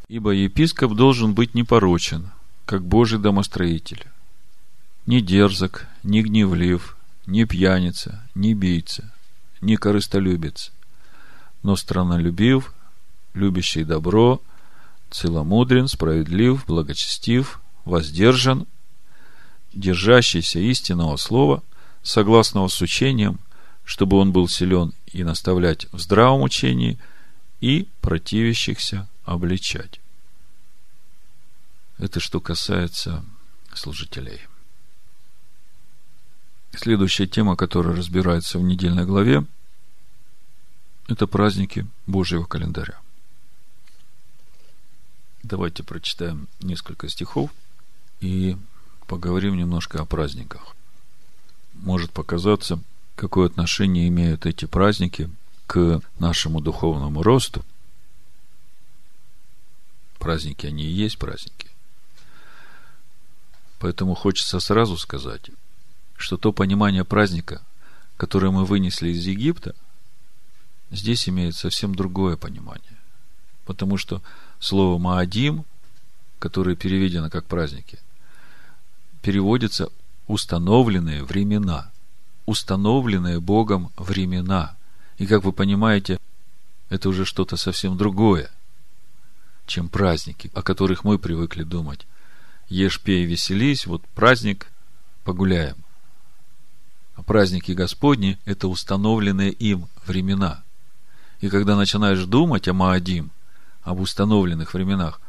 Ибо 0.08 0.32
епископ 0.32 0.94
должен 0.96 1.34
быть 1.34 1.54
непорочен, 1.54 2.32
как 2.66 2.86
Божий 2.86 3.20
домостроитель. 3.20 4.06
Не 5.06 5.22
дерзок, 5.22 5.86
не 6.04 6.22
гневлив, 6.22 6.96
не 7.26 7.46
пьяница, 7.46 8.24
не 8.36 8.54
бийца, 8.54 9.14
не 9.62 9.76
корыстолюбец, 9.76 10.72
но 11.64 11.76
страннолюбив, 11.76 12.74
любящий 13.34 13.84
добро, 13.84 14.42
целомудрен, 15.10 15.88
справедлив, 15.88 16.66
благочестив, 16.66 17.62
воздержан, 17.86 18.68
держащийся 19.74 20.60
истинного 20.60 21.18
слова, 21.18 21.64
согласного 22.04 22.68
с 22.68 22.82
учением, 22.82 23.40
чтобы 23.84 24.18
он 24.18 24.32
был 24.32 24.48
силен 24.48 24.94
и 25.08 25.24
наставлять 25.24 25.88
в 25.92 26.00
здравом 26.00 26.42
учении, 26.42 26.98
и 27.60 27.88
противящихся 28.02 29.08
обличать. 29.26 30.00
Это 31.98 32.20
что 32.20 32.40
касается 32.40 33.26
служителей. 33.74 34.42
Следующая 36.76 37.26
тема, 37.26 37.56
которая 37.56 37.96
разбирается 37.96 38.60
в 38.60 38.64
недельной 38.64 39.06
главе, 39.06 39.46
это 41.08 41.26
праздники 41.26 41.88
Божьего 42.06 42.44
календаря. 42.44 43.00
Давайте 45.50 45.82
прочитаем 45.82 46.50
несколько 46.60 47.08
стихов 47.08 47.52
и 48.20 48.58
поговорим 49.08 49.56
немножко 49.56 50.02
о 50.02 50.06
праздниках. 50.06 50.76
Может 51.74 52.12
показаться, 52.12 52.82
какое 53.16 53.48
отношение 53.48 54.10
имеют 54.10 54.46
эти 54.46 54.66
праздники 54.66 55.30
к 55.66 56.02
нашему 56.20 56.60
духовному 56.60 57.24
росту. 57.24 57.64
Праздники, 60.20 60.66
они 60.66 60.84
и 60.84 60.92
есть 60.92 61.18
праздники. 61.18 61.70
Поэтому 63.80 64.16
хочется 64.16 64.60
сразу 64.60 64.98
сказать, 64.98 65.50
что 66.18 66.36
то 66.36 66.52
понимание 66.52 67.06
праздника, 67.06 67.62
которое 68.18 68.52
мы 68.52 68.66
вынесли 68.66 69.12
из 69.12 69.26
Египта, 69.26 69.76
здесь 70.92 71.30
имеет 71.30 71.56
совсем 71.56 71.96
другое 71.96 72.36
понимание. 72.36 72.98
Потому 73.64 73.96
что 73.96 74.22
слово 74.60 74.98
«маадим», 74.98 75.66
которое 76.40 76.76
переведено 76.76 77.30
как 77.30 77.46
праздники, 77.46 78.00
переводится 79.22 79.90
«установленные 80.28 81.24
времена», 81.24 81.92
установленные 82.46 83.40
Богом 83.40 83.92
времена. 83.98 84.76
И, 85.18 85.28
как 85.28 85.44
вы 85.44 85.52
понимаете, 85.52 86.20
это 86.90 87.10
уже 87.10 87.26
что-то 87.26 87.58
совсем 87.58 87.98
другое, 87.98 88.50
чем 89.68 89.90
праздники, 89.90 90.50
о 90.54 90.62
которых 90.62 91.04
мы 91.04 91.20
привыкли 91.20 91.64
думать. 91.64 92.08
Ешь, 92.70 93.02
пей, 93.02 93.26
веселись, 93.26 93.86
вот 93.86 94.02
праздник, 94.16 94.68
погуляем. 95.24 95.76
А 97.16 97.24
праздники 97.24 97.72
Господни– 97.74 98.38
это 98.46 98.68
установленные 98.68 99.52
им 99.52 99.88
времена. 100.06 100.64
И 101.42 101.50
когда 101.50 101.76
начинаешь 101.76 102.24
думать 102.24 102.68
о 102.68 102.74
Маадим, 102.74 103.32
об 103.88 104.02
установленных 104.02 104.74
временах, 104.74 105.22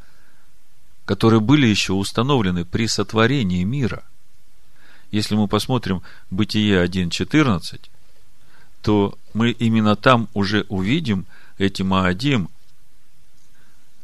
которые 1.04 1.40
были 1.40 1.68
еще 1.68 1.92
установлены 1.92 2.64
при 2.64 2.88
сотворении 2.88 3.62
мира. 3.62 4.02
Если 5.12 5.36
мы 5.36 5.46
посмотрим 5.46 6.02
Бытие 6.32 6.84
1.14, 6.84 7.78
то 8.82 9.16
мы 9.32 9.52
именно 9.52 9.94
там 9.94 10.28
уже 10.34 10.66
увидим 10.68 11.24
эти 11.58 11.82
Маадим. 11.82 12.48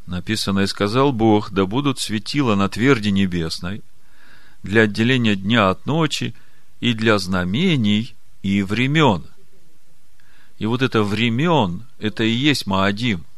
Написано, 0.07 0.61
и 0.61 0.67
сказал 0.67 1.11
Бог, 1.11 1.51
да 1.51 1.65
будут 1.65 1.99
светила 1.99 2.55
на 2.55 2.69
тверди 2.69 3.09
небесной 3.09 3.81
для 4.63 4.83
отделения 4.83 5.35
дня 5.35 5.69
от 5.69 5.85
ночи 5.85 6.33
и 6.79 6.93
для 6.93 7.19
знамений 7.19 8.15
и 8.41 8.61
времен. 8.63 9.25
И 10.59 10.65
вот 10.65 10.81
это 10.81 11.03
времен, 11.03 11.83
это 11.99 12.23
и 12.23 12.31
есть 12.31 12.67
Маадим– 12.67 13.25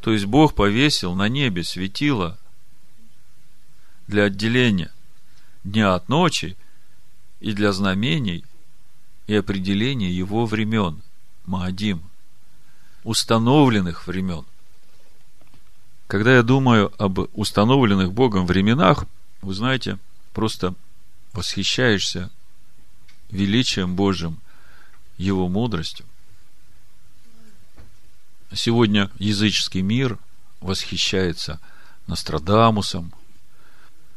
то 0.00 0.12
есть 0.12 0.24
Бог 0.24 0.54
повесил 0.54 1.14
на 1.14 1.28
небе 1.28 1.62
светило 1.62 2.38
для 4.06 4.24
отделения 4.24 4.90
дня 5.62 5.94
от 5.94 6.08
ночи 6.08 6.56
и 7.40 7.52
для 7.52 7.72
знамений 7.72 8.44
и 9.26 9.34
определения 9.34 10.10
его 10.10 10.46
времен, 10.46 11.02
Маадим, 11.46 12.02
установленных 13.04 14.06
времен. 14.06 14.44
Когда 16.06 16.34
я 16.34 16.42
думаю 16.42 16.92
об 16.98 17.20
установленных 17.34 18.12
Богом 18.12 18.46
временах, 18.46 19.04
вы 19.42 19.54
знаете, 19.54 19.98
просто 20.32 20.74
восхищаешься 21.32 22.30
величием 23.30 23.94
Божьим, 23.94 24.38
Его 25.18 25.48
мудростью. 25.48 26.06
Сегодня 28.52 29.10
языческий 29.18 29.80
мир 29.80 30.18
восхищается 30.60 31.60
Нострадамусом, 32.08 33.12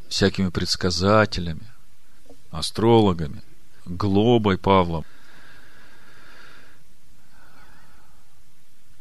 всякими 0.10 0.50
предсказателями, 0.50 1.72
астрологами, 2.50 3.44
Глобой 3.86 4.58
Павлом. 4.58 5.06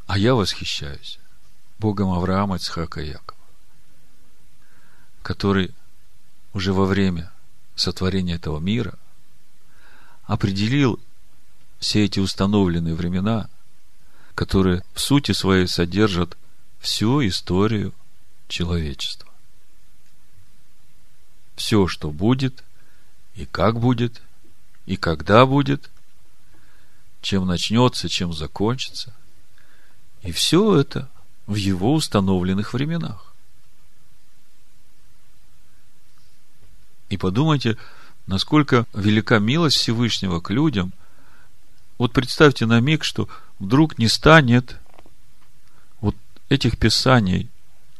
А 0.06 0.18
я 0.18 0.34
восхищаюсь 0.34 1.18
Богом 1.78 2.10
Авраама, 2.10 2.56
Ицхака 2.56 3.00
и 3.00 3.08
Якова, 3.08 3.40
который 5.22 5.74
уже 6.52 6.74
во 6.74 6.84
время 6.84 7.32
сотворения 7.74 8.34
этого 8.34 8.58
мира 8.58 8.98
определил 10.24 11.00
все 11.78 12.04
эти 12.04 12.18
установленные 12.18 12.94
времена– 12.94 13.48
которые 14.34 14.82
в 14.94 15.00
сути 15.00 15.32
своей 15.32 15.66
содержат 15.66 16.36
всю 16.80 17.26
историю 17.26 17.92
человечества. 18.48 19.28
Все, 21.56 21.86
что 21.86 22.10
будет, 22.10 22.64
и 23.34 23.46
как 23.46 23.78
будет, 23.78 24.20
и 24.86 24.96
когда 24.96 25.46
будет, 25.46 25.90
чем 27.20 27.46
начнется, 27.46 28.08
чем 28.08 28.32
закончится. 28.32 29.14
И 30.22 30.32
все 30.32 30.78
это 30.80 31.08
в 31.46 31.54
его 31.54 31.94
установленных 31.94 32.74
временах. 32.74 33.32
И 37.10 37.16
подумайте, 37.16 37.76
насколько 38.26 38.86
велика 38.94 39.38
милость 39.38 39.76
Всевышнего 39.76 40.40
к 40.40 40.50
людям. 40.50 40.92
Вот 41.98 42.12
представьте 42.12 42.66
на 42.66 42.80
миг, 42.80 43.04
что 43.04 43.28
вдруг 43.62 43.96
не 43.96 44.08
станет 44.08 44.76
вот 46.00 46.16
этих 46.48 46.76
писаний, 46.78 47.48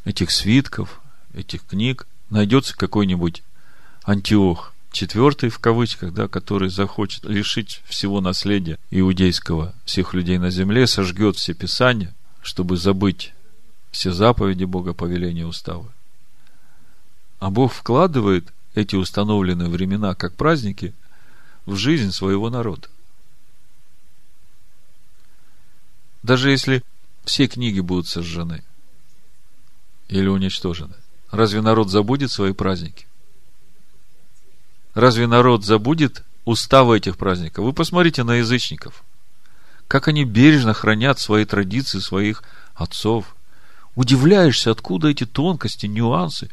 этих 0.05 0.33
свитков, 0.33 1.01
этих 1.35 1.65
книг, 1.65 2.09
найдется 2.31 2.77
какой-нибудь 2.77 3.45
Антиох 4.03 4.75
четвертый 4.91 5.51
в 5.51 5.61
кавычках, 5.61 6.13
да, 6.13 6.27
который 6.27 6.69
захочет 6.69 7.25
лишить 7.25 7.81
всего 7.87 8.21
наследия 8.21 8.77
иудейского 8.91 9.73
всех 9.85 10.15
людей 10.15 10.39
на 10.39 10.51
земле, 10.51 10.89
сожгет 10.89 11.37
все 11.37 11.55
писания, 11.55 12.13
чтобы 12.43 12.77
забыть 12.77 13.33
все 13.93 14.13
заповеди 14.13 14.65
Бога, 14.65 14.95
повеления, 14.95 15.47
уставы. 15.47 15.89
А 17.39 17.51
Бог 17.51 17.73
вкладывает 17.73 18.53
эти 18.75 18.97
установленные 18.97 19.69
времена 19.69 20.17
как 20.17 20.35
праздники 20.35 20.93
в 21.67 21.77
жизнь 21.77 22.11
своего 22.11 22.51
народа. 22.51 22.89
Даже 26.23 26.51
если 26.51 26.83
все 27.25 27.47
книги 27.47 27.81
будут 27.81 28.07
сожжены 28.07 28.63
или 30.09 30.29
уничтожены, 30.29 30.95
разве 31.31 31.61
народ 31.61 31.91
забудет 31.91 32.31
свои 32.31 32.53
праздники? 32.53 33.07
Разве 34.95 35.27
народ 35.27 35.65
забудет 35.65 36.23
уставы 36.45 36.99
этих 36.99 37.17
праздников? 37.17 37.65
Вы 37.65 37.73
посмотрите 37.73 38.25
на 38.25 38.37
язычников. 38.37 39.03
Как 39.89 40.09
они 40.09 40.25
бережно 40.25 40.75
хранят 40.75 41.19
свои 41.19 41.45
традиции 41.45 41.99
своих 41.99 42.43
отцов. 42.75 43.35
Удивляешься, 43.95 44.71
откуда 44.71 45.09
эти 45.09 45.27
тонкости, 45.27 45.87
нюансы 45.87 46.51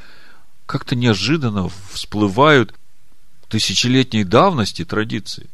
как-то 0.65 0.95
неожиданно 0.95 1.69
всплывают 1.91 2.73
тысячелетней 3.47 4.23
давности 4.23 4.85
традиции. 4.85 5.49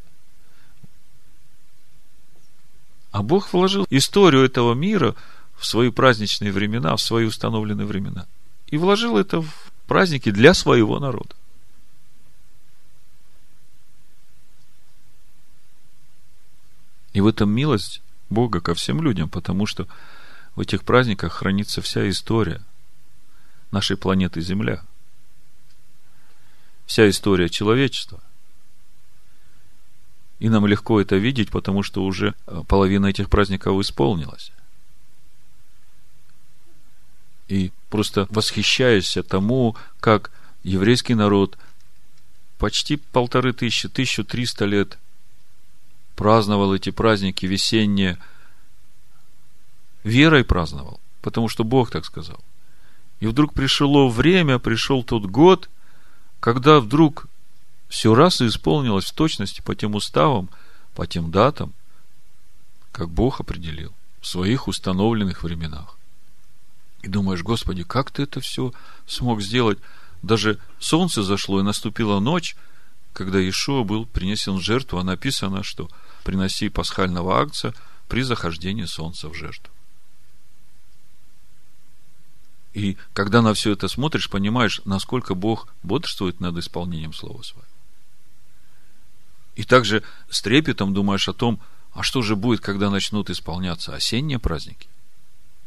А 3.16 3.24
Бог 3.24 3.54
вложил 3.54 3.88
историю 3.90 4.44
этого 4.44 4.74
мира 4.74 5.16
в 5.56 5.66
свои 5.66 5.90
праздничные 5.90 6.52
времена, 6.52 6.94
в 6.98 7.02
свои 7.02 7.24
установленные 7.24 7.88
времена. 7.88 8.28
И 8.68 8.78
вложил 8.78 9.18
это 9.18 9.42
в 9.42 9.72
праздники 9.88 10.32
для 10.32 10.54
своего 10.54 11.00
народа. 11.00 11.34
И 17.14 17.22
в 17.22 17.28
этом 17.28 17.50
милость 17.50 18.02
Бога 18.30 18.60
ко 18.60 18.74
всем 18.74 19.02
людям, 19.02 19.30
потому 19.30 19.66
что 19.66 19.88
в 20.58 20.60
этих 20.60 20.84
праздниках 20.84 21.32
хранится 21.32 21.82
вся 21.82 22.10
история 22.10 22.62
нашей 23.72 23.96
планеты 23.96 24.42
Земля. 24.42 24.84
Вся 26.86 27.10
история 27.10 27.48
человечества. 27.48 28.22
И 30.46 30.50
нам 30.50 30.68
легко 30.68 31.02
это 31.02 31.16
видеть, 31.16 31.50
потому 31.50 31.82
что 31.82 32.04
уже 32.04 32.36
э, 32.46 32.62
половина 32.68 33.08
этих 33.08 33.32
праздников 33.32 33.82
исполнилась. 33.82 34.52
И 37.48 37.72
просто 37.90 38.28
восхищаешься 38.30 39.24
тому, 39.24 39.76
как 40.00 40.30
еврейский 40.62 41.16
народ 41.16 41.58
почти 42.60 42.98
полторы 42.98 43.54
тысячи, 43.54 43.90
тысячу 43.90 44.24
триста 44.24 44.66
лет 44.66 45.00
праздновал 46.16 46.76
эти 46.76 46.92
праздники 46.92 47.48
весенние, 47.48 48.20
верой 50.04 50.44
праздновал, 50.44 51.00
потому 51.24 51.50
что 51.50 51.64
Бог 51.64 51.90
так 51.90 52.06
сказал. 52.06 52.40
И 53.20 53.26
вдруг 53.26 53.56
пришло 53.56 54.10
время, 54.10 54.60
пришел 54.60 55.04
тот 55.04 55.26
год, 55.26 55.72
когда 56.40 56.80
вдруг 56.80 57.26
все 57.88 58.16
раз 58.16 58.42
и 58.42 58.48
исполнилось 58.48 59.06
в 59.06 59.14
точности 59.14 59.62
по 59.62 59.76
тем 59.76 59.96
уставам, 59.96 60.50
по 60.96 61.08
тем 61.08 61.32
датам, 61.32 61.74
как 62.92 63.10
Бог 63.10 63.40
определил 63.40 63.94
в 64.22 64.28
своих 64.28 64.68
установленных 64.68 65.44
временах. 65.44 65.98
И 67.02 67.08
думаешь, 67.08 67.44
Господи, 67.44 67.84
как 67.84 68.12
ты 68.12 68.24
это 68.24 68.40
все 68.40 68.74
смог 69.06 69.42
сделать? 69.42 69.78
Даже 70.24 70.60
солнце 70.80 71.22
зашло, 71.22 71.60
и 71.60 71.64
наступила 71.64 72.20
ночь, 72.20 72.56
когда 73.14 73.38
Ишуа 73.48 73.84
был 73.84 74.06
принесен 74.06 74.56
в 74.56 74.62
жертву, 74.62 74.98
а 74.98 75.04
написано, 75.04 75.64
что– 75.64 75.90
приноси 76.26 76.68
пасхального 76.68 77.40
акция 77.40 77.74
при 78.10 78.24
захождении 78.24 78.86
солнца 78.86 79.30
в 79.30 79.36
жертву. 79.36 79.72
И 82.74 82.98
когда 83.14 83.42
на 83.42 83.54
все 83.54 83.72
это 83.72 83.88
смотришь, 83.88 84.30
понимаешь, 84.30 84.82
насколько 84.84 85.34
Бог 85.34 85.70
бодрствует 85.82 86.42
над 86.42 86.58
исполнением 86.58 87.14
Слова 87.14 87.42
Своего. 87.42 87.75
И 89.56 89.64
также 89.64 90.04
с 90.30 90.42
трепетом 90.42 90.94
думаешь 90.94 91.28
о 91.28 91.34
том, 91.34 91.60
а 91.94 92.04
что 92.04 92.22
же 92.22 92.36
будет, 92.36 92.60
когда 92.60 92.90
начнут 92.90 93.30
исполняться 93.30 93.96
осенние 93.96 94.38
праздники, 94.38 94.90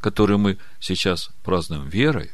которые 0.01 0.37
мы 0.37 0.59
сейчас 0.79 1.31
празднуем 1.42 1.88
верой, 1.88 2.31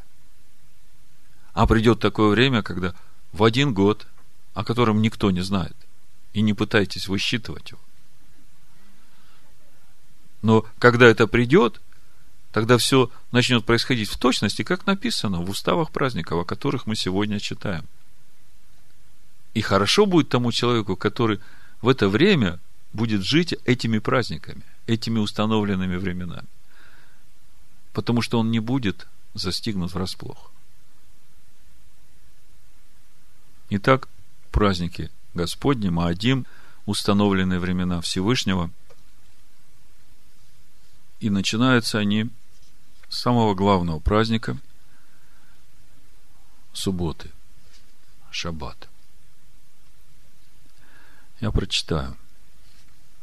а 1.53 1.67
придет 1.67 2.01
такое 2.01 2.31
время, 2.31 2.63
когда 2.63 2.95
в 3.33 3.45
один 3.45 3.73
год, 3.73 4.07
о 4.53 4.65
котором 4.65 5.01
никто 5.01 5.31
не 5.31 5.43
знает, 5.43 5.77
и 6.33 6.41
не 6.41 6.55
пытайтесь 6.55 7.07
высчитывать 7.07 7.71
его, 7.71 7.81
но 10.43 10.67
когда 10.79 11.07
это 11.07 11.27
придет, 11.27 11.81
тогда 12.53 12.77
все 12.77 13.11
начнет 13.33 13.65
происходить 13.65 14.11
в 14.11 14.19
точности, 14.19 14.63
как 14.63 14.87
написано 14.87 15.41
в 15.41 15.49
уставах 15.49 15.91
праздников, 15.91 16.41
о 16.41 16.45
которых 16.45 16.87
мы 16.87 16.97
сегодня 16.97 17.41
читаем. 17.41 17.87
И 19.55 19.61
хорошо 19.61 20.07
будет 20.07 20.29
тому 20.29 20.53
человеку, 20.53 20.97
который 20.97 21.41
в 21.81 21.89
это 21.89 22.09
время 22.09 22.59
будет 22.93 23.23
жить 23.23 23.55
этими 23.65 23.99
праздниками, 23.99 24.63
этими 24.87 25.19
установленными 25.19 25.97
временами. 25.97 26.47
Потому 27.93 28.23
что 28.23 28.39
он 28.39 28.51
не 28.51 28.61
будет 28.61 29.07
застигнут 29.35 29.95
врасплох. 29.95 30.51
Итак, 33.71 34.09
праздники 34.51 35.11
Господни, 35.35 35.89
Маадим, 35.89 36.47
установленные 36.87 37.59
времена 37.59 38.01
Всевышнего– 38.01 38.71
и 41.25 41.31
начинаются 41.31 41.99
они 41.99 42.29
с 43.09 43.21
самого 43.21 43.55
главного 43.55 43.99
праздника 43.99 44.59
субботы, 46.75 47.31
шаббат. 48.31 48.91
Я 51.45 51.53
прочитаю. 51.53 52.17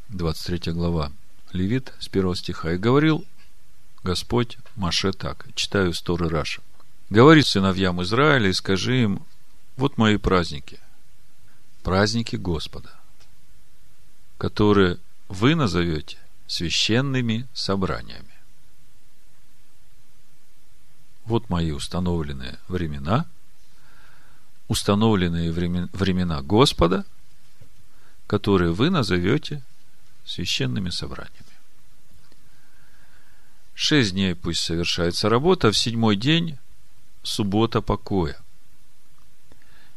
23 0.09 0.73
глава 0.73 1.11
Левит 1.53 1.91
с 1.99 2.07
1 2.07 2.35
стиха. 2.35 2.73
«И 2.73 2.77
говорил 2.77 3.25
Господь 4.03 4.59
Маше 4.75 5.11
так». 5.11 5.47
Читаю 5.55 5.91
Сторы 5.95 6.29
Раша. 6.29 6.61
«Говори 7.09 7.41
сыновьям 7.41 7.99
Израиля 8.03 8.49
и 8.49 8.53
скажи 8.53 9.01
им, 9.01 9.25
вот 9.75 9.97
мои 9.97 10.17
праздники, 10.17 10.79
праздники 11.81 12.35
Господа, 12.35 12.93
которые 14.37 14.99
вы 15.27 15.55
назовете 15.55 16.19
священными 16.45 17.47
собраниями. 17.55 18.35
Вот 21.25 21.49
мои 21.49 21.71
установленные 21.71 22.59
времена, 22.67 23.25
установленные 24.67 25.51
времена 25.51 26.43
Господа, 26.43 27.03
которые 28.31 28.71
вы 28.71 28.89
назовете 28.89 29.61
священными 30.23 30.89
собраниями. 30.89 31.51
Шесть 33.73 34.13
дней 34.13 34.35
пусть 34.35 34.61
совершается 34.61 35.27
работа, 35.27 35.67
а 35.67 35.71
в 35.73 35.77
седьмой 35.77 36.15
день 36.15 36.57
суббота 37.23 37.81
покоя. 37.81 38.39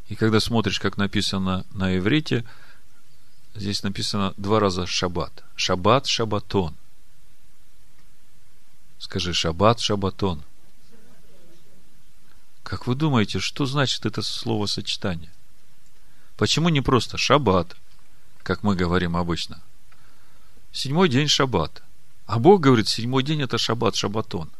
И 0.09 0.15
когда 0.15 0.41
смотришь, 0.41 0.81
как 0.81 0.97
написано 0.97 1.65
на 1.71 1.97
иврите– 1.97 2.43
Здесь 3.57 3.83
написано 3.83 4.33
два 4.35 4.59
раза 4.59 4.85
шаббат. 4.85 5.45
Шаббат, 5.55 6.07
шаббатон. 6.07 6.75
Скажи, 8.99 9.33
шаббат, 9.33 9.79
шаббатон. 9.79 10.43
Как 12.63 12.85
вы 12.85 12.95
думаете, 12.95 13.39
что 13.39 13.65
значит 13.65 14.05
это 14.05 14.21
словосочетание? 14.21 15.31
Почему 16.35 16.67
не 16.67 16.81
просто 16.81 17.17
шаббат, 17.17 17.77
как 18.45 18.61
мы 18.61 18.75
говорим 18.75 19.17
обычно? 19.17 19.59
Седьмой 20.71 21.09
день 21.09 21.27
шаббат. 21.27 21.81
А 22.27 22.37
Бог 22.37 22.61
говорит, 22.61 22.87
седьмой 22.87 23.23
день 23.23 23.41
это 23.41 23.57
шаббат, 23.57 23.95
шаббатон. 23.95 24.51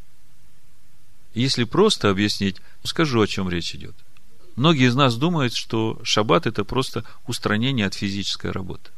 Если 1.35 1.65
просто 1.65 2.09
объяснить, 2.09 2.57
скажу, 2.83 3.21
о 3.21 3.27
чем 3.27 3.47
речь 3.47 3.75
идет. 3.75 3.95
Многие 4.55 4.87
из 4.87 4.95
нас 4.95 5.15
думают, 5.17 5.53
что 5.53 5.99
шаббат 6.03 6.47
это 6.47 6.63
просто 6.63 7.03
устранение 7.27 7.85
от 7.85 7.93
физической 7.93 8.49
работы. 8.49 8.89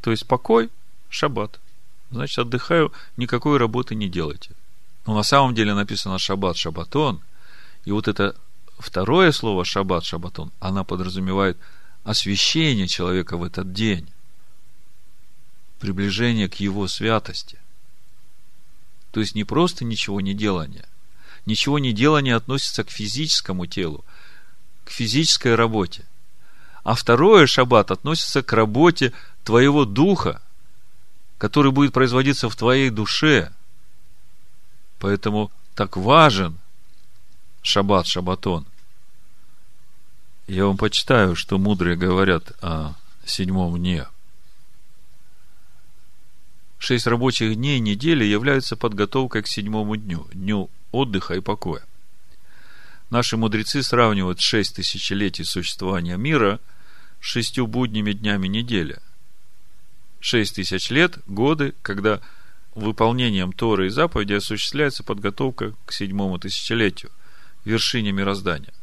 То 0.00 0.10
есть 0.10 0.26
покой, 0.26 0.68
шаббат. 1.08 1.60
Значит, 2.10 2.40
отдыхаю, 2.40 2.92
никакой 3.16 3.58
работы 3.58 3.94
не 3.94 4.08
делайте. 4.08 4.50
Но 5.06 5.14
на 5.14 5.22
самом 5.22 5.54
деле 5.54 5.72
написано 5.72 6.18
шаббат, 6.18 6.56
шаббатон. 6.56 7.20
И 7.84 7.92
вот 7.92 8.08
это 8.08 8.34
второе 8.76 9.30
слово 9.30 9.64
шаббат, 9.64 10.04
шаббатон, 10.04 10.50
она 10.58 10.82
подразумевает 10.82 11.56
освящение 12.06 12.86
человека 12.86 13.36
в 13.36 13.42
этот 13.42 13.72
день. 13.72 14.08
Приближение 15.80 16.48
к 16.48 16.54
его 16.54 16.86
святости. 16.86 17.58
То 19.10 19.20
есть 19.20 19.34
не 19.34 19.44
просто 19.44 19.84
ничего 19.84 20.20
не 20.20 20.32
делание, 20.32 20.86
Ничего 21.46 21.78
не 21.78 21.92
делание 21.92 22.34
относится 22.34 22.82
к 22.82 22.90
физическому 22.90 23.66
телу, 23.66 24.04
к 24.84 24.90
физической 24.90 25.54
работе. 25.54 26.04
А 26.82 26.96
второе 26.96 27.46
шаббат 27.46 27.92
относится 27.92 28.42
к 28.42 28.52
работе 28.52 29.12
твоего 29.44 29.84
духа, 29.84 30.42
который 31.38 31.70
будет 31.70 31.92
производиться 31.92 32.48
в 32.48 32.56
твоей 32.56 32.90
душе. 32.90 33.52
Поэтому 34.98 35.52
так 35.76 35.96
важен 35.96 36.58
шаббат, 37.62 38.08
шаббатон. 38.08 38.66
Я 40.46 40.66
вам 40.66 40.76
почитаю, 40.76 41.34
что 41.34 41.58
мудрые 41.58 41.96
говорят 41.96 42.52
о 42.62 42.94
седьмом 43.24 43.76
дне. 43.76 44.06
Шесть 46.78 47.08
рабочих 47.08 47.56
дней 47.56 47.80
недели 47.80 48.24
являются 48.24 48.76
подготовкой 48.76 49.42
к 49.42 49.48
седьмому 49.48 49.96
дню, 49.96 50.28
дню 50.32 50.70
отдыха 50.92 51.34
и 51.34 51.40
покоя. 51.40 51.82
Наши 53.10 53.36
мудрецы 53.36 53.82
сравнивают 53.82 54.40
шесть 54.40 54.76
тысячелетий 54.76 55.44
существования 55.44 56.16
мира 56.16 56.60
с 57.20 57.24
шестью 57.24 57.66
будними 57.66 58.12
днями 58.12 58.46
недели. 58.46 59.00
Шесть 60.20 60.56
тысяч 60.56 60.90
лет– 60.90 61.18
годы, 61.26 61.74
когда 61.82 62.20
выполнением 62.76 63.52
Торы 63.52 63.86
и 63.86 63.90
заповеди 63.90 64.34
осуществляется 64.34 65.02
подготовка 65.02 65.72
к 65.86 65.92
седьмому 65.92 66.38
тысячелетию, 66.38 67.10
вершине 67.64 68.12
мироздания. 68.12 68.75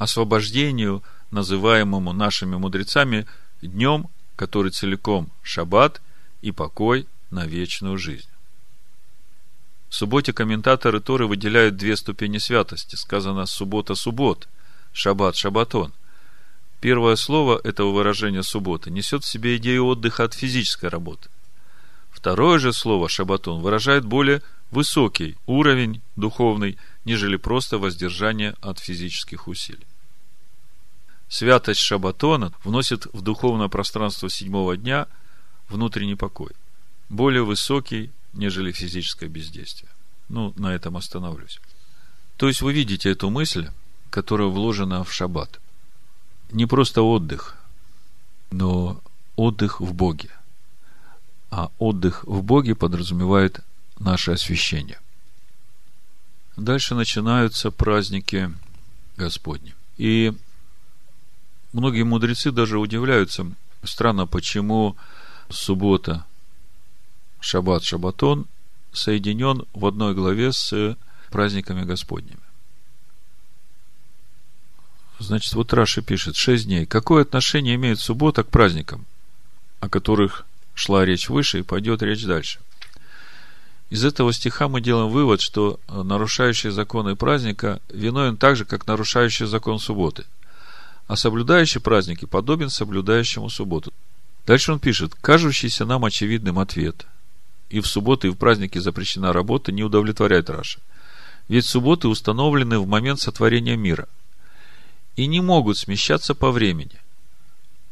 Освобождению, 0.00 1.02
называемому 1.30 2.14
нашими 2.14 2.56
мудрецами 2.56 3.26
днем, 3.60 4.08
который 4.34 4.70
целиком 4.70 5.30
шаббат 5.42 6.00
и 6.40 6.52
покой 6.52 7.06
на 7.30 7.44
вечную 7.44 7.98
жизнь. 7.98 8.30
В 9.90 9.94
субботе 9.94 10.32
комментаторы 10.32 11.00
Торы 11.00 11.26
выделяют 11.26 11.76
две 11.76 11.98
ступени 11.98 12.38
святости. 12.38 12.96
Сказано 12.96 13.44
«суббота-суббот», 13.44 14.48
«шаббат-шаббатон». 14.94 15.92
Первое 16.80 17.16
слово 17.16 17.60
этого 17.62 17.90
выражения 17.92 18.42
«суббота» 18.42 18.90
несет 18.90 19.24
в 19.24 19.28
себе 19.28 19.58
идею 19.58 19.84
отдыха 19.84 20.24
от 20.24 20.32
физической 20.32 20.88
работы. 20.88 21.28
Второе 22.10 22.58
же 22.58 22.72
слово 22.72 23.10
«шаббатон» 23.10 23.60
выражает 23.60 24.06
более 24.06 24.40
высокий 24.70 25.36
уровень 25.44 26.00
духовный, 26.16 26.78
нежели 27.04 27.36
просто 27.36 27.76
воздержание 27.76 28.54
от 28.62 28.78
физических 28.78 29.46
усилий. 29.46 29.89
Святость 31.30 31.78
шаббатона 31.78 32.52
вносит 32.64 33.06
в 33.12 33.22
духовное 33.22 33.68
пространство 33.68 34.28
седьмого 34.28 34.76
дня 34.76 35.06
внутренний 35.68 36.16
покой, 36.16 36.50
более 37.08 37.44
высокий, 37.44 38.10
нежели 38.32 38.72
физическое 38.72 39.28
бездействие. 39.28 39.88
Ну, 40.28 40.52
на 40.56 40.74
этом 40.74 40.96
остановлюсь. 40.96 41.60
То 42.36 42.48
есть 42.48 42.62
вы 42.62 42.72
видите 42.72 43.12
эту 43.12 43.30
мысль, 43.30 43.68
которая 44.10 44.48
вложена 44.48 45.04
в 45.04 45.12
шаббат. 45.12 45.60
Не 46.50 46.66
просто 46.66 47.02
отдых, 47.02 47.56
но 48.50 49.00
отдых 49.36 49.80
в 49.80 49.94
Боге. 49.94 50.30
А 51.52 51.70
отдых 51.78 52.24
в 52.24 52.42
Боге 52.42 52.74
подразумевает 52.74 53.60
наше 54.00 54.32
освящение. 54.32 54.98
Дальше 56.56 56.96
начинаются 56.96 57.70
праздники 57.70 58.52
Господни. 59.16 59.74
И 59.96 60.32
многие 61.72 62.02
мудрецы 62.02 62.50
даже 62.50 62.78
удивляются, 62.78 63.46
странно, 63.84 64.26
почему 64.26 64.96
суббота 65.48 66.24
Шаббат, 67.40 67.84
Шаббатон 67.84 68.46
соединен 68.92 69.64
в 69.72 69.86
одной 69.86 70.14
главе 70.14 70.52
с 70.52 70.96
праздниками 71.30 71.84
Господними. 71.84 72.38
Значит, 75.18 75.52
вот 75.52 75.72
Раши 75.72 76.02
пишет, 76.02 76.36
шесть 76.36 76.64
дней. 76.64 76.86
Какое 76.86 77.22
отношение 77.22 77.74
имеет 77.74 78.00
суббота 78.00 78.42
к 78.42 78.48
праздникам, 78.48 79.06
о 79.80 79.88
которых 79.88 80.46
шла 80.74 81.04
речь 81.04 81.28
выше 81.28 81.60
и 81.60 81.62
пойдет 81.62 82.02
речь 82.02 82.24
дальше? 82.24 82.58
Из 83.90 84.04
этого 84.04 84.32
стиха 84.32 84.68
мы 84.68 84.80
делаем 84.80 85.10
вывод, 85.10 85.40
что 85.40 85.78
нарушающий 85.88 86.70
законы 86.70 87.16
праздника 87.16 87.80
виновен 87.88 88.36
так 88.36 88.56
же, 88.56 88.64
как 88.64 88.86
нарушающий 88.86 89.46
закон 89.46 89.78
субботы. 89.78 90.24
А 91.10 91.16
соблюдающий 91.16 91.80
праздники 91.80 92.24
подобен 92.24 92.70
соблюдающему 92.70 93.50
субботу. 93.50 93.92
Дальше 94.46 94.72
он 94.72 94.78
пишет, 94.78 95.12
кажущийся 95.20 95.84
нам 95.84 96.04
очевидным 96.04 96.60
ответ– 96.60 97.06
и 97.70 97.80
в 97.80 97.86
субботы, 97.86 98.28
и 98.28 98.30
в 98.30 98.36
праздники 98.36 98.78
запрещена 98.78 99.32
работа, 99.32 99.72
не 99.72 99.82
удовлетворяет 99.82 100.50
Раша. 100.50 100.80
Ведь 101.48 101.66
субботы 101.66 102.08
установлены 102.08 102.78
в 102.78 102.86
момент 102.86 103.20
сотворения 103.20 103.76
мира 103.76 104.08
и 105.16 105.26
не 105.26 105.40
могут 105.40 105.78
смещаться 105.78 106.34
по 106.34 106.50
времени. 106.50 107.00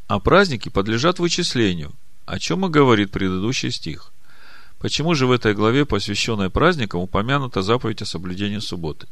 А 0.08 0.18
праздники 0.18 0.68
подлежат 0.68 1.18
вычислению, 1.18 1.92
о 2.26 2.38
чем 2.38 2.66
и 2.66 2.68
говорит 2.68 3.10
предыдущий 3.10 3.70
стих. 3.70 4.12
Почему 4.78 5.14
же 5.14 5.26
в 5.26 5.32
этой 5.32 5.54
главе, 5.54 5.86
посвященной 5.86 6.50
праздникам, 6.50 7.00
упомянута 7.00 7.62
заповедь 7.62 8.02
о 8.02 8.06
соблюдении 8.06 8.58
субботы? 8.58 9.06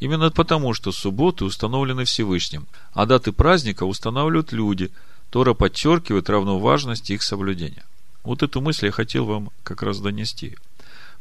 Именно 0.00 0.30
потому, 0.30 0.74
что 0.74 0.92
субботы 0.92 1.44
установлены 1.44 2.04
Всевышним, 2.04 2.66
а 2.92 3.04
даты 3.06 3.32
праздника 3.32 3.84
устанавливают 3.84 4.52
люди. 4.52 4.90
Тора 5.30 5.54
подчеркивает 5.54 6.30
равноважность 6.30 7.10
их 7.10 7.22
соблюдения. 7.22 7.84
Вот 8.22 8.42
эту 8.42 8.60
мысль 8.60 8.86
я 8.86 8.92
хотел 8.92 9.24
вам 9.24 9.50
как 9.62 9.82
раз 9.82 9.98
донести. 9.98 10.56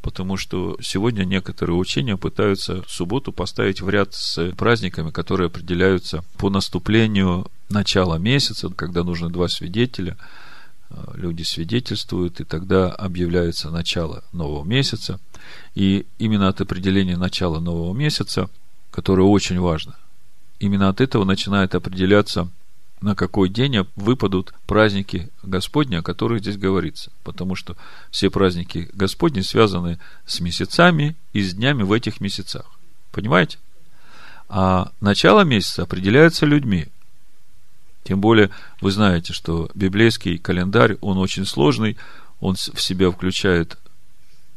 Потому 0.02 0.38
что 0.38 0.78
сегодня 0.82 1.24
некоторые 1.24 1.76
учения 1.76 2.18
пытаются 2.18 2.84
субботу 2.88 3.32
поставить 3.32 3.82
в 3.82 3.90
ряд 3.90 4.14
с 4.14 4.52
праздниками, 4.52 5.10
которые 5.10 5.48
определяются 5.48 6.24
по 6.38 6.50
наступлению 6.50 7.48
начала 7.70 8.18
месяца, 8.18 8.70
когда 8.70 9.04
нужно 9.04 9.30
два 9.30 9.48
свидетеля, 9.48 10.16
э, 10.90 10.96
люди 11.16 11.42
свидетельствуют, 11.42 12.40
и 12.40 12.44
тогда 12.44 12.92
объявляется 12.92 13.72
начало 13.72 14.24
нового 14.32 14.64
месяца. 14.64 15.20
И 15.74 16.06
именно 16.20 16.48
от 16.48 16.62
определения 16.62 17.18
начала 17.18 17.60
нового 17.60 17.94
месяца, 17.94 18.50
которое 18.98 19.26
очень 19.26 19.60
важно, 19.60 19.94
именно 20.58 20.90
от 20.90 21.02
этого 21.02 21.24
начинает 21.24 21.76
определяться 21.76 22.50
на 23.00 23.14
какой 23.14 23.48
день 23.48 23.86
выпадут 23.96 24.56
праздники 24.66 25.30
Господни, 25.44 25.98
о 25.98 26.02
которых 26.02 26.40
здесь 26.40 26.58
говорится. 26.58 27.12
Потому 27.24 27.54
что 27.54 27.78
все 28.10 28.32
праздники 28.32 28.90
Господни 28.94 29.42
связаны 29.42 30.00
с 30.26 30.40
месяцами 30.40 31.16
и 31.32 31.44
с 31.44 31.54
днями 31.54 31.84
в 31.84 31.92
этих 31.92 32.22
месяцах. 32.22 32.66
Понимаете? 33.12 33.60
А 34.50 34.92
начало 35.00 35.42
месяца 35.42 35.84
определяется 35.84 36.48
людьми. 36.48 36.88
Тем 38.04 38.20
более, 38.20 38.50
вы 38.82 38.90
знаете, 38.90 39.32
что 39.32 39.70
библейский 39.76 40.40
календарь, 40.40 40.98
он 41.02 41.20
очень 41.20 41.46
сложный, 41.46 41.98
он 42.40 42.56
в 42.56 42.82
себя 42.82 43.12
включает 43.12 43.78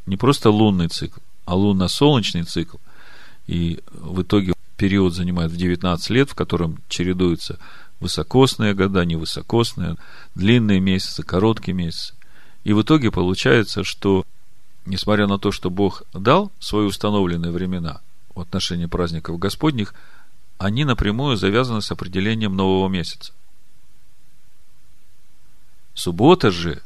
не 0.07 0.17
просто 0.17 0.49
лунный 0.49 0.87
цикл, 0.87 1.19
а 1.45 1.53
лунно-солнечный 1.55 2.41
цикл. 2.41 2.77
И 3.51 3.83
в 3.91 4.21
итоге 4.21 4.53
период 4.77 5.13
занимает 5.13 5.51
в 5.51 5.57
19 5.57 6.09
лет, 6.11 6.29
в 6.29 6.35
котором 6.35 6.81
чередуются 6.87 7.59
высокосные 7.99 8.73
года, 8.73 9.03
невысокосные, 9.03 9.97
длинные 10.35 10.79
месяцы, 10.79 11.21
короткие 11.23 11.73
месяцы. 11.73 12.13
И 12.63 12.71
в 12.71 12.81
итоге 12.81 13.11
получается, 13.11 13.83
что, 13.83 14.25
несмотря 14.85 15.27
на 15.27 15.37
то, 15.37 15.51
что 15.51 15.69
Бог 15.69 16.03
дал 16.13 16.49
свои 16.59 16.85
установленные 16.85 17.51
времена 17.51 17.99
в 18.33 18.39
отношении 18.39 18.85
праздников 18.85 19.37
Господних, 19.37 19.95
они 20.57 20.85
напрямую 20.85 21.35
завязаны 21.35 21.81
с 21.81 21.91
определением 21.91 22.55
нового 22.55 22.87
месяца. 22.87 23.33
Суббота 25.93 26.51
же 26.51 26.81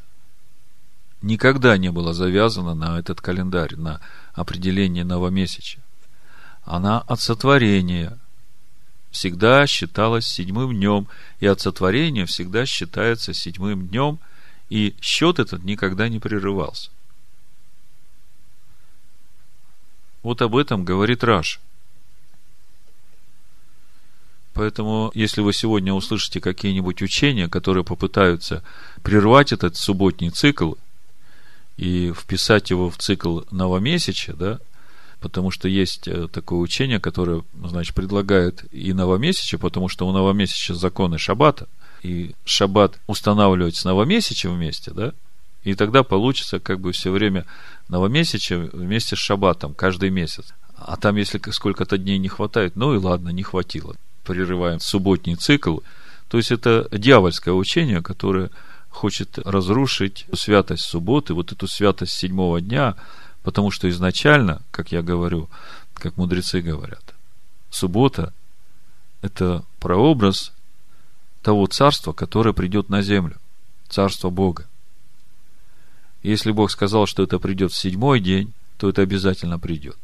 никогда 1.22 1.78
не 1.78 1.92
была 1.92 2.14
завязана 2.14 2.74
на 2.74 2.98
этот 2.98 3.22
календарь, 3.22 3.76
на 3.76 4.02
определение 4.34 5.04
новомесяча. 5.04 5.85
Она 6.66 7.00
от 7.00 7.22
сотворения– 7.22 8.20
всегда 9.16 9.66
считалось 9.66 10.28
седьмым 10.28 10.76
днем, 10.76 11.08
и 11.40 11.48
от 11.48 11.62
сотворения 11.62 12.26
всегда 12.26 12.66
считается 12.66 13.34
седьмым 13.34 13.88
днем, 13.88 14.20
и 14.70 14.94
счет 15.00 15.40
этот 15.40 15.64
никогда 15.64 16.10
не 16.10 16.20
прерывался. 16.20 16.92
Вот 20.22 20.42
об 20.42 20.58
этом 20.58 20.84
говорит 20.84 21.24
Раш. 21.24 21.62
Поэтому, 24.54 25.12
если 25.14 25.42
вы 25.42 25.54
сегодня 25.54 25.94
услышите 25.94 26.42
какие-нибудь 26.42 27.02
учения, 27.02 27.48
которые 27.48 27.86
попытаются 27.86 28.64
прервать 29.02 29.54
этот 29.54 29.78
субботний 29.78 30.30
цикл 30.30 30.74
и 31.78 32.12
вписать 32.14 32.70
его 32.70 32.90
в 32.90 32.98
цикл 32.98 33.42
новомесяча, 33.52 34.34
да, 34.34 34.60
потому 35.26 35.50
что 35.50 35.68
есть 35.68 36.08
э, 36.08 36.28
такое 36.28 36.60
учение, 36.60 37.00
которое, 37.00 37.42
значит, 37.64 37.96
предлагает 37.96 38.64
и 38.72 38.94
новомесяче, 38.94 39.58
потому 39.58 39.90
что 39.90 40.08
у 40.08 40.12
новомесяча 40.12 40.76
законы 40.76 41.18
шаббата, 41.18 41.68
и 42.04 42.36
шаббат 42.46 43.00
устанавливать 43.08 43.76
с 43.76 43.86
новомесячем 43.86 44.54
вместе, 44.54 44.92
да, 44.92 45.14
и 45.64 45.74
тогда 45.74 46.04
получится 46.04 46.60
как 46.60 46.80
бы 46.80 46.92
все 46.92 47.10
время 47.10 47.48
новомесяче 47.90 48.70
вместе 48.72 49.16
с 49.16 49.20
шаббатом 49.20 49.74
каждый 49.74 50.12
месяц. 50.12 50.54
А 50.78 50.96
там, 50.96 51.16
если 51.16 51.42
сколько-то 51.50 51.98
дней 51.98 52.20
не 52.20 52.28
хватает, 52.28 52.76
ну 52.76 52.94
и 52.94 53.00
ладно, 53.00 53.30
не 53.30 53.42
хватило. 53.42 53.96
прерываем 54.26 54.80
субботний 54.80 55.34
цикл. 55.34 55.80
То 56.28 56.38
есть 56.38 56.52
это 56.52 56.88
дьявольское 56.92 57.56
учение, 57.56 58.04
которое 58.04 58.52
хочет 58.92 59.40
разрушить 59.40 60.28
святость 60.36 60.84
субботы, 60.84 61.34
вот 61.34 61.52
эту 61.52 61.68
святость 61.68 62.14
седьмого 62.14 62.62
дня, 62.62 62.96
потому 63.46 63.70
что 63.70 63.88
изначально, 63.90 64.64
как 64.72 64.92
я 64.92 65.04
говорю, 65.04 65.50
как 65.94 66.18
мудрецы 66.18 66.62
говорят, 66.62 67.14
суббота– 67.70 68.34
это 69.22 69.64
прообраз 69.80 70.52
того 71.44 71.68
царства, 71.68 72.12
которое 72.12 72.54
придет 72.54 72.90
на 72.90 73.04
землю, 73.04 73.38
царство 73.88 74.32
Бога. 74.32 74.66
Если 76.24 76.50
Бог 76.50 76.72
сказал, 76.72 77.06
что 77.06 77.22
это 77.22 77.38
придет 77.38 77.72
в 77.72 77.78
седьмой 77.78 78.20
день, 78.20 78.52
то 78.78 78.90
это 78.90 79.04
обязательно 79.04 79.60
придет. 79.60 79.98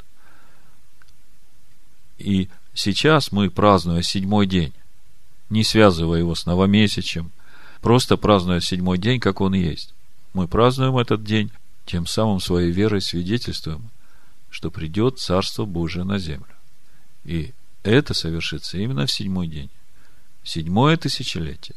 И 2.20 2.48
сейчас 2.76 3.32
мы, 3.32 3.50
празднуя 3.50 4.04
седьмой 4.04 4.46
день, 4.46 4.74
не 5.50 5.64
связывая 5.64 6.20
его 6.20 6.36
с 6.36 6.46
новомесячем, 6.46 7.32
просто 7.82 8.18
празднуя 8.18 8.60
седьмой 8.60 9.00
день, 9.00 9.20
как 9.20 9.42
он 9.42 9.56
есть, 9.56 9.96
мы 10.34 10.48
празднуем 10.48 11.00
этот 11.00 11.24
день, 11.24 11.50
тем 11.92 12.08
самым 12.08 12.39
своей 12.39 12.72
верой 12.72 13.02
свидетельствуем, 13.02 13.89
что 14.50 14.72
придет 14.72 15.20
Царство 15.20 15.66
Божие 15.66 16.04
на 16.04 16.18
землю. 16.20 16.56
И 17.26 17.54
это 17.84 18.14
совершится 18.14 18.78
именно 18.78 19.06
в 19.06 19.12
седьмой 19.12 19.48
день. 19.48 19.70
Седьмое 20.44 20.98
тысячелетие. 20.98 21.76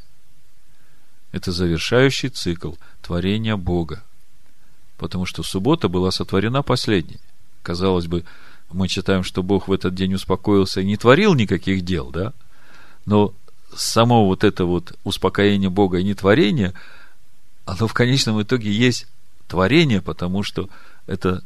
Это 1.32 1.52
завершающий 1.52 2.28
цикл 2.28 2.74
творения 3.02 3.56
Бога– 3.56 4.02
потому 4.96 5.26
что 5.26 5.42
суббота 5.42 5.88
была 5.88 6.10
сотворена 6.10 6.62
последней. 6.62 7.18
Казалось 7.62 8.06
бы, 8.06 8.24
мы 8.72 8.88
читаем, 8.88 9.22
что 9.22 9.42
Бог 9.42 9.68
в 9.68 9.72
этот 9.72 9.94
день 9.94 10.14
успокоился 10.14 10.80
и 10.80 10.84
не 10.86 10.96
творил 10.96 11.34
никаких 11.34 11.84
дел, 11.84 12.10
да? 12.10 12.32
Но 13.06 13.34
само 13.76 14.26
вот 14.26 14.44
это 14.44 14.64
вот 14.64 14.94
успокоение 15.04 15.70
Бога 15.70 15.98
и 15.98 16.04
нетворение, 16.04 16.72
оно 17.66 17.86
в 17.86 17.94
конечном 17.94 18.40
итоге 18.42 18.72
есть 18.72 19.06
творение, 19.48 20.02
потому 20.02 20.42
что 20.42 20.68
это 21.06 21.42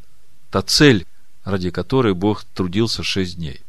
та 0.51 0.63
цель, 0.63 1.07
ради 1.45 1.71
которой 1.71 2.15
Бог 2.15 2.45
трудился 2.55 3.03
шесть 3.03 3.37
дней. 3.37 3.61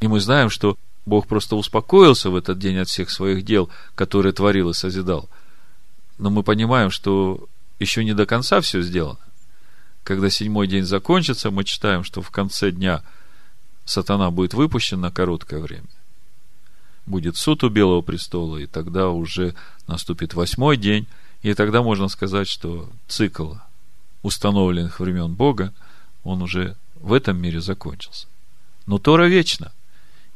И 0.00 0.08
мы 0.08 0.20
знаем, 0.20 0.50
что 0.50 0.76
Бог 1.06 1.26
просто 1.26 1.56
успокоился 1.56 2.30
в 2.30 2.36
этот 2.36 2.58
день 2.58 2.78
от 2.78 2.88
всех 2.88 3.10
своих 3.10 3.44
дел, 3.44 3.70
которые 3.94 4.32
творил 4.32 4.70
и 4.70 4.74
созидал. 4.74 5.28
Но 6.18 6.30
мы 6.30 6.42
понимаем, 6.42 6.90
что 6.90 7.48
еще 7.78 8.04
не 8.04 8.14
до 8.14 8.26
конца 8.26 8.60
все 8.60 8.82
сделано. 8.82 9.18
Когда 10.04 10.30
седьмой 10.30 10.66
день 10.66 10.84
закончится, 10.84 11.50
мы 11.50 11.64
читаем, 11.64 12.04
что 12.04 12.22
в 12.22 12.30
конце 12.30 12.70
дня 12.70 13.02
сатана 13.84 14.30
будет 14.30 14.54
выпущен 14.54 15.00
на 15.00 15.10
короткое 15.10 15.60
время. 15.60 15.88
Будет 17.06 17.36
суд 17.36 17.64
у 17.64 17.70
Белого 17.70 18.02
престола, 18.02 18.58
и 18.58 18.66
тогда 18.66 19.08
уже 19.08 19.54
наступит 19.86 20.34
восьмой 20.34 20.76
день, 20.76 21.06
и 21.42 21.54
тогда 21.54 21.82
можно 21.82 22.08
сказать, 22.08 22.48
что 22.48 22.88
цикл 23.06 23.54
установленных 24.22 25.00
времен 25.00 25.34
Бога, 25.34 25.72
он 26.24 26.42
уже 26.42 26.76
в 26.96 27.12
этом 27.12 27.40
мире 27.40 27.60
закончился. 27.60 28.26
Но 28.86 28.98
Тора 28.98 29.26
вечна. 29.26 29.72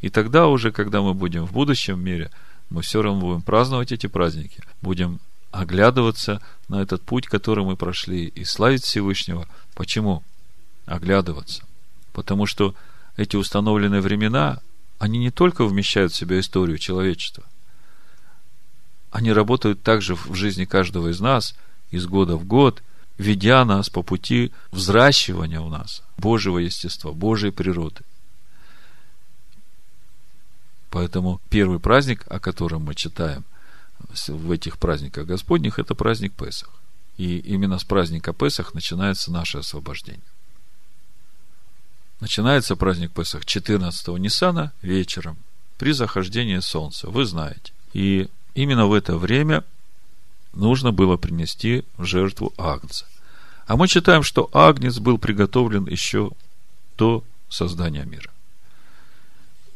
И 0.00 0.08
тогда 0.10 0.46
уже, 0.46 0.72
когда 0.72 1.00
мы 1.00 1.14
будем 1.14 1.46
в 1.46 1.52
будущем 1.52 2.00
мире, 2.00 2.30
мы 2.70 2.82
все 2.82 3.02
равно 3.02 3.20
будем 3.20 3.42
праздновать 3.42 3.92
эти 3.92 4.06
праздники, 4.06 4.62
будем 4.80 5.20
оглядываться 5.50 6.40
на 6.68 6.80
этот 6.80 7.02
путь, 7.02 7.26
который 7.26 7.64
мы 7.64 7.76
прошли, 7.76 8.26
и 8.26 8.44
славить 8.44 8.84
Всевышнего. 8.84 9.46
Почему? 9.74 10.22
Оглядываться. 10.86 11.64
Потому 12.12 12.46
что 12.46 12.74
эти 13.16 13.36
установленные 13.36 14.00
времена, 14.00 14.60
они 14.98 15.18
не 15.18 15.30
только 15.30 15.66
вмещают 15.66 16.12
в 16.12 16.16
себя 16.16 16.40
историю 16.40 16.78
человечества, 16.78 17.44
они 19.12 19.32
работают 19.32 19.82
также 19.82 20.16
в 20.16 20.34
жизни 20.34 20.64
каждого 20.64 21.08
из 21.08 21.20
нас, 21.20 21.54
из 21.90 22.06
года 22.06 22.36
в 22.36 22.44
год, 22.46 22.82
ведя 23.18 23.64
нас 23.64 23.90
по 23.90 24.02
пути 24.02 24.52
взращивания 24.70 25.60
у 25.60 25.68
нас 25.68 26.02
Божьего 26.16 26.58
естества, 26.58 27.12
Божьей 27.12 27.50
природы. 27.50 28.02
Поэтому 30.90 31.40
первый 31.50 31.78
праздник, 31.78 32.24
о 32.28 32.40
котором 32.40 32.84
мы 32.84 32.94
читаем, 32.94 33.44
в 34.28 34.50
этих 34.50 34.78
праздниках 34.78 35.26
Господних, 35.26 35.78
это 35.78 35.94
праздник 35.94 36.32
Песах. 36.32 36.70
И 37.18 37.38
именно 37.38 37.78
с 37.78 37.84
праздника 37.84 38.32
Песах 38.32 38.74
начинается 38.74 39.30
наше 39.30 39.58
освобождение. 39.58 40.20
Начинается 42.20 42.76
праздник 42.76 43.12
Песах 43.12 43.44
14-го 43.44 44.16
Ниссана 44.16 44.72
вечером, 44.80 45.36
при 45.76 45.92
захождении 45.92 46.60
солнца, 46.60 47.08
вы 47.08 47.26
знаете. 47.26 47.72
И 47.92 48.28
именно 48.54 48.86
в 48.86 48.92
это 48.92 49.16
время 49.16 49.64
нужно 50.52 50.92
было 50.92 51.16
принести 51.16 51.84
в 51.96 52.04
жертву 52.04 52.52
агнца. 52.56 53.06
А 53.66 53.76
мы 53.76 53.88
читаем, 53.88 54.22
что 54.22 54.50
агнец 54.52 54.98
был 54.98 55.18
приготовлен 55.18 55.86
еще 55.86 56.30
до 56.98 57.24
создания 57.48 58.04
мира. 58.04 58.30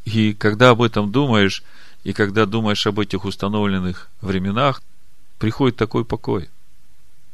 И 0.05 0.35
когда 0.35 0.71
об 0.71 0.83
этом 0.83 1.11
думаешь, 1.11 1.63
и 2.05 2.13
когда 2.13 2.47
думаешь 2.47 2.87
об 2.87 3.01
этих 3.01 3.25
установленных 3.25 4.09
временах, 4.21 4.83
приходит 5.39 5.77
такой 5.77 6.05
покой. 6.05 6.49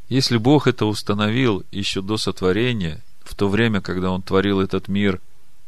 Если 0.08 0.36
Бог 0.36 0.66
это 0.66 0.86
установил 0.86 1.64
еще 1.70 2.02
до 2.02 2.16
сотворения, 2.16 3.02
в 3.22 3.34
то 3.34 3.48
время, 3.48 3.80
когда 3.80 4.10
Он 4.10 4.22
творил 4.22 4.60
этот 4.60 4.88
мир, 4.88 5.20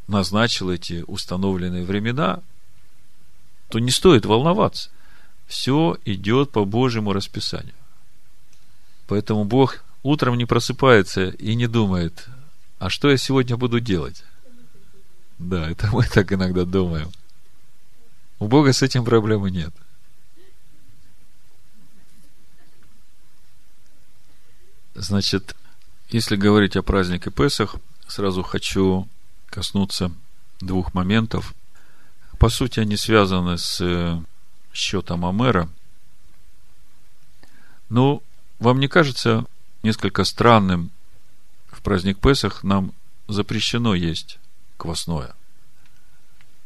назначил 0.06 0.70
эти 0.70 1.04
установленные 1.06 1.84
времена, 1.84 2.40
то 3.68 3.78
не 3.78 3.90
стоит 3.90 4.26
волноваться. 4.26 4.90
Все 5.46 5.96
идет 6.04 6.50
по 6.50 6.64
Божьему 6.64 7.12
расписанию. 7.12 7.74
Поэтому 9.06 9.44
Бог 9.44 9.84
утром 10.02 10.36
не 10.36 10.46
просыпается 10.46 11.28
и 11.28 11.54
не 11.54 11.66
думает, 11.66 12.26
а 12.78 12.90
что 12.90 13.10
я 13.10 13.16
сегодня 13.16 13.56
буду 13.56 13.80
делать? 13.80 14.24
Да, 15.38 15.70
это 15.70 15.88
мы 15.92 16.04
так 16.04 16.32
иногда 16.32 16.64
думаем– 16.64 17.10
у 18.38 18.46
Бога 18.46 18.72
с 18.72 18.82
этим 18.82 19.04
проблемы 19.04 19.50
нет. 19.50 19.72
Значит, 24.94 25.56
если 26.10 26.36
говорить 26.36 26.76
о 26.76 26.82
празднике 26.82 27.30
Песах, 27.30 27.76
сразу 28.06 28.42
хочу 28.42 29.08
коснуться 29.46 30.12
двух 30.60 30.94
моментов. 30.94 31.54
По 32.38 32.48
сути, 32.48 32.80
они 32.80 32.96
связаны 32.96 33.56
с 33.56 34.22
счетом 34.74 35.24
Амера. 35.24 35.70
Но 37.88 38.22
вам 38.58 38.80
не 38.80 38.88
кажется 38.88 39.46
несколько 39.82 40.24
странным 40.24 40.90
в 41.68 41.80
праздник 41.82 42.18
Песах 42.18 42.62
нам 42.62 42.92
запрещено 43.28 43.94
есть 43.94 44.38
квасное? 44.76 45.34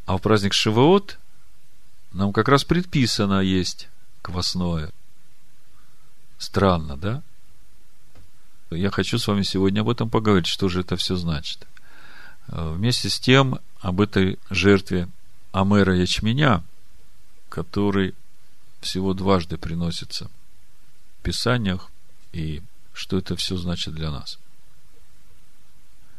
А 0.07 0.17
в 0.17 0.23
праздник 0.23 0.55
Шивоот 0.55 1.19
нам 2.13 2.33
как 2.33 2.49
раз 2.49 2.65
предписано 2.65 3.41
есть 3.41 3.89
квасное. 4.23 4.91
Странно, 6.39 6.97
да? 6.97 7.23
Я 8.71 8.91
хочу 8.91 9.19
с 9.19 9.27
вами 9.27 9.43
сегодня 9.43 9.81
об 9.81 9.89
этом 9.89 10.11
поговорить, 10.11 10.47
что 10.47 10.69
же 10.69 10.81
это 10.81 10.97
все 10.97 11.17
значит. 11.17 11.67
Э, 12.49 12.73
вместе 12.75 13.09
с 13.09 13.19
тем, 13.19 13.61
об 13.81 14.01
этой 14.01 14.39
жертве 14.51 15.09
Амера 15.53 15.97
ячменя, 15.97 16.63
который 17.49 18.15
всего 18.81 19.15
дважды 19.15 19.57
приносится 19.57 20.31
в 21.19 21.23
Писаниях, 21.23 21.91
и 22.33 22.63
что 22.93 23.19
это 23.19 23.37
все 23.37 23.57
значит 23.57 23.95
для 23.95 24.11
нас. 24.11 24.39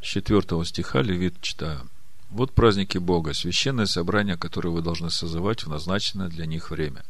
С 0.02 0.06
четвертого 0.06 0.66
стиха 0.66 1.02
Левит 1.02 1.42
читаю– 1.42 1.88
вот 2.30 2.54
праздники 2.54 3.00
Бога, 3.00 3.34
священное 3.34 3.88
собрание, 3.88 4.38
которое 4.38 4.70
вы 4.70 4.82
должны 4.82 5.10
созывать 5.10 5.64
в 5.64 5.70
назначенное 5.70 6.30
для 6.30 6.46
них 6.46 6.70
время. 6.70 7.04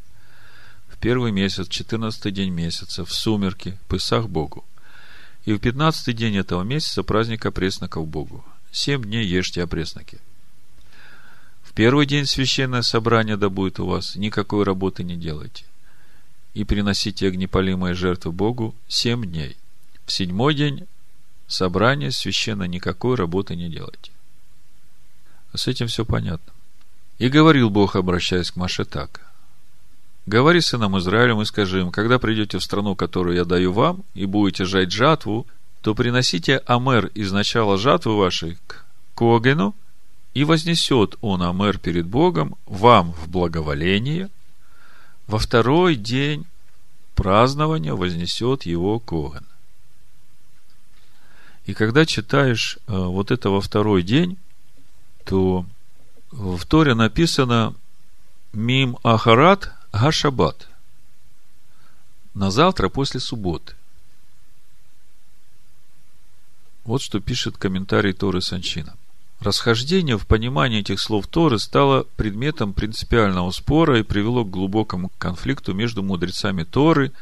В 0.88 0.97
первый 0.97 1.32
месяц, 1.32 1.67
четырнадцатый 1.67 2.32
день 2.32 2.51
месяца, 2.51 3.03
в 3.03 3.13
сумерки, 3.13 3.78
Пысах 3.89 4.30
Богу. 4.30 4.65
И 5.45 5.53
в 5.53 5.59
пятнадцатый 5.59 6.13
день 6.13 6.38
этого 6.38 6.63
месяца 6.63 7.03
праздник 7.03 7.45
опресноков 7.45 8.07
Богу. 8.07 8.45
Семь 8.72 9.03
дней 9.03 9.26
ешьте 9.26 9.61
опресноки. 9.61 10.20
Первый 11.80 12.05
день 12.05 12.25
священное 12.25 12.82
собрание 12.82 13.38
да 13.38 13.47
будет 13.47 13.80
у 13.80 13.86
вас, 13.86 14.17
никакой 14.17 14.65
работы 14.65 15.01
не 15.05 15.15
делайте. 15.15 15.63
И 16.53 16.65
приносите 16.65 17.25
огнепалимые 17.25 17.93
жертвы 17.93 18.34
Богу 18.34 18.75
семь 18.89 19.25
дней. 19.25 19.55
В 20.05 20.11
седьмой 20.11 20.55
день 20.55 20.88
собрание 21.47 22.11
священно 22.11 22.63
никакой 22.63 23.15
работы 23.15 23.55
не 23.55 23.69
делайте. 23.69 24.11
С 25.55 25.69
этим 25.69 25.88
все 25.88 26.03
понятно. 26.03 26.51
И 27.17 27.30
говорил 27.30 27.69
Бог, 27.69 27.95
обращаясь 27.95 28.51
к 28.51 28.57
Маше 28.57 28.84
так. 28.84 29.21
Говори 30.25 30.59
сынам 30.59 30.99
Израилем 30.99 31.39
и 31.39 31.45
скажи 31.45 31.80
им, 31.80 31.91
когда 31.91 32.19
придете 32.19 32.57
в 32.57 32.63
страну, 32.65 32.97
которую 32.97 33.38
я 33.38 33.45
даю 33.45 33.71
вам, 33.71 34.03
и 34.15 34.25
будете 34.25 34.65
жать 34.65 34.91
жатву, 34.91 35.47
то 35.80 35.95
приносите 35.95 36.57
амер 36.57 37.05
из 37.15 37.32
начала 37.32 37.77
жатвы 37.77 38.17
вашей 38.17 38.57
к 38.67 38.84
Когену 39.15 39.73
И 40.34 40.43
вознесет 40.43 41.17
он 41.21 41.41
Амер 41.41 41.80
перед 41.80 42.05
Богом 42.05 42.55
вам 42.65 43.13
в 43.13 43.27
благоволение, 43.27 44.30
во 45.27 45.39
второй 45.39 45.95
день 45.95 46.45
празднования 47.15 47.93
вознесет 47.93 48.63
его 48.63 48.99
Коген. 48.99 49.45
И 51.65 51.73
когда 51.73 52.05
читаешь 52.05 52.80
э, 52.88 52.95
вот 52.95 53.30
это 53.32 53.49
во 53.49 53.61
второй 53.61 54.01
день, 54.01 54.38
то 55.25 55.65
в 56.32 56.65
Торе 56.65 56.95
написано 56.95 57.75
Мим 58.53 58.97
Ахарат 59.03 59.71
Гашабат. 59.91 60.67
На 62.34 62.49
завтра 62.49 62.89
после 62.89 63.19
субботы. 63.19 63.75
Вот 66.86 67.01
что 67.01 67.19
пишет 67.19 67.57
комментарий 67.57 68.13
Торы 68.13 68.41
Санчина. 68.41 68.95
Расхождение 69.39 70.17
в 70.17 70.27
понимании 70.27 70.81
этих 70.81 70.99
слов 70.99 71.27
Торы 71.27 71.59
стало 71.59 72.05
предметом 72.17 72.73
принципиального 72.73 73.51
спора 73.51 73.99
и 73.99 74.03
привело 74.03 74.43
к 74.43 74.49
глубокому 74.49 75.11
конфликту 75.17 75.73
между 75.73 76.03
мудрецами 76.03 76.63
Торы 76.63 77.13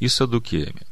и 0.00 0.08
садукеями, 0.08 0.82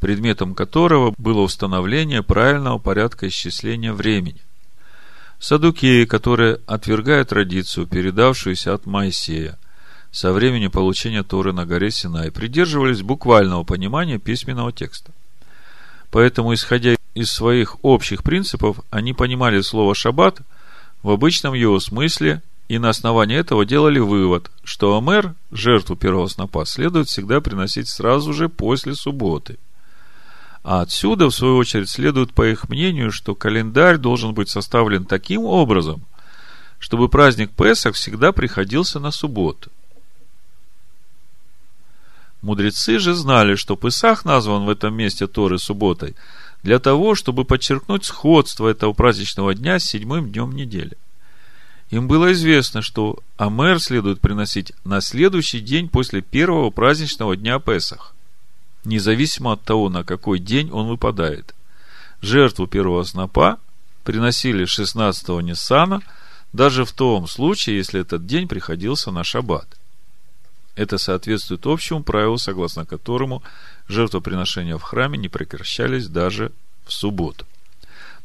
предметом 0.00 0.56
которого 0.56 1.14
было 1.16 1.42
установление 1.42 2.24
правильного 2.24 2.78
порядка 2.78 3.28
исчисления 3.28 3.92
времени. 3.92 4.40
Садукеи, 5.38 6.06
которые 6.06 6.58
отвергают 6.66 7.28
традицию, 7.28 7.86
передавшуюся 7.86 8.74
от 8.74 8.86
Моисея, 8.86 9.58
со 10.10 10.32
времени 10.32 10.66
получения 10.66 11.22
Торы 11.22 11.52
на 11.52 11.66
горе 11.66 11.92
Синай, 11.92 12.32
придерживались 12.32 13.02
буквального 13.02 13.62
понимания 13.62 14.18
письменного 14.18 14.72
текста. 14.72 15.12
Поэтому, 16.10 16.54
исходя 16.54 16.94
из 17.14 17.30
своих 17.30 17.76
общих 17.82 18.22
принципов, 18.22 18.78
они 18.90 19.12
понимали 19.12 19.60
слово 19.60 19.94
«шаббат» 19.94 20.40
в 21.02 21.10
обычном 21.10 21.54
его 21.54 21.80
смысле 21.80 22.42
и 22.68 22.78
на 22.78 22.88
основании 22.88 23.36
этого 23.36 23.64
делали 23.64 23.98
вывод, 23.98 24.50
что 24.64 24.96
Омер, 24.96 25.34
жертву 25.50 25.96
первого 25.96 26.26
снопа, 26.28 26.64
следует 26.64 27.08
всегда 27.08 27.40
приносить 27.40 27.88
сразу 27.88 28.32
же 28.32 28.48
после 28.48 28.94
субботы– 28.94 29.58
а 30.64 30.80
отсюда, 30.80 31.26
в 31.26 31.34
свою 31.34 31.58
очередь, 31.58 31.90
следует, 31.90 32.32
по 32.32 32.48
их 32.48 32.70
мнению, 32.70 33.12
что 33.12 33.34
календарь 33.34 33.98
должен 33.98 34.32
быть 34.32 34.48
составлен 34.48 35.04
таким 35.04 35.42
образом, 35.42 36.02
чтобы 36.78 37.10
праздник 37.10 37.50
Песах 37.50 37.94
всегда 37.94 38.32
приходился 38.32 38.98
на 38.98 39.10
субботу. 39.10 39.70
Мудрецы 42.40 42.98
же 42.98 43.12
знали, 43.12 43.56
что 43.56 43.76
Песах 43.76 44.24
назван 44.24 44.64
в 44.64 44.70
этом 44.70 44.94
месте 44.94 45.26
Торы 45.26 45.58
субботой 45.58 46.16
для 46.64 46.80
того, 46.80 47.14
чтобы 47.14 47.44
подчеркнуть 47.44 48.04
сходство 48.04 48.66
этого 48.66 48.92
праздничного 48.92 49.54
дня 49.54 49.78
с 49.78 49.84
седьмым 49.84 50.32
днем 50.32 50.52
недели. 50.52 50.96
Им 51.90 52.08
было 52.08 52.32
известно, 52.32 52.82
что 52.82 53.18
Амер 53.36 53.78
следует 53.80 54.20
приносить 54.20 54.72
на 54.84 55.00
следующий 55.00 55.60
день 55.60 55.88
после 55.88 56.22
первого 56.22 56.70
праздничного 56.70 57.36
дня 57.36 57.60
Песах 57.60 58.14
независимо 58.84 59.52
от 59.52 59.62
того, 59.62 59.88
на 59.88 60.04
какой 60.04 60.38
день 60.38 60.70
он 60.70 60.88
выпадает. 60.88 61.54
Жертву 62.20 62.66
первого 62.66 63.02
снопа 63.04 63.58
приносили 64.02 64.64
16-го 64.64 65.40
Ниссана, 65.40 66.02
даже 66.52 66.84
в 66.84 66.92
том 66.92 67.26
случае, 67.26 67.76
если 67.76 68.00
этот 68.00 68.26
день 68.26 68.48
приходился 68.48 69.10
на 69.10 69.24
шаббат. 69.24 69.66
Это 70.76 70.98
соответствует 70.98 71.66
общему 71.66 72.02
правилу, 72.02 72.38
согласно 72.38 72.84
которому 72.84 73.42
жертвоприношения 73.88 74.76
в 74.76 74.82
храме 74.82 75.18
не 75.18 75.28
прекращались 75.28 76.08
даже 76.08 76.52
в 76.84 76.92
субботу. 76.92 77.46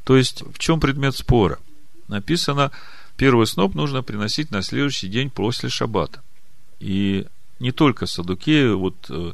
То 0.03 0.17
есть, 0.17 0.41
в 0.41 0.57
чем 0.57 0.79
предмет 0.79 1.15
спора? 1.15 1.59
Написано, 2.07 2.71
первый 3.17 3.45
сноп 3.45 3.75
нужно 3.75 4.01
приносить 4.01 4.49
на 4.49 4.63
следующий 4.63 5.07
день 5.07 5.29
после 5.29 5.69
шаббата. 5.69 6.23
И 6.79 7.27
не 7.59 7.71
только 7.71 8.07
садукеи, 8.07 8.73
вот 8.73 8.95
э, 9.09 9.33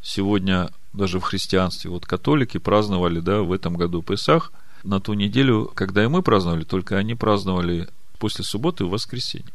сегодня 0.00 0.70
даже 0.94 1.18
в 1.18 1.24
христианстве, 1.24 1.90
вот 1.90 2.06
католики 2.06 2.58
праздновали, 2.58 3.20
да, 3.20 3.42
в 3.42 3.52
этом 3.52 3.74
году 3.74 4.00
Песах, 4.02 4.52
на 4.84 5.00
ту 5.00 5.14
неделю, 5.14 5.70
когда 5.74 6.04
и 6.04 6.06
мы 6.06 6.22
праздновали, 6.22 6.64
только 6.64 6.96
они 6.96 7.14
праздновали 7.14 7.88
после 8.18 8.44
субботы 8.44 8.84
в 8.84 8.90
воскресенье. 8.90 9.52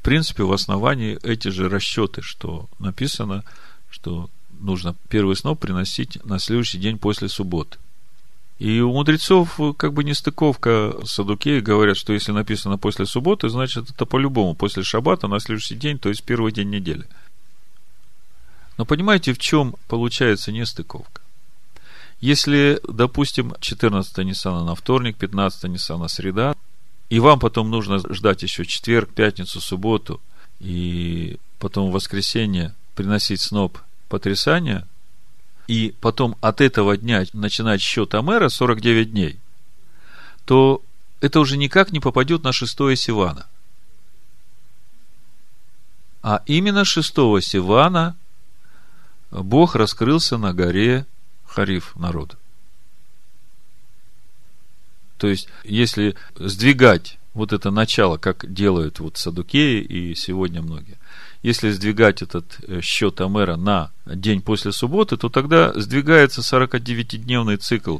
В 0.00 0.02
принципе, 0.02 0.44
в 0.44 0.52
основании 0.52 1.18
эти 1.22 1.48
же 1.48 1.68
расчеты, 1.68 2.22
что 2.22 2.68
написано, 2.78 3.44
что 3.90 4.30
нужно 4.58 4.96
первый 5.08 5.36
сноп 5.36 5.60
приносить 5.60 6.24
на 6.24 6.38
следующий 6.38 6.78
день 6.78 6.98
после 6.98 7.28
субботы. 7.28 7.78
И 8.58 8.80
у 8.80 8.92
мудрецов 8.92 9.58
как 9.76 9.92
бы 9.92 10.04
нестыковка 10.04 10.94
садукеи 11.04 11.60
говорят, 11.60 11.96
что 11.96 12.12
если 12.12 12.32
написано 12.32 12.78
после 12.78 13.06
субботы, 13.06 13.48
значит 13.48 13.90
это 13.90 14.04
по-любому 14.04 14.54
после 14.54 14.82
шаббата 14.82 15.28
на 15.28 15.38
следующий 15.38 15.76
день, 15.76 15.98
то 15.98 16.08
есть 16.08 16.24
первый 16.24 16.52
день 16.52 16.70
недели– 16.70 17.06
но 18.80 18.86
понимаете, 18.86 19.34
в 19.34 19.38
чем 19.38 19.74
получается 19.88 20.52
нестыковка? 20.52 21.20
Если, 22.18 22.80
допустим, 22.88 23.54
14 23.60 24.24
Ниссана 24.24 24.64
на 24.64 24.74
вторник, 24.74 25.18
15 25.18 25.64
Ниссана 25.64 26.08
среда, 26.08 26.54
и 27.10 27.18
вам 27.18 27.40
потом 27.40 27.70
нужно 27.70 27.98
ждать 27.98 28.42
еще 28.42 28.64
четверг, 28.64 29.10
пятницу, 29.10 29.60
субботу, 29.60 30.20
и 30.60 31.38
потом 31.58 31.90
в 31.90 31.92
воскресенье 31.92 32.74
приносить 32.94 33.40
сноп 33.40 33.78
потрясания, 34.08 34.86
и 35.66 35.94
потом 36.00 36.36
от 36.40 36.60
этого 36.60 36.96
дня 36.96 37.24
начинать 37.32 37.80
счет 37.80 38.14
Амера 38.14 38.48
49 38.48 39.10
дней, 39.10 39.38
то 40.44 40.82
это 41.20 41.40
уже 41.40 41.56
никак 41.56 41.92
не 41.92 42.00
попадет 42.00 42.44
на 42.44 42.52
шестое 42.52 42.96
Сивана. 42.96 43.46
А 46.22 46.42
именно 46.46 46.84
шестого 46.84 47.40
Сивана 47.40 48.16
Бог 49.30 49.74
раскрылся 49.74 50.38
на 50.38 50.52
горе 50.52 51.06
Хариф 51.46 51.96
народу. 51.96 52.36
То 55.20 55.28
есть, 55.28 55.48
если 55.64 56.16
сдвигать 56.34 57.18
вот 57.34 57.52
это 57.52 57.70
начало, 57.70 58.16
как 58.16 58.50
делают 58.50 59.00
вот 59.00 59.18
садукеи 59.18 59.82
и 59.82 60.14
сегодня 60.14 60.62
многие, 60.62 60.96
если 61.42 61.70
сдвигать 61.70 62.22
этот 62.22 62.56
э, 62.66 62.80
счет 62.80 63.20
Амера 63.20 63.56
на 63.56 63.90
день 64.06 64.40
после 64.40 64.72
субботы, 64.72 65.18
то 65.18 65.28
тогда 65.28 65.74
сдвигается 65.74 66.40
49-дневный 66.40 67.58
цикл 67.58 67.98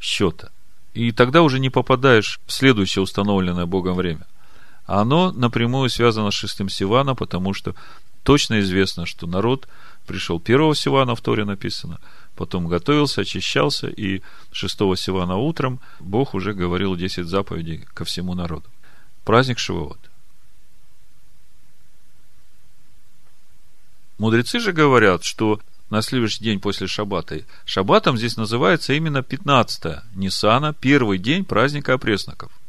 счета. 0.00 0.50
И 0.92 1.12
тогда 1.12 1.42
уже 1.42 1.60
не 1.60 1.70
попадаешь 1.70 2.40
в 2.46 2.52
следующее 2.52 3.04
установленное 3.04 3.66
Богом 3.66 3.94
время. 3.94 4.26
А 4.86 5.02
оно 5.02 5.30
напрямую 5.30 5.88
связано 5.88 6.32
с 6.32 6.34
шестым 6.34 6.68
Сивана, 6.68 7.14
потому 7.14 7.54
что 7.54 7.76
точно 8.24 8.58
известно, 8.58 9.06
что 9.06 9.28
народ 9.28 9.68
пришел 10.04 10.40
первого 10.40 10.74
Сивана, 10.74 11.14
в 11.14 11.20
Торе 11.20 11.44
написано, 11.44 12.00
потом 12.36 12.68
готовился, 12.68 13.22
очищался, 13.22 13.88
и 13.88 14.22
шестого 14.52 14.96
Сивана 14.96 15.36
утром 15.36 15.80
Бог 15.98 16.34
уже 16.34 16.52
говорил 16.52 16.94
10 16.94 17.26
заповедей 17.26 17.86
ко 17.94 18.04
всему 18.04 18.34
народу. 18.34 18.68
Праздник 19.24 19.58
Шивоот. 19.58 19.98
Мудрецы 24.18 24.60
же 24.60 24.72
говорят, 24.72 25.24
что 25.24 25.60
на 25.90 26.02
следующий 26.02 26.44
день 26.44 26.60
после 26.60 26.86
Шаббата. 26.86 27.42
Шаббатом 27.64 28.16
здесь 28.16 28.36
называется 28.36 28.92
именно 28.92 29.22
15 29.22 30.14
Нисана, 30.14 30.72
первый 30.72 31.18
день 31.18 31.44
праздника 31.44 31.94
опресноков– 31.94 32.52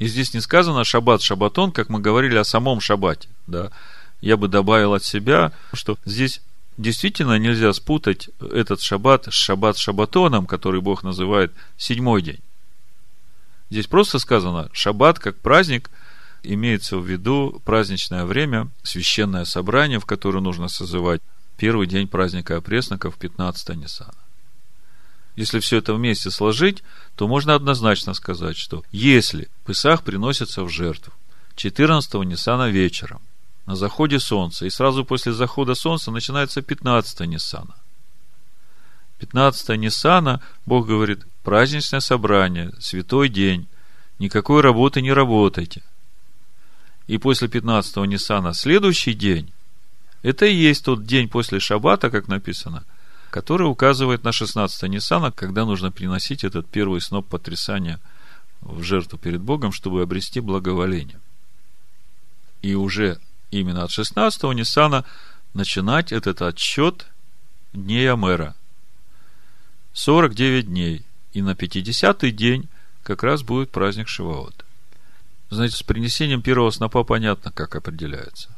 И 0.00 0.06
здесь 0.06 0.32
не 0.32 0.40
сказано 0.40 0.82
шаббат, 0.82 1.20
шаббатон, 1.20 1.72
как 1.72 1.90
мы 1.90 2.00
говорили 2.00 2.36
о 2.36 2.44
самом 2.44 2.80
шаббате. 2.80 3.28
Да? 3.46 3.70
Я 4.20 4.36
бы 4.36 4.48
добавил 4.48 4.94
от 4.94 5.04
себя, 5.04 5.52
что 5.72 5.98
здесь 6.04 6.42
действительно 6.76 7.38
нельзя 7.38 7.72
спутать 7.72 8.30
этот 8.40 8.80
шаббат 8.80 9.26
с 9.26 9.32
шаббат 9.32 9.76
шаббатоном, 9.76 10.46
который 10.46 10.80
Бог 10.80 11.02
называет 11.02 11.52
седьмой 11.76 12.22
день. 12.22 12.40
Здесь 13.70 13.86
просто 13.86 14.18
сказано, 14.18 14.68
шаббат 14.72 15.18
как 15.18 15.38
праздник, 15.38 15.90
имеется 16.42 16.96
в 16.96 17.06
виду 17.06 17.60
праздничное 17.64 18.24
время, 18.24 18.68
священное 18.82 19.44
собрание, 19.44 20.00
в 20.00 20.06
которое 20.06 20.40
нужно 20.40 20.68
созывать 20.68 21.22
первый 21.56 21.86
день 21.86 22.08
праздника 22.08 22.56
опресноков, 22.56 23.16
15 23.16 23.76
Ниссана. 23.76 24.14
Если 25.36 25.60
все 25.60 25.78
это 25.78 25.94
вместе 25.94 26.30
сложить, 26.30 26.82
то 27.16 27.28
можно 27.28 27.54
однозначно 27.54 28.14
сказать, 28.14 28.56
что 28.56 28.82
если 28.90 29.48
Песах 29.66 30.02
приносится 30.02 30.64
в 30.64 30.70
жертву 30.70 31.12
14 31.56 32.14
Ниссана 32.24 32.70
вечером, 32.70 33.20
на 33.70 33.76
заходе 33.76 34.18
солнца, 34.18 34.66
и 34.66 34.70
сразу 34.70 35.04
после 35.04 35.32
захода 35.32 35.74
солнца 35.74 36.10
начинается 36.10 36.60
15 36.60 37.20
Ниссана. 37.20 37.76
15 39.20 39.78
Ниссана, 39.78 40.40
Бог 40.66 40.88
говорит, 40.88 41.24
праздничное 41.44 42.00
собрание, 42.00 42.72
святой 42.80 43.28
день, 43.28 43.68
никакой 44.18 44.60
работы 44.60 45.02
не 45.02 45.12
работайте. 45.12 45.82
И 47.06 47.16
после 47.18 47.46
15 47.46 47.96
Ниссана 48.08 48.54
следующий 48.54 49.14
день, 49.14 49.52
это 50.22 50.46
и 50.46 50.54
есть 50.54 50.84
тот 50.84 51.06
день 51.06 51.28
после 51.28 51.60
Шаббата, 51.60 52.10
как 52.10 52.26
написано– 52.26 52.84
который 53.30 53.70
указывает 53.70 54.24
на 54.24 54.32
16 54.32 54.90
Ниссана, 54.90 55.30
когда 55.30 55.64
нужно 55.64 55.92
приносить 55.92 56.42
этот 56.42 56.66
первый 56.68 57.00
сноп 57.00 57.28
потрясания 57.28 58.00
в 58.60 58.82
жертву 58.82 59.18
перед 59.18 59.40
Богом, 59.40 59.70
чтобы 59.70 60.02
обрести 60.02 60.40
благоволение. 60.40 61.20
И 62.60 62.74
уже 62.74 63.20
именно 63.50 63.84
от 63.84 63.90
16 63.90 64.42
Ниссана 64.54 65.04
начинать 65.54 66.12
этот 66.12 66.42
отсчет 66.42 67.06
дней 67.72 68.10
Амера. 68.10 68.54
49 69.92 70.66
дней. 70.66 71.04
И 71.32 71.42
на 71.42 71.52
50-й 71.52 72.30
день 72.32 72.68
как 73.02 73.22
раз 73.22 73.42
будет 73.42 73.70
праздник 73.70 74.08
Шиваот. 74.08 74.64
Знаете, 75.50 75.76
с 75.76 75.82
принесением 75.82 76.42
первого 76.42 76.70
снопа 76.70 77.04
понятно, 77.04 77.50
как 77.50 77.74
определяется. 77.74 78.48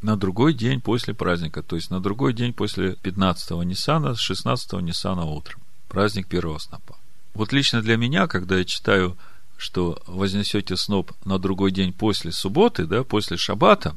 На 0.00 0.16
другой 0.16 0.52
день 0.52 0.80
после 0.80 1.14
праздника, 1.14 1.62
то 1.62 1.76
есть 1.76 1.90
на 1.90 2.00
другой 2.00 2.34
день 2.34 2.52
после 2.52 2.92
15-го 2.92 3.62
Ниссана, 3.62 4.12
16-го 4.12 4.80
Ниссана 4.80 5.24
утром. 5.24 5.60
Праздник 5.88 6.26
первого 6.26 6.58
снопа. 6.58 6.96
Вот 7.34 7.52
лично 7.52 7.82
для 7.82 7.96
меня, 7.96 8.26
когда 8.26 8.58
я 8.58 8.64
читаю, 8.64 9.16
что 9.56 10.02
вознесете 10.06 10.76
сноп 10.76 11.12
на 11.24 11.38
другой 11.38 11.72
день 11.72 11.92
после 11.92 12.32
субботы, 12.32 12.86
да, 12.86 13.02
после 13.02 13.36
шаббата, 13.36 13.96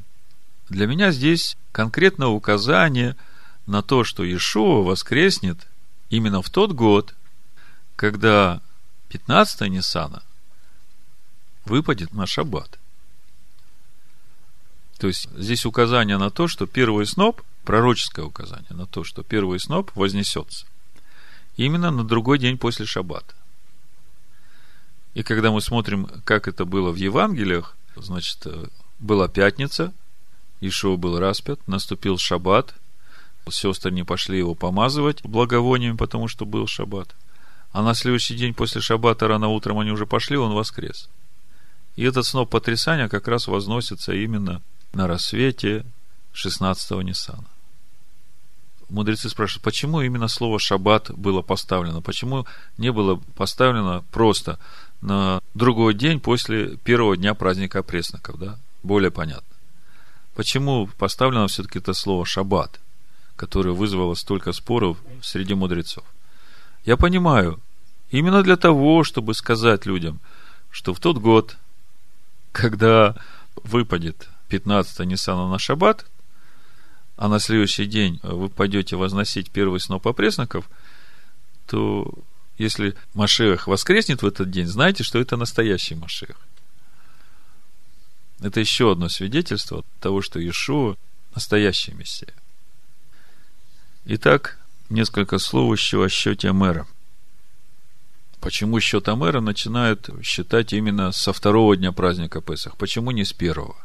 для 0.70 0.88
меня 0.88 1.12
здесь 1.12 1.58
конкретно 1.72 2.30
указание 2.30 3.16
на 3.66 3.82
то, 3.82 4.04
что 4.04 4.24
Иешуа 4.24 4.84
воскреснет 4.84 5.68
именно 6.10 6.42
в 6.42 6.50
тот 6.50 6.72
год, 6.72 7.14
когда 7.96 8.62
15 9.10 9.70
Ниссана 9.70 10.24
выпадет 11.66 12.14
на 12.14 12.26
шаббат. 12.26 12.80
То 14.98 15.08
есть 15.08 15.30
здесь 15.38 15.66
указание 15.66 16.18
на 16.18 16.30
то, 16.32 16.48
что 16.48 16.66
первый 16.66 17.06
сноп, 17.06 17.42
пророческое 17.64 18.26
указание 18.26 18.72
на 18.72 18.86
то, 18.88 19.04
что 19.04 19.24
первый 19.24 19.60
сноп 19.60 19.92
вознесется 19.96 20.66
именно 21.58 21.92
на 21.92 22.04
другой 22.04 22.40
день 22.40 22.58
после 22.58 22.86
шаббата. 22.86 23.34
И 25.16 25.24
когда 25.24 25.52
мы 25.52 25.62
смотрим, 25.62 26.08
как 26.24 26.48
это 26.48 26.66
было 26.66 26.92
в 26.92 26.96
Евангелиях, 26.96 27.76
значит, 27.96 28.46
э, 28.46 28.68
была 29.00 29.28
пятница, 29.28 29.92
Ишуа 30.62 30.98
был 30.98 31.20
распят, 31.20 31.66
наступил 31.68 32.18
шаббат, 32.18 32.74
сестры 33.52 33.92
не 33.92 34.04
пошли 34.04 34.38
его 34.38 34.56
помазывать 34.56 35.24
благовониями, 35.24 35.96
потому 35.96 36.28
что 36.28 36.46
был 36.46 36.68
шаббат. 36.68 37.16
А 37.72 37.82
на 37.82 37.94
следующий 37.94 38.36
день 38.36 38.54
после 38.54 38.82
шаббата 38.82 39.28
рано 39.28 39.50
утром 39.50 39.80
они 39.80 39.92
уже 39.92 40.06
пошли, 40.06 40.38
он 40.38 40.54
воскрес. 40.54 41.10
И 41.96 42.04
этот 42.04 42.26
сноп 42.26 42.50
потрясания 42.50 43.10
как 43.10 43.28
раз 43.28 43.48
возносится 43.48 44.14
именно 44.14 44.62
на 44.94 45.08
рассвете 45.08 45.86
16-го 46.34 47.02
Ниссана. 47.02 47.46
Мудрецы 48.90 49.30
спрашивают, 49.30 49.64
почему 49.64 50.02
именно 50.02 50.30
слово 50.30 50.60
«шаббат» 50.60 51.12
было 51.12 51.42
поставлено? 51.42 52.02
Почему 52.02 52.46
не 52.78 52.92
было 52.92 53.18
поставлено 53.36 54.06
просто 54.12 54.60
на 55.02 55.42
другой 55.56 55.94
день 55.94 56.22
после 56.22 56.78
первого 56.78 57.18
дня 57.18 57.34
праздника 57.34 57.84
пресноков, 57.84 58.40
да? 58.40 58.58
Более 58.84 59.12
понятно. 59.12 59.57
Почему 60.38 60.86
поставлено 61.00 61.48
все-таки 61.48 61.80
это 61.80 61.96
слово 61.96 62.24
«шаббат», 62.24 62.80
которое 63.36 63.72
вызвало 63.72 64.14
столько 64.14 64.52
споров 64.52 65.00
среди 65.24 65.56
мудрецов? 65.56 66.04
Я 66.86 66.96
понимаю, 66.96 67.60
именно 68.12 68.44
для 68.44 68.56
того, 68.56 69.04
чтобы 69.04 69.34
сказать 69.34 69.88
людям, 69.88 70.20
что 70.70 70.94
в 70.94 71.00
тот 71.00 71.18
год 71.18 71.58
когда 72.52 73.16
выпадет 73.64 74.30
15 74.50 75.08
Ниссана 75.08 75.50
на 75.50 75.58
шаббат, 75.58 76.06
а 77.16 77.30
на 77.30 77.40
следующий 77.40 77.88
день 77.88 78.20
вы 78.22 78.48
пойдете 78.50 78.96
возносить 78.96 79.50
первый 79.50 79.80
сноп 79.80 80.08
опресноков, 80.08 80.70
то 81.66 82.14
если 82.60 82.96
Машех 83.16 83.66
воскреснет 83.66 84.22
в 84.22 84.28
этот 84.28 84.52
день, 84.52 84.68
знайте, 84.68 85.04
что 85.04 85.18
это 85.18 85.36
настоящий 85.36 85.96
Машех. 85.96 86.38
Это 88.40 88.60
еще 88.60 88.92
одно 88.92 89.10
свидетельство 89.10 89.84
того, 90.00 90.22
что 90.22 90.40
Иешуа– 90.40 90.96
настоящий 91.36 91.94
Мессия. 91.94 92.34
Итак, 94.06 94.60
несколько 94.90 95.38
слов 95.40 95.78
еще 95.78 96.04
о 96.04 96.10
счете 96.10 96.52
мэра– 96.52 96.88
Почему 98.40 98.80
счет 98.80 99.10
Амера 99.10 99.42
начинают 99.42 100.10
считать 100.24 100.72
именно 100.74 101.12
со 101.12 101.34
второго 101.34 101.76
дня 101.76 101.92
праздника 101.92 102.40
Песах? 102.40 102.78
Почему 102.78 103.12
не 103.12 103.26
с 103.26 103.34
первого? 103.34 103.76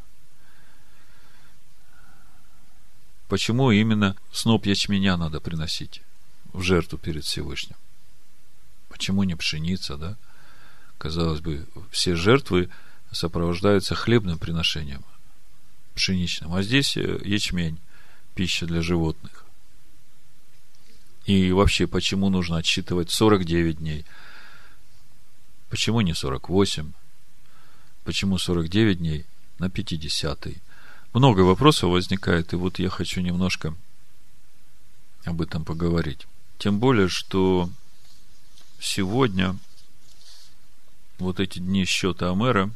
Почему 3.28 3.70
именно 3.70 4.14
сноп 4.30 4.66
ячменя 4.66 5.16
надо 5.16 5.40
приносить 5.40 6.02
в 6.52 6.60
жертву 6.62 6.98
перед 6.98 7.24
Всевышним? 7.24 7.76
Почему 8.90 9.24
не 9.24 9.34
пшеница, 9.34 9.96
да? 9.96 10.16
Казалось 10.98 11.40
бы, 11.40 11.66
все 11.90 12.14
жертвы 12.14 12.68
сопровождаются 13.12 13.94
хлебным 13.94 14.38
приношением, 14.38 15.04
пшеничным. 15.94 16.54
А 16.54 16.62
здесь 16.62 16.96
э, 16.96 17.20
ячмень, 17.24 17.78
пища 18.34 18.66
для 18.66 18.82
животных. 18.82 19.44
И 21.26 21.52
вообще, 21.52 21.86
почему 21.86 22.30
нужно 22.30 22.56
отсчитывать 22.56 23.10
49 23.10 23.78
дней– 23.78 24.04
Почему 25.72 26.02
не 26.02 26.12
48? 26.12 26.92
Почему 28.04 28.36
49 28.36 28.98
дней 28.98 29.24
на 29.58 29.70
50 29.70 30.46
-й? 30.46 30.60
Много 31.14 31.40
вопросов 31.40 31.88
возникает, 31.90 32.52
и 32.52 32.56
вот 32.56 32.78
я 32.78 32.90
хочу 32.90 33.22
немножко 33.22 33.74
об 35.24 35.40
этом 35.40 35.64
поговорить. 35.64 36.26
Тем 36.58 36.78
более, 36.78 37.08
что 37.08 37.70
сегодня 38.80 39.56
вот 41.18 41.40
эти 41.40 41.58
дни 41.58 41.86
счета 41.86 42.30
Амера 42.30 42.70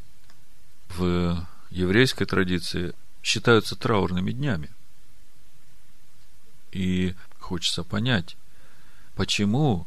в 0.88 1.46
еврейской 1.70 2.24
традиции 2.24 2.94
считаются 3.22 3.76
траурными 3.76 4.32
днями. 4.32 4.70
И 6.72 7.14
хочется 7.38 7.84
понять, 7.84 8.36
почему 9.14 9.86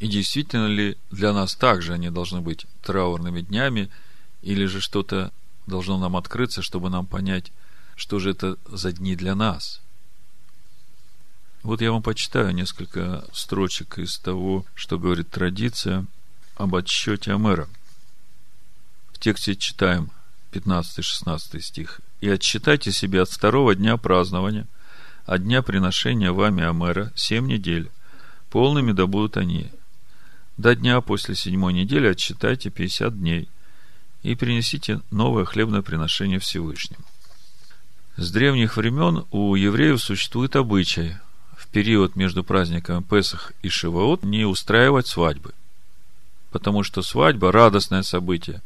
и 0.00 0.08
действительно 0.08 0.66
ли 0.66 0.96
для 1.10 1.32
нас 1.32 1.54
также 1.54 1.92
они 1.92 2.10
должны 2.10 2.40
быть 2.40 2.66
траурными 2.82 3.42
днями, 3.42 3.90
или 4.42 4.64
же 4.64 4.80
что-то 4.80 5.30
должно 5.66 5.98
нам 5.98 6.16
открыться, 6.16 6.62
чтобы 6.62 6.88
нам 6.88 7.06
понять, 7.06 7.52
что 7.96 8.18
же 8.18 8.30
это 8.30 8.56
за 8.66 8.92
дни 8.92 9.14
для 9.14 9.34
нас. 9.34 9.82
Вот 11.62 11.82
я 11.82 11.92
вам 11.92 12.02
почитаю 12.02 12.52
несколько 12.52 13.26
строчек 13.34 13.98
из 13.98 14.18
того, 14.18 14.64
что 14.74 14.98
говорит 14.98 15.28
традиция 15.28 16.06
об 16.56 16.74
отсчете 16.74 17.34
Амера. 17.34 17.68
Тексте 19.20 19.54
читаем 19.54 20.10
15-16 20.52 21.60
стих. 21.60 22.00
«И 22.20 22.28
отсчитайте 22.28 22.90
себе 22.90 23.22
от 23.22 23.30
второго 23.30 23.74
дня 23.74 23.96
празднования, 23.96 24.66
от 25.26 25.44
дня 25.44 25.62
приношения 25.62 26.32
вами 26.32 26.64
Амера, 26.64 27.12
семь 27.14 27.46
недель. 27.46 27.90
Полными 28.50 28.92
да 28.92 29.06
будут 29.06 29.36
они, 29.36 29.70
до 30.60 30.74
дня 30.74 31.00
после 31.00 31.34
седьмой 31.34 31.72
недели 31.72 32.06
отсчитайте 32.06 32.68
50 32.68 33.18
дней 33.18 33.48
и 34.22 34.34
принесите 34.34 35.00
новое 35.10 35.46
хлебное 35.46 35.80
приношение 35.80 36.38
Всевышнему. 36.38 37.04
С 38.18 38.30
древних 38.30 38.76
времен 38.76 39.24
у 39.30 39.54
евреев 39.54 40.02
существует 40.02 40.56
обычай 40.56 41.16
в 41.56 41.66
период 41.68 42.14
между 42.14 42.44
праздниками 42.44 43.02
Песах 43.02 43.52
и 43.62 43.70
Шиваот 43.70 44.22
не 44.22 44.44
устраивать 44.44 45.06
свадьбы. 45.06 45.54
Потому 46.50 46.82
что 46.82 47.00
свадьба– 47.00 47.52
радостное 47.52 48.02
событие. 48.02 48.60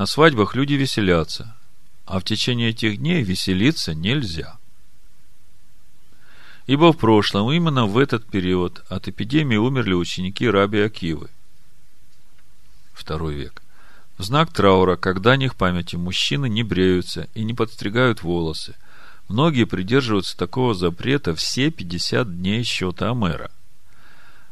На 0.00 0.06
свадьбах 0.06 0.54
люди 0.54 0.72
веселятся, 0.72 1.54
а 2.06 2.20
в 2.20 2.24
течение 2.24 2.70
этих 2.70 2.96
дней 2.96 3.22
веселиться 3.22 3.92
нельзя. 3.92 4.56
Ибо 6.66 6.94
в 6.94 6.96
прошлом, 6.96 7.52
именно 7.52 7.84
в 7.84 7.98
этот 7.98 8.24
период, 8.24 8.82
от 8.88 9.08
эпидемии 9.08 9.58
умерли 9.58 9.92
ученики 9.92 10.48
Раби 10.48 10.80
Акивы. 10.80 11.28
Второй 12.94 13.34
век. 13.34 13.60
В 14.16 14.22
знак 14.22 14.50
траура, 14.50 14.96
когда 14.96 15.36
них 15.36 15.54
памяти 15.54 15.96
мужчины 15.96 16.48
не 16.48 16.62
бреются 16.62 17.28
и 17.34 17.44
не 17.44 17.52
подстригают 17.52 18.22
волосы. 18.22 18.76
Многие 19.28 19.64
придерживаются 19.64 20.34
такого 20.34 20.72
запрета 20.72 21.34
все 21.34 21.70
50 21.70 22.38
дней 22.38 22.62
счета 22.62 23.10
Амера. 23.10 23.50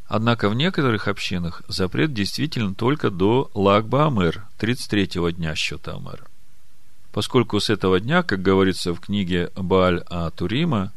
Однако 0.09 0.49
в 0.49 0.55
некоторых 0.55 1.07
общинах 1.07 1.63
запрет 1.69 2.15
действительно 2.15 2.75
только 2.75 3.11
до 3.11 3.51
Лагба 3.53 4.07
Амер, 4.07 4.47
33-го 4.59 5.29
дня 5.31 5.55
счета 5.55 5.97
Амера. 5.97 6.27
Поскольку 7.13 7.61
с 7.61 7.69
этого 7.69 8.01
дня, 8.01 8.23
как 8.23 8.41
говорится 8.41 8.95
в 8.95 9.01
книге 9.01 9.51
Бааль 9.55 10.03
А-Турима, 10.09 10.93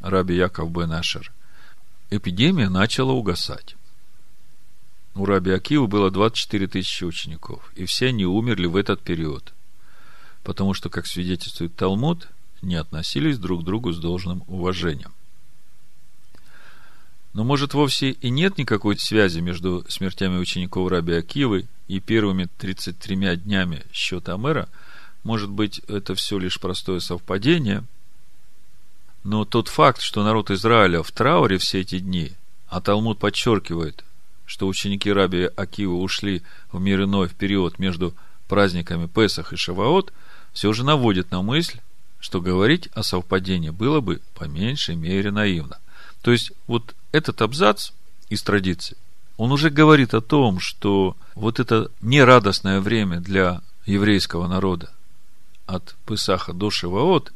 Раби 0.00 0.36
Яков 0.36 0.70
бен 0.70 0.92
Ашер, 0.92 1.32
эпидемия 2.10 2.68
начала 2.68 3.12
угасать. 3.12 3.74
У 5.16 5.24
Раби 5.24 5.50
Акивы 5.50 5.88
было 5.88 6.12
24 6.12 6.68
тысячи 6.68 7.02
учеников, 7.02 7.72
и 7.74 7.86
все 7.86 8.08
они 8.08 8.24
умерли 8.24 8.66
в 8.66 8.76
этот 8.76 9.00
период, 9.00 9.52
потому 10.44 10.74
что, 10.74 10.90
как 10.90 11.06
свидетельствует 11.06 11.74
Талмуд, 11.74 12.28
не 12.62 12.76
относились 12.76 13.38
друг 13.38 13.62
к 13.62 13.64
другу 13.64 13.92
с 13.92 13.98
должным 13.98 14.44
уважением. 14.46 15.12
Но, 17.34 17.42
может, 17.42 17.74
вовсе 17.74 18.10
и 18.10 18.30
нет 18.30 18.58
никакой 18.58 18.96
связи 18.96 19.40
между 19.40 19.84
смертями 19.88 20.38
учеников 20.38 20.88
Раби 20.88 21.14
Акивы 21.14 21.66
и 21.88 21.98
первыми 21.98 22.48
33 22.58 23.36
днями 23.36 23.82
счета 23.92 24.36
мэра. 24.36 24.68
Может 25.24 25.50
быть, 25.50 25.80
это 25.88 26.14
все 26.14 26.38
лишь 26.38 26.60
простое 26.60 27.00
совпадение. 27.00 27.82
Но 29.24 29.44
тот 29.44 29.66
факт, 29.66 30.00
что 30.00 30.22
народ 30.22 30.52
Израиля 30.52 31.02
в 31.02 31.10
трауре 31.10 31.58
все 31.58 31.80
эти 31.80 31.98
дни, 31.98 32.32
а 32.68 32.80
Талмуд 32.80 33.18
подчеркивает, 33.18 34.04
что 34.46 34.68
ученики 34.68 35.10
Раби 35.12 35.50
Акивы 35.56 35.96
ушли 35.96 36.42
в 36.70 36.80
мир 36.80 37.02
иной 37.02 37.28
в 37.28 37.34
период 37.34 37.80
между 37.80 38.14
праздниками 38.46 39.08
Песах 39.08 39.52
и 39.52 39.56
Шаваот, 39.56 40.12
все 40.52 40.72
же 40.72 40.84
наводит 40.84 41.32
на 41.32 41.42
мысль, 41.42 41.80
что 42.20 42.40
говорить 42.40 42.88
о 42.94 43.02
совпадении 43.02 43.70
было 43.70 44.00
бы 44.00 44.20
по 44.34 44.44
меньшей 44.44 44.94
мере 44.94 45.32
наивно. 45.32 45.78
То 46.24 46.32
есть, 46.32 46.52
вот 46.66 46.96
этот 47.12 47.42
абзац 47.42 47.90
из 48.30 48.42
традиции, 48.42 48.96
он 49.36 49.52
уже 49.52 49.68
говорит 49.68 50.14
о 50.14 50.22
том, 50.22 50.58
что 50.58 51.18
вот 51.34 51.60
это 51.60 51.90
нерадостное 52.00 52.80
время 52.80 53.20
для 53.20 53.60
еврейского 53.84 54.46
народа 54.46 54.90
от 55.66 55.94
Песаха 56.06 56.54
до 56.54 56.70
Шиваот, 56.70 57.34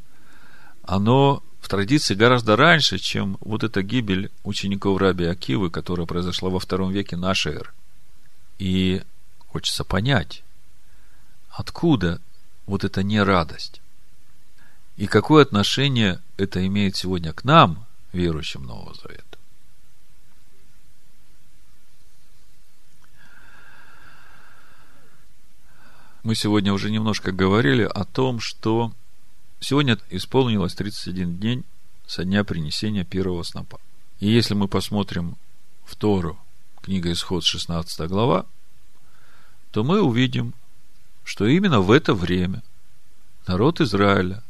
оно 0.85 1.43
в 1.61 1.69
традиции 1.69 2.15
гораздо 2.15 2.57
раньше, 2.57 2.97
чем 2.97 3.37
вот 3.43 3.63
эта 3.63 3.83
гибель 3.83 4.31
учеников 4.43 4.99
Раби 4.99 5.27
Акивы, 5.27 5.69
которая 5.69 6.07
произошла 6.07 6.49
во 6.49 6.59
втором 6.59 6.91
веке 6.91 7.17
нашей 7.17 7.57
эры. 7.57 7.71
И 8.59 9.03
хочется 9.49 9.85
понять, 9.85 10.43
откуда 11.51 12.23
вот 12.65 12.85
эта 12.85 13.03
нерадость? 13.03 13.83
И 14.97 15.07
какое 15.07 15.43
отношение 15.43 16.23
это 16.39 16.67
имеет 16.67 16.97
сегодня 16.97 17.35
к 17.35 17.45
нам, 17.45 17.85
верующим 18.13 18.65
Нового 18.65 18.95
Завета? 18.95 19.39
Мы 26.23 26.35
сегодня 26.35 26.73
уже 26.73 26.91
немножко 26.91 27.33
говорили 27.33 27.83
о 27.83 28.05
том, 28.05 28.41
что 28.41 28.93
сегодня 29.61 29.99
исполнилось 30.11 30.75
31 30.75 31.39
день 31.39 31.65
со 32.07 32.25
дня 32.25 32.45
принесения 32.45 33.05
первого 33.05 33.43
снопа. 33.45 33.81
И 34.21 34.29
если 34.29 34.55
мы 34.55 34.69
посмотрим 34.69 35.37
в 35.85 35.97
Тору, 35.97 36.39
книга 36.83 37.13
Исход, 37.13 37.45
16 37.45 38.09
глава, 38.09 38.47
то 39.71 39.85
мы 39.85 40.03
увидим, 40.03 40.55
что 41.25 41.47
именно 41.47 41.81
в 41.81 41.91
это 41.91 42.15
время 42.15 42.63
народ 43.47 43.81
Израиля 43.81 44.43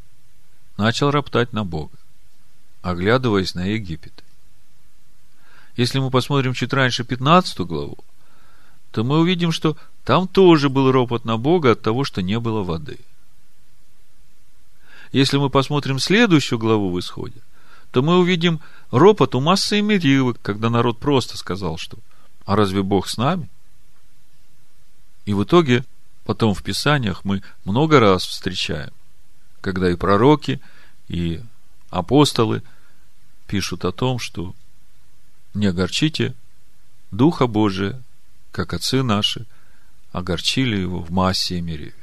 начал 0.77 1.11
роптать 1.11 1.53
на 1.53 1.63
Бога, 1.65 1.97
оглядываясь 2.81 3.55
на 3.55 3.65
Египет. 3.65 4.23
Если 5.75 5.99
мы 5.99 6.11
посмотрим 6.11 6.53
чуть 6.53 6.73
раньше 6.73 7.03
15 7.03 7.59
главу, 7.59 7.97
то 8.91 9.03
мы 9.03 9.19
увидим, 9.19 9.51
что 9.51 9.77
там 10.03 10.27
тоже 10.27 10.69
был 10.69 10.91
ропот 10.91 11.25
на 11.25 11.37
Бога 11.37 11.71
от 11.71 11.81
того, 11.81 12.03
что 12.03 12.21
не 12.21 12.39
было 12.39 12.63
воды. 12.63 12.99
Если 15.11 15.37
мы 15.37 15.49
посмотрим 15.49 15.99
следующую 15.99 16.59
главу 16.59 16.91
в 16.91 16.99
Исходе, 16.99 17.41
то 17.91 18.01
мы 18.01 18.19
увидим 18.19 18.59
ропот 18.91 19.35
у 19.35 19.39
массы 19.39 19.79
и 19.79 19.81
Меривы, 19.81 20.35
когда 20.41 20.69
народ 20.69 20.99
просто 20.99 21.37
сказал, 21.37 21.77
что 21.77 21.97
«А 22.45 22.55
разве 22.55 22.83
Бог 22.83 23.07
с 23.07 23.17
нами?» 23.17 23.49
И 25.25 25.33
в 25.33 25.43
итоге 25.43 25.83
потом 26.25 26.53
в 26.53 26.63
Писаниях 26.63 27.23
мы 27.23 27.41
много 27.65 27.99
раз 27.99 28.25
встречаем, 28.25 28.91
когда 29.61 29.89
и 29.89 29.95
пророки, 29.95 30.59
и 31.07 31.41
апостолы 31.89 32.63
пишут 33.47 33.85
о 33.85 33.91
том, 33.91 34.19
что 34.19 34.55
не 35.53 35.67
огорчите 35.67 36.35
Духа 37.11 37.47
Божия, 37.47 38.01
как 38.51 38.73
отцы 38.73 39.03
наши 39.03 39.45
огорчили 40.11 40.77
его 40.77 40.99
в 40.99 41.11
массе 41.11 41.57
и 41.57 41.61
Мереве. 41.61 41.93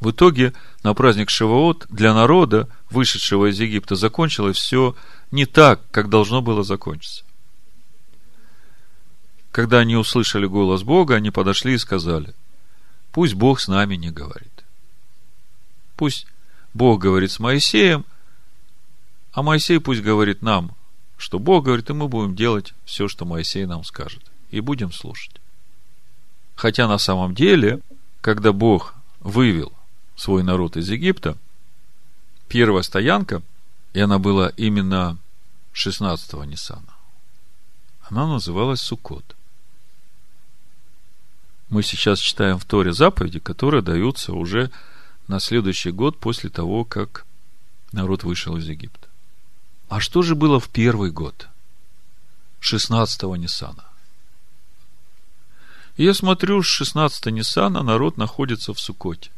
В 0.00 0.10
итоге 0.10 0.52
на 0.82 0.94
праздник 0.94 1.30
Шивоот 1.30 1.86
для 1.88 2.12
народа, 2.14 2.68
вышедшего 2.90 3.50
из 3.50 3.58
Египта, 3.58 3.96
закончилось 3.96 4.58
все 4.58 4.94
не 5.30 5.46
так, 5.46 5.80
как 5.90 6.08
должно 6.08 6.42
было 6.42 6.62
закончиться. 6.62 7.24
Когда 9.52 9.78
они 9.78 9.96
услышали 9.96 10.46
голос 10.46 10.82
Бога, 10.82 11.14
они 11.14 11.30
подошли 11.30 11.74
и 11.74 11.78
сказали– 11.78 12.34
Пусть 13.16 13.32
Бог 13.32 13.60
с 13.60 13.66
нами 13.66 13.96
не 13.96 14.10
говорит. 14.10 14.62
Пусть 15.96 16.26
Бог 16.74 17.00
говорит 17.00 17.32
с 17.32 17.38
Моисеем, 17.38 18.04
а 19.36 19.42
Моисей 19.42 19.78
пусть 19.80 20.00
говорит 20.00 20.40
нам, 20.40 20.74
что 21.18 21.38
Бог 21.38 21.66
говорит, 21.66 21.90
и 21.90 21.92
мы 21.92 22.08
будем 22.08 22.34
делать 22.34 22.72
все, 22.86 23.06
что 23.06 23.26
Моисей 23.26 23.66
нам 23.66 23.84
скажет. 23.84 24.24
И 24.50 24.60
будем 24.60 24.92
слушать. 24.92 25.36
Хотя 26.54 26.88
на 26.88 26.96
самом 26.96 27.34
деле, 27.34 27.80
когда 28.22 28.54
Бог 28.54 28.94
вывел 29.20 29.74
свой 30.16 30.42
народ 30.42 30.78
из 30.78 30.88
Египта, 30.88 31.36
первая 32.48 32.82
стоянка, 32.82 33.42
и 33.92 34.00
она 34.00 34.18
была 34.18 34.48
именно 34.56 35.18
16-го 35.74 36.44
Ниссана, 36.44 36.94
она 38.08 38.26
называлась 38.26 38.80
Суккот 38.80 39.36
мы 41.68 41.82
сейчас 41.82 42.20
читаем 42.20 42.58
в 42.58 42.64
Торе 42.64 42.92
заповеди, 42.92 43.40
которые 43.40 43.82
даются 43.82 44.32
уже 44.32 44.70
на 45.26 45.40
следующий 45.40 45.90
год 45.90 46.18
после 46.18 46.48
того, 46.48 46.84
как 46.84 47.26
народ 47.92 48.22
вышел 48.22 48.56
из 48.56 48.68
Египта. 48.68 49.05
А 49.88 50.00
что 50.00 50.22
же 50.22 50.34
было 50.34 50.58
в 50.58 50.68
первый 50.68 51.10
год? 51.10 51.48
16-го 52.60 53.36
Ниссана. 53.36 53.84
Я 55.96 56.12
смотрю, 56.12 56.62
с 56.62 56.66
16 56.66 57.26
Ниссана 57.26 57.82
народ 57.82 58.16
находится 58.16 58.74
в 58.74 58.80
Сукоте. 58.80 59.30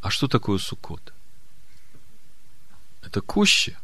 А 0.00 0.10
что 0.10 0.28
такое 0.28 0.58
Сукот? 0.58 1.12
Это 3.02 3.20
кущи. 3.20 3.76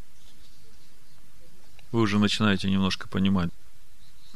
Вы 1.93 2.01
уже 2.01 2.19
начинаете 2.19 2.71
немножко 2.71 3.09
понимать. 3.09 3.51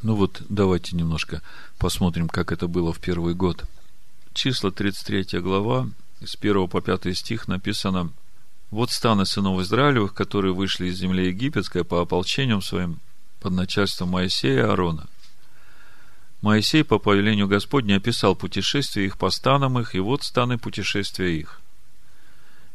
Ну 0.03 0.17
вот, 0.17 0.43
давайте 0.49 0.97
немножко 0.97 1.41
посмотрим, 1.79 2.29
как 2.29 2.53
это 2.53 2.69
было 2.69 2.93
в 2.93 2.99
первый 2.99 3.35
год. 3.35 3.65
Числа 4.35 4.71
33 4.71 5.41
глава, 5.41 5.89
с 6.23 6.37
1 6.37 6.69
по 6.69 6.83
5 6.83 7.17
стих 7.17 7.49
написано 7.49 8.13
«Вот 8.71 8.91
станы 8.91 9.27
сынов 9.27 9.61
Израилевых, 9.61 10.15
которые 10.15 10.53
вышли 10.53 10.87
из 10.87 10.99
земли 10.99 11.29
египетской 11.29 11.85
по 11.85 12.01
ополчениям 12.01 12.63
своим 12.63 12.99
под 13.41 13.53
начальством 13.53 14.09
Моисея 14.09 14.55
и 14.55 14.67
Аарона. 14.69 15.07
Моисей 16.41 16.85
по 16.85 16.99
повелению 16.99 17.49
Господня 17.49 17.97
описал 17.97 18.35
путешествие 18.35 19.07
их 19.07 19.19
по 19.19 19.31
станам 19.31 19.79
их, 19.79 19.95
и 19.95 19.99
вот 19.99 20.25
станы 20.25 20.59
путешествия 20.59 21.39
их. 21.39 21.61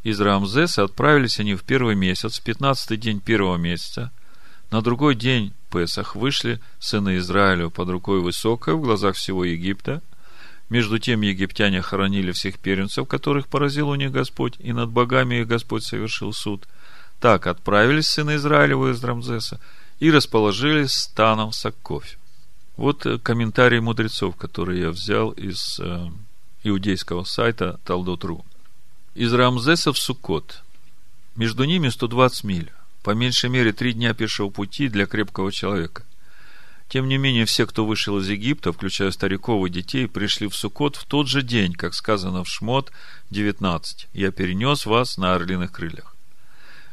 Из 0.03 0.19
Рамзеса 0.19 0.83
отправились 0.83 1.39
они 1.39 1.55
в 1.55 1.63
первый 1.63 1.95
месяц, 1.95 2.39
пятнадцатый 2.39 2.97
день 2.97 3.19
первого 3.19 3.57
месяца, 3.57 4.11
на 4.71 4.81
другой 4.81 5.15
день 5.15 5.53
Песах 5.71 6.15
вышли 6.15 6.59
сыны 6.79 7.17
Израиля 7.17 7.69
под 7.69 7.89
рукой 7.89 8.21
высокой 8.21 8.73
в 8.73 8.81
глазах 8.81 9.15
всего 9.15 9.45
Египта. 9.45 10.01
Между 10.69 10.99
тем 10.99 11.21
египтяне 11.21 11.81
хоронили 11.81 12.31
всех 12.31 12.59
первенцев, 12.59 13.07
которых 13.07 13.47
поразил 13.47 13.89
у 13.89 13.95
них 13.95 14.11
Господь, 14.11 14.55
и 14.59 14.71
над 14.71 14.89
богами 14.89 15.41
их 15.41 15.47
Господь 15.47 15.83
совершил 15.83 16.31
суд. 16.31 16.67
Так 17.19 17.47
отправились 17.47 18.07
сыны 18.07 18.35
Израилева 18.35 18.91
из 18.91 19.03
Рамзеса 19.03 19.59
и 19.99 20.11
расположились 20.11 20.93
станом 20.93 21.51
в 21.51 21.55
Саккофе. 21.55 22.17
Вот 22.77 23.05
э, 23.05 23.17
комментарий 23.17 23.79
мудрецов, 23.79 24.35
который 24.35 24.79
я 24.79 24.91
взял 24.91 25.31
из 25.31 25.79
э, 25.79 26.07
иудейского 26.63 27.23
сайта 27.23 27.79
Талдот.ру. 27.83 28.45
Из 29.15 29.33
Рамзеса 29.33 29.91
в 29.91 29.97
Суккот. 29.97 30.61
Между 31.35 31.63
ними 31.65 31.89
120 31.89 32.43
миль 32.43 32.71
по 33.03 33.11
меньшей 33.11 33.49
мере 33.49 33.73
три 33.73 33.93
дня 33.93 34.13
пешего 34.13 34.49
пути 34.49 34.87
для 34.87 35.07
крепкого 35.07 35.51
человека. 35.51 36.03
Тем 36.89 37.07
не 37.07 37.17
менее, 37.17 37.45
все, 37.45 37.65
кто 37.65 37.85
вышел 37.85 38.17
из 38.17 38.27
Египта, 38.27 38.73
включая 38.73 39.11
стариков 39.11 39.65
и 39.65 39.69
детей, 39.69 40.07
пришли 40.07 40.47
в 40.47 40.55
Сукот 40.55 40.95
в 40.95 41.05
тот 41.05 41.27
же 41.27 41.43
день, 41.43 41.73
как 41.73 41.93
сказано 41.93 42.43
в 42.43 42.49
Шмот 42.49 42.91
19. 43.29 44.07
«Я 44.13 44.31
перенес 44.31 44.85
вас 44.85 45.17
на 45.17 45.35
орлиных 45.35 45.71
крыльях». 45.71 46.15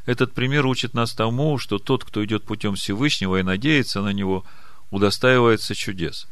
Этот 0.05 0.33
пример 0.33 0.67
учит 0.67 0.95
нас 0.95 1.13
тому, 1.15 1.59
что 1.59 1.79
тот, 1.79 2.05
кто 2.05 2.25
идет 2.25 2.45
путем 2.45 2.75
Всевышнего 2.75 3.41
и 3.41 3.43
надеется 3.43 4.03
на 4.03 4.11
него, 4.11 4.45
удостаивается 4.91 5.75
чудес. 5.75 6.29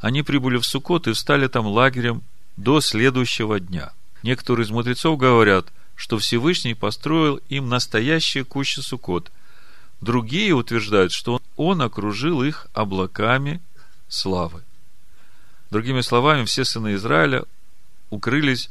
Они 0.00 0.22
прибыли 0.22 0.58
в 0.58 0.66
Сукот 0.66 1.06
и 1.06 1.12
встали 1.12 1.46
там 1.46 1.66
лагерем 1.66 2.22
до 2.56 2.80
следующего 2.80 3.60
дня. 3.60 3.92
Некоторые 4.22 4.66
из 4.66 4.70
мудрецов 4.70 5.16
говорят– 5.16 5.68
что 5.98 6.16
Всевышний 6.16 6.74
построил 6.74 7.40
им 7.48 7.68
настоящие 7.68 8.44
кущи 8.44 8.80
Сукот. 8.80 9.32
Другие 10.00 10.54
утверждают, 10.54 11.10
что 11.10 11.42
он 11.58 11.82
окружил 11.82 12.42
их 12.42 12.68
облаками 12.72 13.60
славы. 14.08 14.62
Другими 15.70 16.00
словами, 16.00 16.44
все 16.44 16.64
сыны 16.64 16.94
Израиля 16.94 17.44
укрылись 18.10 18.70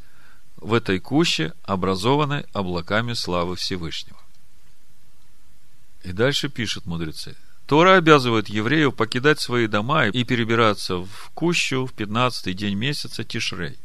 в 0.55 0.73
этой 0.73 0.99
куще, 0.99 1.53
образованной 1.63 2.45
облаками 2.53 3.13
славы 3.13 3.57
Всевышнего. 3.57 4.17
И 6.03 6.13
дальше 6.13 6.47
пишут 6.47 6.85
мудрецы. 6.85 7.35
Тора 7.67 7.97
обязывает 7.97 8.47
евреев 8.47 8.95
покидать 8.95 9.41
свои 9.41 9.67
дома 9.67 10.07
и 10.07 10.23
перебираться 10.23 10.99
в 10.99 11.31
Кущу 11.33 11.85
в 11.85 11.93
15-й 11.93 12.53
день 12.53 12.75
месяца 12.75 13.25
Тишрей. 13.25 13.77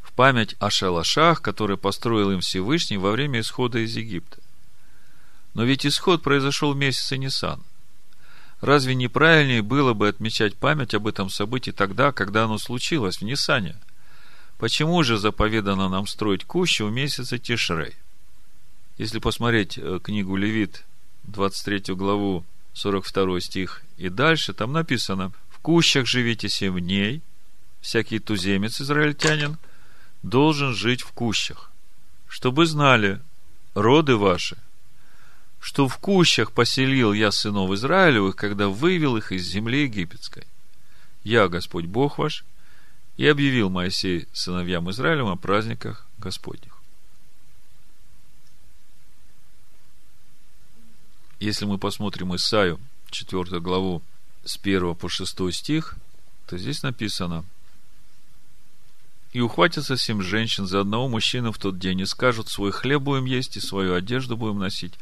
В 0.00 0.12
память 0.14 0.56
о 0.58 0.70
шалашах, 0.70 1.42
которые 1.42 1.76
построил 1.76 2.30
им 2.30 2.40
Всевышний 2.40 2.96
во 2.96 3.10
время 3.10 3.40
исхода 3.40 3.80
из 3.80 3.94
Египта. 3.94 4.38
Но 5.52 5.64
ведь 5.64 5.84
исход 5.84 6.22
произошел 6.22 6.72
в 6.72 6.76
месяце 6.76 7.18
Нисан. 7.18 7.62
Разве 8.64 8.94
неправильнее 8.94 9.60
было 9.60 9.92
бы 9.92 10.08
отмечать 10.08 10.56
память 10.56 10.94
об 10.94 11.06
этом 11.06 11.28
событии 11.28 11.70
тогда, 11.70 12.12
когда 12.12 12.44
оно 12.44 12.56
случилось, 12.56 13.18
в 13.18 13.22
Нисане? 13.22 13.76
Почему 14.56 15.02
же 15.02 15.18
заповедано 15.18 15.90
нам 15.90 16.06
строить 16.06 16.46
кущу 16.46 16.86
в 16.86 16.90
месяце 16.90 17.38
Тишрей? 17.38 17.92
Если 18.96 19.18
посмотреть 19.18 19.76
э, 19.76 20.00
книгу 20.02 20.34
Левит, 20.36 20.86
23 21.24 21.94
главу, 21.94 22.42
42 22.72 23.40
стих 23.40 23.82
и 23.98 24.08
дальше, 24.08 24.54
там 24.54 24.72
написано, 24.72 25.30
в 25.50 25.58
кущах 25.58 26.06
живите 26.06 26.48
семь 26.48 26.80
дней, 26.80 27.20
всякий 27.82 28.18
туземец, 28.18 28.80
израильтянин, 28.80 29.58
должен 30.22 30.72
жить 30.72 31.02
в 31.02 31.12
кущах, 31.12 31.70
чтобы 32.26 32.64
знали 32.64 33.20
роды 33.74 34.16
ваши, 34.16 34.56
что 35.64 35.88
в 35.88 35.96
кущах 35.96 36.52
поселил 36.52 37.14
я 37.14 37.32
сынов 37.32 37.70
Израилевых, 37.72 38.36
когда 38.36 38.68
вывел 38.68 39.16
их 39.16 39.32
из 39.32 39.46
земли 39.46 39.84
египетской. 39.84 40.46
Я, 41.22 41.48
Господь 41.48 41.86
Бог 41.86 42.18
ваш, 42.18 42.44
и 43.16 43.26
объявил 43.26 43.70
Моисей 43.70 44.28
сыновьям 44.34 44.90
Израилевым 44.90 45.32
о 45.32 45.36
праздниках 45.36 46.06
Господних. 46.18 46.76
Если 51.40 51.64
мы 51.64 51.78
посмотрим 51.78 52.36
Исаию, 52.36 52.78
4 53.10 53.58
главу, 53.60 54.02
с 54.44 54.58
1 54.58 54.94
по 54.94 55.08
6 55.08 55.50
стих, 55.50 55.94
то 56.46 56.58
здесь 56.58 56.82
написано 56.82 57.42
«И 59.32 59.40
ухватятся 59.40 59.96
семь 59.96 60.20
женщин 60.20 60.66
за 60.66 60.80
одного 60.80 61.08
мужчину 61.08 61.52
в 61.52 61.58
тот 61.58 61.78
день, 61.78 62.00
и 62.00 62.04
скажут, 62.04 62.50
свой 62.50 62.70
хлеб 62.70 63.00
будем 63.00 63.24
есть, 63.24 63.56
и 63.56 63.60
свою 63.60 63.94
одежду 63.94 64.36
будем 64.36 64.58
носить, 64.58 64.92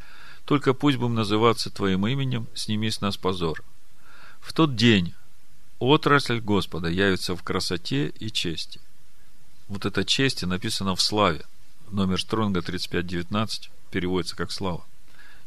только 0.45 0.75
пусть 0.75 0.99
будем 0.99 1.15
называться 1.15 1.71
Твоим 1.71 2.07
именем, 2.07 2.47
сними 2.55 2.91
с 2.91 3.01
нас 3.01 3.17
позор. 3.17 3.63
В 4.41 4.53
тот 4.53 4.77
день 4.77 5.15
отрасль 5.79 6.41
Господа 6.41 6.89
явится 6.89 7.37
в 7.37 7.43
красоте 7.43 8.09
и 8.09 8.31
чести». 8.31 8.81
Вот 9.69 9.87
эта 9.87 10.05
честь 10.05 10.43
написана 10.43 10.95
в 10.97 11.01
славе. 11.01 11.45
Номер 11.91 12.21
Стронга 12.21 12.63
3519 12.63 13.71
переводится 13.91 14.37
как 14.37 14.51
слава 14.51 14.85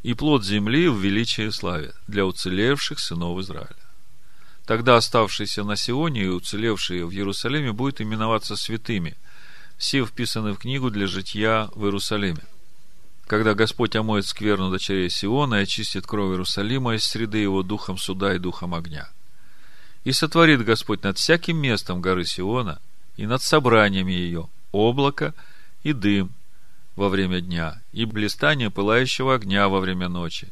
и 0.06 0.14
плод 0.14 0.46
земли 0.46 0.88
в 0.88 1.00
величии 1.00 1.46
и 1.46 1.50
славе 1.50 1.92
для 2.06 2.28
уцелевших 2.28 3.00
сынов 3.00 3.40
Израиля. 3.40 3.76
Тогда 4.68 4.98
оставшиеся 4.98 5.64
на 5.64 5.76
Сионе 5.76 6.26
и 6.26 6.28
уцелевшие 6.28 7.08
в 7.08 7.12
Иерусалиме 7.12 7.72
будут 7.72 8.02
именоваться 8.02 8.56
святыми, 8.56 9.18
все 9.80 10.06
вписаны 10.06 10.54
в 10.54 10.60
книгу 10.60 10.92
для 10.92 11.08
житья 11.08 11.70
в 11.74 11.86
Иерусалиме. 11.86 12.44
Когда 13.28 13.56
Господь 13.56 13.96
омоет 13.96 14.26
скверну 14.26 14.70
дочерей 14.70 15.10
Сиона 15.10 15.56
и 15.56 15.64
очистит 15.64 16.06
кровь 16.06 16.32
Иерусалима 16.32 16.96
из 16.96 17.04
среды 17.04 17.40
его 17.40 17.64
духом 17.64 17.98
суда 17.98 18.36
и 18.36 18.40
духом 18.40 18.76
огня. 18.76 19.10
И 20.04 20.12
сотворит 20.12 20.64
Господь 20.64 21.04
над 21.04 21.18
всяким 21.18 21.58
местом 21.58 22.02
горы 22.02 22.26
Сиона 22.26 22.80
и 23.18 23.26
над 23.26 23.42
собраниями 23.42 24.12
ее 24.12 24.48
облако 24.72 25.34
и 25.84 25.94
дым, 25.94 26.32
во 26.96 27.10
время 27.10 27.42
дня, 27.42 27.82
и 27.92 28.06
блистание 28.06 28.70
пылающего 28.70 29.36
огня 29.36 29.68
во 29.70 29.80
время 29.80 30.08
ночи. 30.08 30.50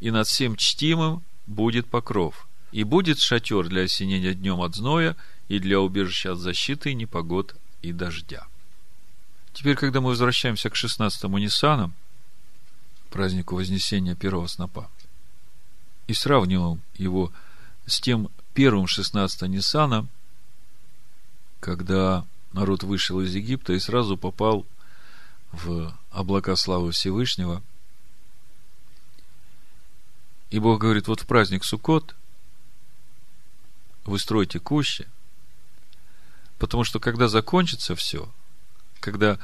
И 0.00 0.10
над 0.10 0.26
всем 0.26 0.56
чтимым 0.56 1.22
будет 1.46 1.86
покров, 1.86 2.48
и 2.72 2.84
будет 2.84 3.18
шатер 3.18 3.68
для 3.68 3.82
осенения 3.82 4.34
днем 4.34 4.60
от 4.60 4.74
зноя 4.74 5.14
и 5.48 5.58
для 5.58 5.80
убежища 5.80 6.32
от 6.32 6.38
защиты, 6.38 6.94
непогод 6.94 7.54
и 7.82 7.92
дождя. 7.92 8.46
Теперь, 9.58 9.74
когда 9.74 10.00
мы 10.00 10.10
возвращаемся 10.10 10.70
к 10.70 10.76
16-му 10.76 11.36
Ниссану, 11.38 11.92
празднику 13.10 13.56
Вознесения 13.56 14.14
первого 14.14 14.46
снопа, 14.46 14.88
и 16.06 16.14
сравниваем 16.14 16.80
его 16.94 17.32
с 17.84 18.00
тем 18.00 18.30
первым 18.54 18.86
16 18.86 19.42
Ниссана, 19.48 20.06
когда 21.58 22.24
народ 22.52 22.84
вышел 22.84 23.20
из 23.20 23.34
Египта 23.34 23.72
и 23.72 23.80
сразу 23.80 24.16
попал 24.16 24.64
в 25.50 25.92
облака 26.12 26.54
славы 26.54 26.92
Всевышнего. 26.92 27.60
И 30.50 30.60
Бог 30.60 30.80
говорит, 30.80 31.08
вот 31.08 31.22
в 31.22 31.26
праздник 31.26 31.64
Суккот 31.64 32.14
вы 34.04 34.20
строите 34.20 34.60
кущи, 34.60 35.08
потому 36.60 36.84
что 36.84 37.00
когда 37.00 37.26
закончится 37.26 37.96
все, 37.96 38.32
когда 39.00 39.38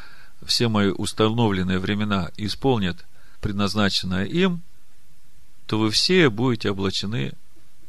все 0.44 0.68
мои 0.68 0.88
установленные 0.88 1.78
времена 1.78 2.30
исполнят 2.36 3.04
предназначенное 3.40 4.24
им, 4.24 4.62
то 5.66 5.78
вы 5.78 5.90
все 5.90 6.28
будете 6.30 6.70
облачены 6.70 7.32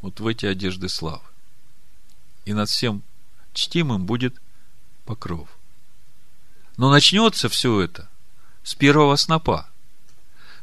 вот 0.01 0.19
в 0.19 0.27
эти 0.27 0.45
одежды 0.45 0.89
славы. 0.89 1.23
И 2.45 2.53
над 2.53 2.69
всем 2.69 3.03
чтимым 3.53 4.05
будет 4.05 4.41
покров– 5.05 5.49
но 6.77 6.89
начнется 6.89 7.49
все 7.49 7.81
это 7.81 8.09
с 8.63 8.75
первого 8.75 9.15
снопа. 9.15 9.69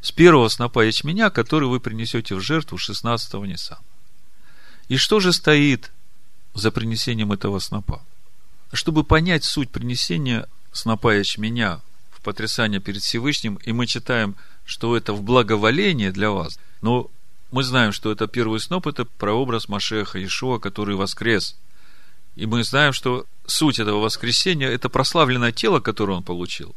С 0.01 0.11
первого 0.11 0.47
снопа 0.49 0.85
ячменя, 0.85 1.29
который 1.29 1.67
вы 1.67 1.79
принесете 1.79 2.35
в 2.35 2.41
жертву 2.41 2.77
16-го 2.77 3.45
Ниссана. 3.45 3.81
И 4.89 4.97
что 4.97 5.19
же 5.19 5.31
стоит 5.31 5.91
за 6.53 6.71
принесением 6.71 7.31
этого 7.31 7.59
снопа? 7.59 8.03
Чтобы 8.73 9.03
понять 9.03 9.45
суть 9.45 9.69
принесения 9.69 10.47
снопа 10.73 11.15
ячменя 11.15 11.79
в 12.11 12.21
потрясание 12.21 12.81
перед 12.81 13.01
Всевышним, 13.01 13.55
и 13.63 13.71
мы 13.71 13.87
читаем, 13.87 14.35
что 14.65 14.97
это 14.97 15.13
в 15.13 15.23
благоволение 15.23 16.11
для 16.11 16.31
вас, 16.31 16.59
но 16.81 17.09
мы 17.51 17.63
знаем, 17.63 17.91
что 17.91 18.11
это 18.11 18.27
первый 18.27 18.59
сноп, 18.59 18.87
это 18.87 19.05
прообраз 19.05 19.69
Машеха 19.69 20.17
Иешуа, 20.17 20.57
который 20.57 20.95
воскрес. 20.95 21.55
И 22.35 22.47
мы 22.47 22.63
знаем, 22.63 22.93
что 22.93 23.27
суть 23.45 23.77
этого 23.77 23.99
воскресения– 23.99 24.69
это 24.71 24.89
прославленное 24.89 25.51
тело, 25.51 25.79
которое 25.79 26.13
он 26.13 26.23
получил. 26.23 26.73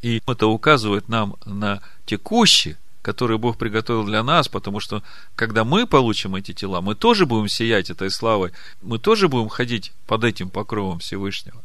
И 0.00 0.22
это 0.26 0.46
указывает 0.46 1.08
нам 1.08 1.36
на 1.44 1.82
те 2.06 2.16
кущи, 2.16 2.78
которые 3.02 3.36
Бог 3.36 3.58
приготовил 3.58 4.04
для 4.04 4.22
нас, 4.22 4.48
потому 4.48 4.80
что, 4.80 5.02
когда 5.34 5.64
мы 5.64 5.86
получим 5.86 6.36
эти 6.36 6.54
тела, 6.54 6.80
мы 6.80 6.94
тоже 6.94 7.26
будем 7.26 7.48
сиять 7.48 7.90
этой 7.90 8.10
славой, 8.10 8.52
мы 8.80 8.98
тоже 8.98 9.28
будем 9.28 9.48
ходить 9.48 9.92
под 10.06 10.24
этим 10.24 10.48
покровом 10.48 11.00
Всевышнего. 11.00 11.62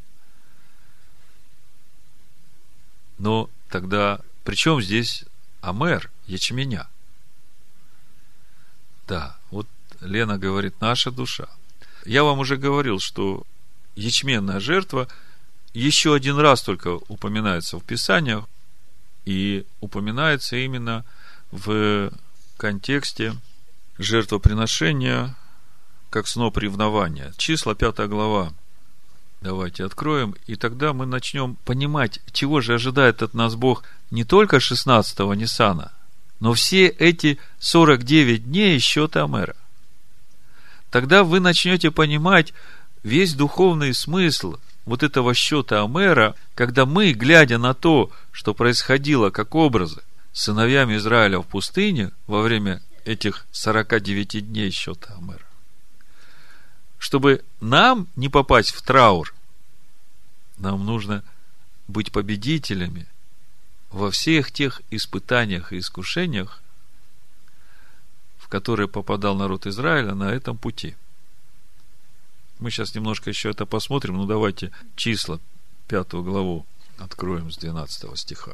Но 3.18 3.50
тогда, 3.70 4.20
при 4.44 4.56
чем 4.56 4.82
здесь 4.82 5.26
Амер, 5.62 6.12
ячменя? 6.26 6.88
Да, 9.08 9.38
вот 9.52 9.68
Лена 10.02 10.38
говорит, 10.38 10.80
наша 10.82 11.12
душа. 11.12 11.48
Я 12.06 12.24
вам 12.24 12.40
уже 12.40 12.58
говорил, 12.58 13.00
что 13.00 13.44
ячменная 13.96 14.60
жертва 14.60 15.08
еще 15.74 16.14
один 16.14 16.38
раз 16.38 16.62
только 16.62 17.00
упоминается 17.08 17.78
в 17.78 17.84
Писаниях, 17.84 18.46
и 19.28 19.66
упоминается 19.82 20.56
именно 20.56 21.04
в 21.52 22.12
контексте 22.56 23.36
жертвоприношения 23.98 25.36
как 26.10 26.28
сноп 26.28 26.58
ревнования. 26.58 27.34
Числа 27.38 27.76
5 27.76 28.08
глава. 28.08 28.54
Давайте 29.42 29.86
откроем, 29.86 30.36
и 30.48 30.56
тогда 30.56 30.94
мы 30.94 31.06
начнем 31.06 31.56
понимать, 31.64 32.20
чего 32.32 32.60
же 32.60 32.74
ожидает 32.74 33.22
от 33.22 33.34
нас 33.34 33.56
Бог 33.56 33.84
не 34.10 34.24
только 34.24 34.58
16-го 34.58 35.34
Ниссана, 35.36 35.92
но 36.40 36.54
все 36.54 36.88
эти 36.88 37.38
49 37.60 38.46
дней 38.46 38.80
счета 38.80 39.24
Амера. 39.24 39.56
Тогда 40.90 41.24
вы 41.24 41.40
начнете 41.40 41.92
понимать, 41.92 42.54
весь 43.04 43.34
духовный 43.36 43.94
смысл 43.94 44.56
вот 44.86 45.04
этого 45.04 45.34
счета 45.34 45.84
Амера, 45.84 46.36
когда 46.56 46.86
мы, 46.86 47.12
глядя 47.12 47.58
на 47.58 47.74
то, 47.74 48.10
что 48.32 48.54
происходило 48.54 49.30
как 49.30 49.54
образы 49.54 50.02
с 50.34 50.44
сыновьями 50.44 50.98
Израиля 50.98 51.40
в 51.40 51.44
пустыне 51.44 52.12
во 52.26 52.42
время 52.42 52.82
этих 53.06 53.46
49 53.52 54.52
дней 54.52 54.72
счета 54.72 55.14
Амера, 55.18 55.46
чтобы 56.98 57.44
нам 57.60 58.08
не 58.16 58.30
попасть 58.30 58.72
в 58.72 58.82
траур, 58.82 59.34
нам 60.58 60.86
нужно 60.86 61.24
быть 61.88 62.12
победителями 62.12 63.06
во 63.92 64.12
всех 64.12 64.52
тех 64.52 64.82
испытаниях 64.92 65.72
и 65.72 65.80
искушениях, 65.80 66.62
в 68.38 68.48
которые 68.48 68.88
попадал 68.88 69.36
народ 69.36 69.68
Израиля 69.68 70.14
на 70.16 70.32
этом 70.32 70.58
пути– 70.58 70.96
мы 72.60 72.72
сейчас 72.72 72.96
немножко 72.96 73.30
еще 73.30 73.52
это 73.52 73.66
посмотрим, 73.66 74.18
но 74.18 74.26
давайте 74.26 74.72
числа, 74.96 75.40
пятую 75.88 76.24
главу, 76.24 76.66
откроем 76.98 77.52
с 77.52 77.58
12 77.58 78.18
стиха. 78.18 78.54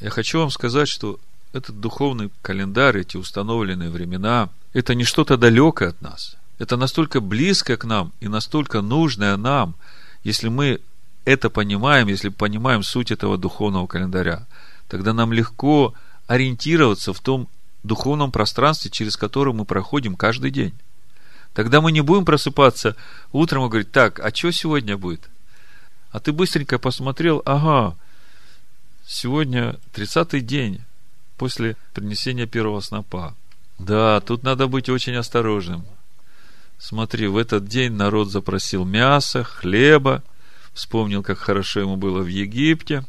Я 0.00 0.10
хочу 0.10 0.40
вам 0.40 0.50
сказать, 0.50 0.88
что 0.88 1.20
этот 1.52 1.78
духовный 1.78 2.30
календарь, 2.42 2.98
эти 2.98 3.16
установленные 3.16 3.90
времена, 3.90 4.48
это 4.72 4.94
не 4.94 5.04
что-то 5.04 5.36
далекое 5.36 5.90
от 5.90 6.02
нас. 6.02 6.36
Это 6.58 6.76
настолько 6.76 7.20
близко 7.20 7.76
к 7.76 7.84
нам 7.84 8.12
и 8.20 8.28
настолько 8.28 8.82
нужное 8.82 9.36
нам, 9.36 9.74
если 10.22 10.48
мы 10.48 10.80
это 11.24 11.50
понимаем, 11.50 12.08
если 12.08 12.28
понимаем 12.28 12.82
суть 12.82 13.10
этого 13.10 13.38
духовного 13.38 13.86
календаря, 13.86 14.46
тогда 14.88 15.12
нам 15.12 15.32
легко 15.32 15.94
ориентироваться 16.26 17.12
в 17.12 17.20
том 17.20 17.48
духовном 17.82 18.30
пространстве, 18.30 18.90
через 18.90 19.16
которое 19.16 19.52
мы 19.52 19.64
проходим 19.64 20.14
каждый 20.14 20.50
день. 20.50 20.74
Тогда 21.54 21.80
мы 21.80 21.92
не 21.92 22.00
будем 22.00 22.24
просыпаться 22.24 22.96
утром 23.32 23.66
и 23.66 23.68
говорить, 23.68 23.92
так, 23.92 24.20
а 24.20 24.34
что 24.34 24.50
сегодня 24.50 24.96
будет? 24.96 25.28
А 26.10 26.20
ты 26.20 26.32
быстренько 26.32 26.78
посмотрел, 26.78 27.42
ага, 27.44 27.96
сегодня 29.06 29.78
30-й 29.94 30.40
день 30.40 30.82
после 31.36 31.76
принесения 31.94 32.46
первого 32.46 32.80
снопа. 32.80 33.34
Да, 33.78 34.20
тут 34.20 34.42
надо 34.42 34.66
быть 34.68 34.88
очень 34.88 35.16
осторожным. 35.16 35.84
Смотри, 36.82 37.28
в 37.28 37.36
этот 37.36 37.68
день 37.68 37.92
народ 37.92 38.32
запросил 38.32 38.84
мяса, 38.84 39.44
хлеба, 39.44 40.24
вспомнил, 40.74 41.22
как 41.22 41.38
хорошо 41.38 41.78
ему 41.78 41.96
было 41.96 42.22
в 42.22 42.26
Египте. 42.26 43.04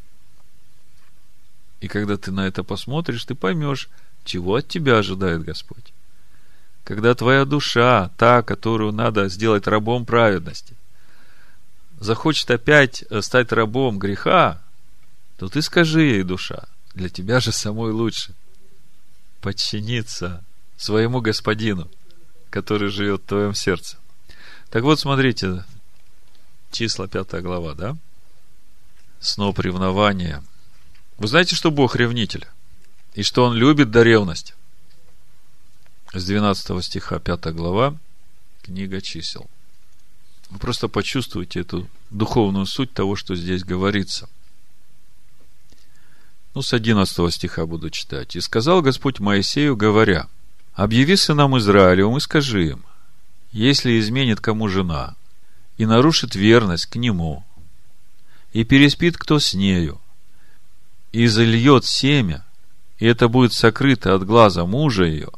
И 1.82 1.88
когда 1.88 2.15
ты 2.17 2.32
на 2.32 2.45
это 2.45 2.63
посмотришь, 2.63 3.26
ты 3.26 3.34
поймешь, 3.34 3.89
чего 4.26 4.57
от 4.57 4.67
тебя 4.67 4.99
ожидает 4.99 5.43
Господь. 5.43 5.91
Когда 6.84 7.15
твоя 7.15 7.45
душа, 7.45 8.11
та, 8.15 8.43
которую 8.43 8.91
надо 8.91 9.28
сделать 9.28 9.65
рабом 9.65 10.05
праведности, 10.05 10.76
захочет 11.99 12.51
опять 12.51 13.03
э, 13.09 13.24
стать 13.24 13.51
рабом 13.51 13.97
греха, 13.97 14.61
то 15.39 15.49
ты 15.49 15.63
скажи 15.63 16.03
ей, 16.03 16.21
душа, 16.21 16.65
для 16.93 17.09
тебя 17.09 17.39
же 17.39 17.51
самой 17.51 17.91
лучше 17.91 18.36
подчиниться 19.41 20.43
своему 20.78 21.21
господину, 21.21 21.89
который 22.54 22.89
живет 22.89 23.24
в 23.24 23.26
твоем 23.26 23.56
сердце. 23.56 23.97
Так 24.70 24.84
вот, 24.84 24.99
смотрите, 24.99 25.66
числа 26.72 27.08
5 27.08 27.41
глава, 27.41 27.74
да? 27.74 27.97
Сноп 29.20 29.60
ревнования. 29.60 30.43
Вы 31.18 31.28
знаете, 31.28 31.56
что 31.56 31.72
Бог 31.72 31.95
ревнитель? 31.95 32.45
И 33.16 33.24
что 33.24 33.45
Он 33.45 33.56
любит 33.56 33.89
до 33.89 34.04
ревности? 34.04 34.54
С 36.14 36.24
12 36.26 36.86
стиха 36.86 37.18
5 37.18 37.56
глава, 37.56 37.97
книга 38.62 39.01
чисел. 39.01 39.49
Вы 40.51 40.60
просто 40.60 40.88
почувствуете 40.89 41.62
эту 41.62 41.89
духовную 42.12 42.68
суть 42.68 42.93
того, 42.93 43.16
что 43.16 43.34
здесь 43.36 43.64
говорится. 43.64 44.30
Ну, 46.54 46.62
с 46.62 46.72
11 46.72 47.34
стиха 47.34 47.66
буду 47.66 47.89
читать. 47.89 48.36
«И 48.36 48.41
сказал 48.41 48.84
Господь 48.84 49.20
Моисею, 49.20 49.76
говоря, 49.76 50.28
«Объяви 50.74 51.15
сынам 51.15 51.57
Израилевым 51.57 52.17
и 52.17 52.19
скажи 52.19 52.69
им, 52.69 52.84
если 53.51 53.99
изменит 53.99 54.39
кому 54.41 54.67
жена, 54.67 55.15
и 55.78 55.86
нарушит 55.86 56.36
верность 56.36 56.88
к 56.88 56.95
нему, 56.95 57.43
и 58.53 58.63
переспит 58.63 59.17
кто 59.17 59.39
с 59.39 59.53
нею, 59.53 60.01
и 61.11 61.28
зальет 61.28 61.86
семя, 61.86 62.43
и 62.97 63.05
это 63.05 63.28
будет 63.28 63.53
сокрыто 63.53 64.15
от 64.15 64.26
глаза 64.26 64.65
мужа 64.65 65.03
ее, 65.03 65.30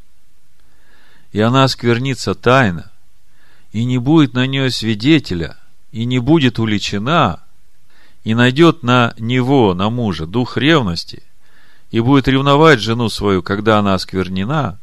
и 1.33 1.41
она 1.41 1.65
осквернится 1.65 2.33
тайно, 2.33 2.91
и 3.73 3.83
не 3.83 3.97
будет 3.97 4.33
на 4.33 4.47
нее 4.47 4.71
свидетеля, 4.71 5.57
и 5.91 6.05
не 6.05 6.19
будет 6.19 6.59
уличена, 6.59 7.43
и 8.23 8.33
найдет 8.33 8.83
на 8.83 9.13
него, 9.17 9.73
на 9.73 9.89
мужа, 9.89 10.25
дух 10.25 10.55
ревности, 10.55 11.23
и 11.91 11.99
будет 11.99 12.29
ревновать 12.29 12.79
жену 12.79 13.09
свою, 13.09 13.43
когда 13.43 13.79
она 13.79 13.95
осквернена, 13.95 14.79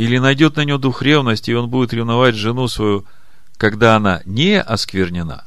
или 0.00 0.16
найдет 0.16 0.56
на 0.56 0.64
нее 0.64 0.78
дух 0.78 1.02
ревности, 1.02 1.50
и 1.50 1.54
он 1.54 1.68
будет 1.68 1.92
ревновать 1.92 2.34
жену 2.34 2.68
свою, 2.68 3.04
когда 3.58 3.96
она 3.96 4.22
не 4.24 4.58
осквернена, 4.58 5.44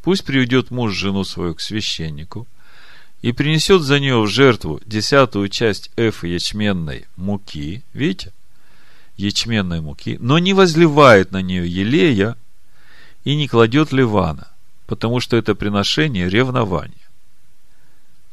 пусть 0.00 0.24
приведет 0.24 0.70
муж 0.70 0.94
жену 0.94 1.22
свою 1.24 1.54
к 1.54 1.60
священнику 1.60 2.46
и 3.20 3.32
принесет 3.32 3.82
за 3.82 4.00
нее 4.00 4.18
в 4.22 4.26
жертву 4.26 4.80
десятую 4.86 5.50
часть 5.50 5.90
эфы 5.96 6.28
ячменной 6.28 7.04
муки, 7.16 7.82
видите, 7.92 8.32
ячменной 9.18 9.82
муки, 9.82 10.16
но 10.18 10.38
не 10.38 10.54
возливает 10.54 11.30
на 11.30 11.42
нее 11.42 11.68
елея 11.68 12.38
и 13.24 13.36
не 13.36 13.48
кладет 13.48 13.92
ливана, 13.92 14.48
потому 14.86 15.20
что 15.20 15.36
это 15.36 15.54
приношение 15.54 16.30
ревнования. 16.30 16.94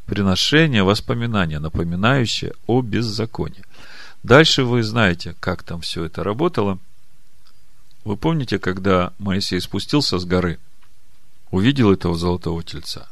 Приношение 0.05 0.83
воспоминания, 0.83 1.59
напоминающее 1.59 2.53
о 2.67 2.81
беззаконии. 2.81 3.65
Дальше 4.23 4.63
вы 4.63 4.83
знаете, 4.83 5.35
как 5.39 5.63
там 5.63 5.81
все 5.81 6.05
это 6.05 6.23
работало– 6.23 6.79
вы 8.03 8.17
помните, 8.17 8.57
когда 8.57 9.13
Моисей 9.19 9.61
спустился 9.61 10.17
с 10.17 10.25
горы, 10.25 10.59
увидел 11.51 11.91
этого 11.91 12.15
золотого 12.15 12.63
тельца, 12.63 13.07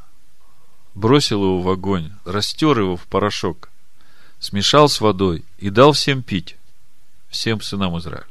бросил 0.96 1.44
его 1.44 1.62
в 1.62 1.70
огонь, 1.70 2.12
растер 2.26 2.80
его 2.80 2.98
в 2.98 3.06
порошок, 3.06 3.70
смешал 4.40 4.90
с 4.90 5.00
водой 5.00 5.46
и 5.60 5.70
дал 5.70 5.92
всем 5.92 6.24
пить, 6.24 6.58
всем 7.30 7.62
сынам 7.62 7.98
Израиля. 8.00 8.26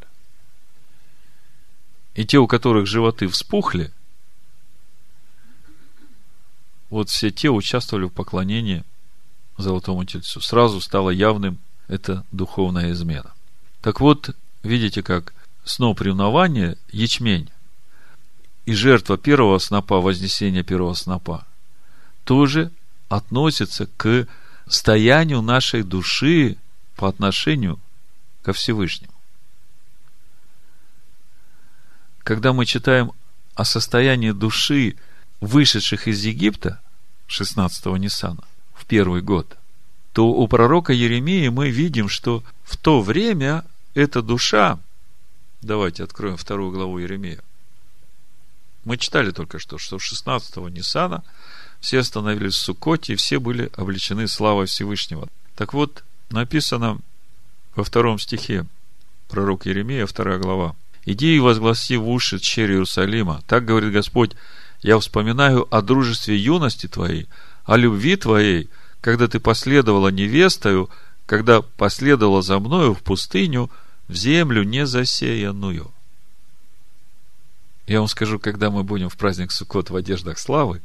И 2.14 2.26
те, 2.26 2.38
у 2.38 2.48
которых 2.48 2.86
животы 2.86 3.28
вспухли, 3.28 3.92
вот 6.90 7.08
все 7.10 7.30
те 7.30 7.50
участвовали 7.50 8.06
в 8.06 8.12
поклонении 8.12 8.82
золотому 9.58 10.04
тельцу. 10.04 10.40
Сразу 10.40 10.80
стало 10.80 11.10
явным 11.10 11.58
это 11.88 12.24
духовная 12.30 12.92
измена. 12.92 13.32
Так 13.80 14.00
вот, 14.00 14.34
видите, 14.62 15.02
как 15.02 15.34
сноп 15.64 16.00
ревнования, 16.00 16.76
ячмень, 16.90 17.50
и 18.66 18.74
жертва 18.74 19.16
первого 19.16 19.58
снопа, 19.58 20.00
вознесения 20.00 20.62
первого 20.62 20.92
снопа, 20.94 21.46
тоже 22.24 22.70
относится 23.08 23.86
к 23.96 24.26
стоянию 24.66 25.40
нашей 25.40 25.82
души 25.82 26.58
по 26.96 27.08
отношению 27.08 27.80
ко 28.42 28.52
Всевышнему. 28.52 29.12
Когда 32.22 32.52
мы 32.52 32.66
читаем 32.66 33.12
о 33.54 33.64
состоянии 33.64 34.32
души 34.32 34.96
вышедших 35.40 36.06
из 36.06 36.22
Египта 36.24 36.82
16-го 37.28 37.96
Ниссана 37.96 38.44
в 38.74 38.84
первый 38.84 39.22
год, 39.22 39.56
то 40.12 40.28
у 40.28 40.48
пророка 40.48 40.92
Еремии 40.92 41.48
мы 41.48 41.70
видим, 41.70 42.08
что 42.08 42.42
в 42.64 42.76
то 42.76 43.00
время 43.00 43.64
эта 43.94 44.22
душа 44.22 44.78
Давайте 45.60 46.04
откроем 46.04 46.36
вторую 46.36 46.70
главу 46.70 46.98
Еремея. 46.98 47.40
Мы 48.84 48.96
читали 48.96 49.32
только 49.32 49.58
что, 49.58 49.76
что 49.76 49.96
16-го 49.96 50.68
Ниссана 50.68 51.24
все 51.80 51.98
остановились 51.98 52.54
в 52.54 52.58
Сукоте, 52.58 53.14
и 53.14 53.16
все 53.16 53.40
были 53.40 53.70
обличены 53.76 54.28
славой 54.28 54.66
Всевышнего. 54.66 55.28
Так 55.56 55.74
вот, 55.74 56.04
написано 56.30 56.98
во 57.74 57.82
втором 57.82 58.18
стихе 58.18 58.66
пророк 59.28 59.66
Еремея, 59.66 60.06
вторая 60.06 60.38
глава. 60.38 60.76
«Иди 61.04 61.36
и 61.36 61.40
возгласи 61.40 61.96
в 61.96 62.08
уши 62.08 62.38
черь 62.38 62.70
Иерусалима. 62.72 63.42
Так 63.46 63.64
говорит 63.64 63.92
Господь, 63.92 64.32
я 64.80 64.98
вспоминаю 64.98 65.66
о 65.74 65.82
дружестве 65.82 66.36
юности 66.36 66.86
твоей, 66.86 67.28
о 67.64 67.76
любви 67.76 68.16
твоей, 68.16 68.70
когда 69.00 69.28
ты 69.28 69.40
последовала 69.40 70.08
невестою, 70.08 70.90
когда 71.26 71.62
последовала 71.62 72.42
за 72.42 72.58
мною 72.58 72.94
в 72.94 73.02
пустыню– 73.02 73.70
в 74.08 74.14
землю 74.14 74.64
не 74.64 74.86
засеянную. 74.86 75.92
Я 77.86 78.00
вам 78.00 78.08
скажу, 78.08 78.38
когда 78.38 78.70
мы 78.70 78.82
будем 78.82 79.08
в 79.08 79.16
праздник 79.16 79.52
Суккот 79.52 79.90
в 79.90 79.96
одеждах 79.96 80.38
славы, 80.38 80.82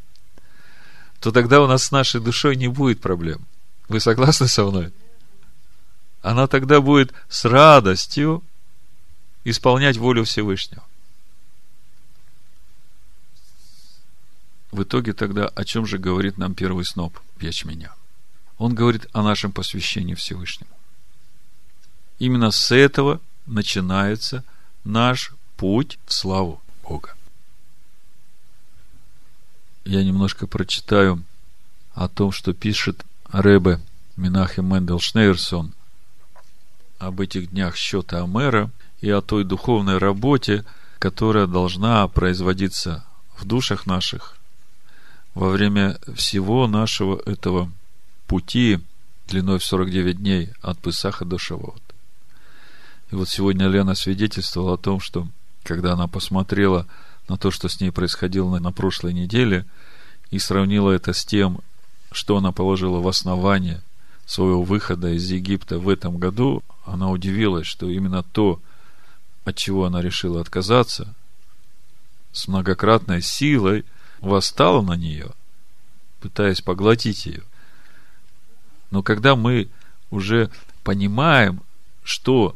то 1.19 1.31
тогда 1.31 1.61
у 1.61 1.67
нас 1.67 1.85
с 1.85 1.91
нашей 1.91 2.21
душой 2.21 2.55
не 2.55 2.67
будет 2.67 3.01
проблем. 3.01 3.45
Вы 3.87 3.99
согласны 3.99 4.47
со 4.47 4.65
мной? 4.65 4.93
Она 6.21 6.47
тогда 6.47 6.79
будет 6.79 7.13
с 7.29 7.45
радостью 7.45 8.43
исполнять 9.43 9.97
волю 9.97 10.23
Всевышнего. 10.23 10.83
В 14.71 14.83
итоге 14.83 15.13
тогда 15.13 15.47
о 15.47 15.65
чем 15.65 15.85
же 15.85 15.97
говорит 15.97 16.37
нам 16.37 16.55
первый 16.55 16.85
сноп 16.85 17.19
ячменя? 17.39 17.93
Он 18.57 18.75
говорит 18.75 19.07
о 19.13 19.23
нашем 19.23 19.51
посвящении 19.51 20.13
Всевышнему. 20.13 20.71
Именно 22.19 22.51
с 22.51 22.71
этого 22.71 23.19
начинается 23.45 24.43
наш 24.83 25.33
путь 25.57 25.99
в 26.05 26.13
славу 26.13 26.61
Бога. 26.83 27.15
Я 29.85 30.03
немножко 30.03 30.47
прочитаю 30.47 31.23
о 31.93 32.07
том, 32.07 32.31
что 32.31 32.53
пишет 32.53 33.03
Ребе 33.31 33.79
Минахем 34.15 34.73
Мендел 34.73 34.99
Шнейрсон 34.99 35.73
об 36.99 37.19
этих 37.19 37.49
днях 37.49 37.75
счета 37.75 38.23
Амера 38.23 38.69
и 39.01 39.09
о 39.09 39.21
той 39.21 39.43
духовной 39.43 39.97
работе, 39.97 40.63
которая 40.99 41.47
должна 41.47 42.07
производиться 42.07 43.03
в 43.37 43.45
душах 43.45 43.85
наших 43.85 44.37
во 45.33 45.49
время 45.49 45.97
всего 46.15 46.67
нашего 46.67 47.21
этого 47.25 47.71
пути 48.33 48.79
длиной 49.27 49.59
в 49.59 49.63
49 49.63 50.17
дней 50.17 50.49
от 50.63 50.79
Пысаха 50.79 51.23
до 51.23 51.37
Шавот. 51.37 51.83
И 53.11 53.15
вот 53.15 53.29
сегодня 53.29 53.67
Лена 53.67 53.93
свидетельствовала 53.93 54.73
о 54.73 54.77
том, 54.77 54.99
что 54.99 55.27
когда 55.61 55.93
она 55.93 56.07
посмотрела 56.07 56.87
на 57.29 57.37
то, 57.37 57.51
что 57.51 57.67
с 57.69 57.79
ней 57.79 57.91
происходило 57.91 58.57
на 58.57 58.71
прошлой 58.71 59.13
неделе, 59.13 59.67
и 60.31 60.39
сравнила 60.39 60.89
это 60.89 61.13
с 61.13 61.23
тем, 61.23 61.59
что 62.11 62.35
она 62.35 62.51
положила 62.51 63.01
в 63.01 63.07
основание 63.07 63.83
своего 64.25 64.63
выхода 64.63 65.09
из 65.09 65.29
Египта 65.29 65.77
в 65.77 65.87
этом 65.87 66.17
году, 66.17 66.63
она 66.85 67.11
удивилась, 67.11 67.67
что 67.67 67.87
именно 67.87 68.23
то, 68.23 68.59
от 69.45 69.55
чего 69.57 69.85
она 69.85 70.01
решила 70.01 70.41
отказаться, 70.41 71.13
с 72.31 72.47
многократной 72.47 73.21
силой 73.21 73.85
восстало 74.21 74.81
на 74.81 74.95
нее, 74.95 75.29
пытаясь 76.19 76.61
поглотить 76.61 77.27
ее. 77.27 77.43
Но 78.93 79.01
когда 79.01 79.35
мы 79.35 79.69
уже 80.11 80.51
понимаем, 80.83 81.61
что 82.03 82.55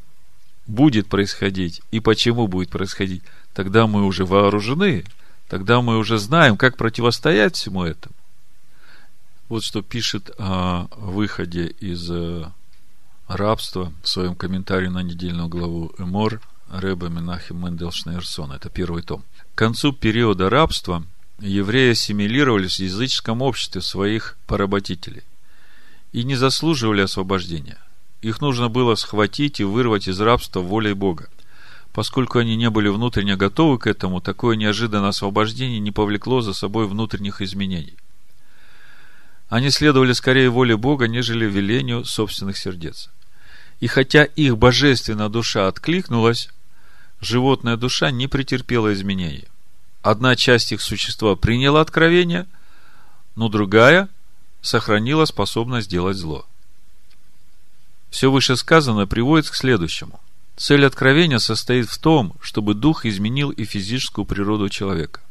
будет 0.68 1.08
происходить 1.08 1.82
и 1.90 2.00
почему 2.00 2.48
будет 2.48 2.70
происходить, 2.70 3.24
тогда 3.56 3.88
мы 3.88 4.06
уже 4.06 4.24
вооружены, 4.24 5.04
тогда 5.50 5.82
мы 5.82 5.98
уже 5.98 6.20
знаем, 6.20 6.56
как 6.56 6.78
противостоять 6.78 7.56
всему 7.56 7.84
этому. 7.84 8.14
Вот 9.50 9.64
что 9.64 9.82
пишет 9.82 10.30
о 10.38 10.86
выходе 10.96 11.74
из 11.80 12.08
э, 12.12 12.46
рабства 13.28 13.92
в 14.04 14.08
своем 14.08 14.36
комментарии 14.36 14.90
на 14.90 15.02
недельную 15.02 15.48
главу 15.48 15.92
Эмор 15.98 16.40
Рэба 16.70 17.08
Менахим 17.08 17.66
Мендел. 17.66 17.92
Это 18.54 18.70
первый 18.70 19.02
том. 19.02 19.24
К 19.56 19.58
концу 19.58 19.92
периода 19.92 20.52
рабства 20.52 21.04
евреи 21.40 21.94
ассимилировались 21.94 22.76
в 22.76 22.84
языческом 22.84 23.42
обществе 23.42 23.82
своих 23.82 24.38
поработителей 24.46 25.24
и 26.12 26.24
не 26.24 26.36
заслуживали 26.36 27.02
освобождения. 27.02 27.78
Их 28.22 28.42
нужно 28.42 28.70
было 28.70 28.96
схватить 28.96 29.60
и 29.60 29.64
вырвать 29.64 30.08
из 30.08 30.20
рабства 30.20 30.62
волей 30.62 30.94
Бога. 30.94 31.30
Поскольку 31.94 32.40
они 32.40 32.56
не 32.56 32.70
были 32.70 32.90
внутренне 32.90 33.36
готовы 33.36 33.80
к 33.80 33.88
этому, 33.88 34.22
такое 34.22 34.56
неожиданное 34.56 35.10
освобождение 35.10 35.80
не 35.80 35.92
повлекло 35.92 36.42
за 36.42 36.54
собой 36.54 36.88
внутренних 36.88 37.42
изменений. 37.42 37.96
Они 39.50 39.70
следовали 39.70 40.14
скорее 40.14 40.50
воле 40.50 40.76
Бога, 40.78 41.08
нежели 41.08 41.46
велению 41.46 42.06
собственных 42.06 42.58
сердец. 42.58 43.10
И 43.80 43.88
хотя 43.88 44.24
их 44.24 44.58
божественная 44.58 45.30
душа 45.30 45.68
откликнулась, 45.68 46.50
животная 47.22 47.78
душа 47.78 48.12
не 48.12 48.28
претерпела 48.28 48.94
изменений. 48.94 49.46
Одна 50.02 50.36
часть 50.36 50.72
их 50.72 50.82
существа 50.82 51.36
приняла 51.36 51.82
откровение, 51.82 52.46
но 53.36 53.50
другая 53.50 54.10
сохранила 54.68 55.26
способность 55.26 55.90
делать 55.90 56.18
зло. 56.18 56.46
Все 58.10 58.32
вышесказанное 58.32 59.06
приводит 59.06 59.50
к 59.50 59.56
следующему. 59.56 60.20
Цель 60.56 60.86
откровения 60.86 61.40
состоит 61.40 61.88
в 61.90 61.98
том, 62.00 62.34
чтобы 62.42 62.74
дух 62.74 63.06
изменил 63.06 63.50
и 63.50 63.64
физическую 63.64 64.26
природу 64.26 64.70
человека. 64.70 65.22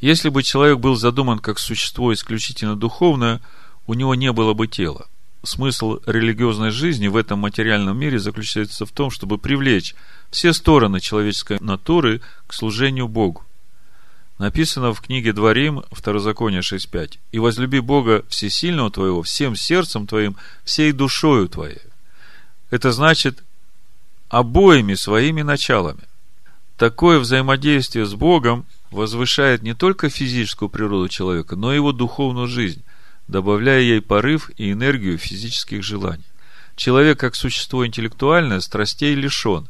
Если 0.00 0.28
бы 0.28 0.42
человек 0.42 0.78
был 0.78 0.96
задуман 0.96 1.38
как 1.38 1.58
существо 1.58 2.12
исключительно 2.12 2.76
духовное, 2.76 3.40
у 3.86 3.94
него 3.94 4.14
не 4.14 4.32
было 4.32 4.54
бы 4.54 4.66
тела. 4.66 5.06
Смысл 5.44 6.00
религиозной 6.06 6.70
жизни 6.70 7.08
в 7.08 7.16
этом 7.16 7.40
материальном 7.40 7.98
мире 7.98 8.18
заключается 8.18 8.86
в 8.86 8.92
том, 8.92 9.10
чтобы 9.10 9.38
привлечь 9.38 9.94
все 10.30 10.52
стороны 10.52 11.00
человеческой 11.00 11.58
натуры 11.60 12.20
к 12.46 12.54
служению 12.54 13.08
Богу. 13.08 13.44
Написано 14.38 14.92
в 14.92 15.00
книге 15.00 15.32
Дворим, 15.32 15.84
Второзаконие 15.92 16.60
6.5. 16.60 17.18
«И 17.32 17.38
возлюби 17.38 17.80
Бога 17.80 18.24
всесильного 18.28 18.90
твоего 18.90 19.22
всем 19.22 19.54
сердцем 19.56 20.06
твоим, 20.06 20.36
всей 20.64 20.92
душою 20.92 21.48
твоей». 21.48 21.78
Это 22.70 22.92
значит 22.92 23.44
обоими 24.28 24.94
своими 24.94 25.42
началами. 25.42 26.02
Такое 26.78 27.18
взаимодействие 27.18 28.06
с 28.06 28.14
Богом 28.14 28.64
возвышает 28.90 29.62
не 29.62 29.74
только 29.74 30.08
физическую 30.08 30.68
природу 30.68 31.08
человека, 31.08 31.54
но 31.54 31.72
и 31.72 31.76
его 31.76 31.92
духовную 31.92 32.48
жизнь, 32.48 32.82
добавляя 33.28 33.80
ей 33.80 34.00
порыв 34.00 34.50
и 34.56 34.72
энергию 34.72 35.18
физических 35.18 35.82
желаний. 35.82 36.24
Человек, 36.74 37.20
как 37.20 37.34
существо 37.34 37.86
интеллектуальное, 37.86 38.60
страстей 38.60 39.14
лишен. 39.14 39.68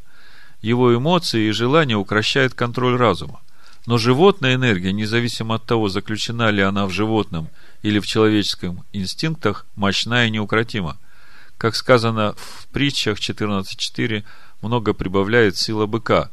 Его 0.61 0.95
эмоции 0.95 1.49
и 1.49 1.53
желания 1.53 1.97
укращают 1.97 2.55
контроль 2.55 2.97
разума. 2.97 3.41
Но 3.87 3.99
животная 3.99 4.55
энергия, 4.55 4.93
независимо 4.93 5.57
от 5.57 5.65
того, 5.65 5.89
заключена 5.89 6.51
ли 6.51 6.63
она 6.63 6.87
в 6.87 6.91
животном 6.91 7.49
или 7.83 7.99
в 7.99 8.07
человеческом 8.07 8.85
инстинктах, 8.93 9.67
мощна 9.75 10.27
и 10.27 10.31
неукротима. 10.31 10.99
Как 11.59 11.75
сказано 11.75 12.35
в 12.37 12.69
притчах 12.69 13.19
14.4, 13.19 14.25
много 14.63 14.93
прибавляет 14.95 15.57
сила 15.57 15.87
быка. 15.87 16.31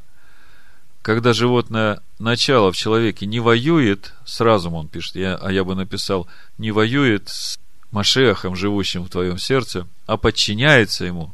Когда 1.02 1.34
животное 1.34 2.02
начало 2.20 2.72
в 2.72 2.78
человеке 2.78 3.26
не 3.26 3.40
воюет 3.40 4.14
с 4.26 4.42
разумом, 4.42 4.88
пишет, 4.88 5.16
я, 5.16 5.36
а 5.36 5.52
я 5.52 5.64
бы 5.64 5.74
написал, 5.74 6.28
не 6.58 6.72
воюет 6.72 7.30
с 7.30 7.60
Машехом, 7.92 8.56
живущим 8.56 9.04
в 9.04 9.10
твоем 9.10 9.40
сердце, 9.40 9.88
а 10.06 10.18
подчиняется 10.18 11.06
ему, 11.06 11.34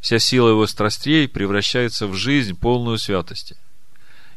вся 0.00 0.18
сила 0.18 0.48
его 0.48 0.66
страстей 0.66 1.28
превращается 1.28 2.08
в 2.08 2.14
жизнь, 2.14 2.56
полную 2.56 2.98
святости. 2.98 3.56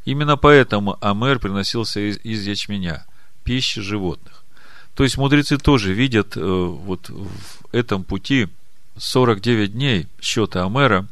Именно 0.10 0.38
поэтому 0.38 0.98
Амер 1.02 1.38
приносился 1.38 2.00
из, 2.00 2.18
из 2.24 2.44
ячменя, 2.48 3.06
пищи 3.44 3.80
животных. 3.80 4.44
То 4.96 5.04
есть 5.04 5.18
мудрецы 5.18 5.60
тоже 5.60 5.94
видят 5.94 6.36
э, 6.36 6.42
вот 6.42 7.10
в 7.10 7.30
этом 7.72 8.04
пути 8.04 8.48
49 8.98 9.72
дней 9.72 10.08
счета 10.20 10.66
Амера, 10.66 11.08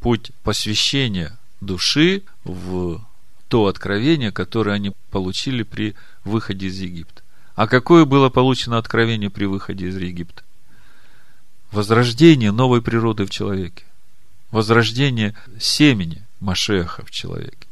путь 0.00 0.32
посвящения 0.42 1.38
души 1.62 2.22
в 2.44 3.00
то 3.48 3.68
откровение, 3.68 4.32
которое 4.32 4.72
они 4.72 4.92
получили 5.10 5.62
при 5.62 5.94
выходе 6.22 6.66
из 6.66 6.78
Египта. 6.78 7.22
А 7.54 7.66
какое 7.66 8.04
было 8.04 8.28
получено 8.28 8.76
откровение 8.76 9.30
при 9.30 9.46
выходе 9.46 9.86
из 9.88 9.96
Египта? 9.96 10.42
Возрождение 11.72 12.52
новой 12.52 12.82
природы 12.82 13.24
в 13.24 13.30
человеке. 13.30 13.84
Возрождение 14.50 15.34
семени 15.58 16.22
Машеха 16.38 17.02
в 17.06 17.10
человеке. 17.10 17.69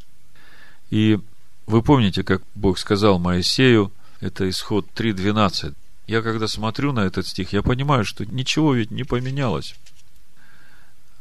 И 0.91 1.19
вы 1.67 1.83
помните, 1.83 2.23
как 2.23 2.43
Бог 2.55 2.79
сказал 2.79 3.19
Моисею, 3.19 3.93
это 4.21 4.49
исход 4.49 4.87
3.12. 4.95 5.75
Я 6.07 6.23
когда 6.23 6.49
смотрю 6.49 6.93
на 6.93 7.01
этот 7.01 7.27
стих, 7.27 7.53
я 7.53 7.63
понимаю, 7.63 8.05
что 8.05 8.25
ничего 8.25 8.75
ведь 8.75 8.91
не 8.91 9.05
поменялось. 9.05 9.75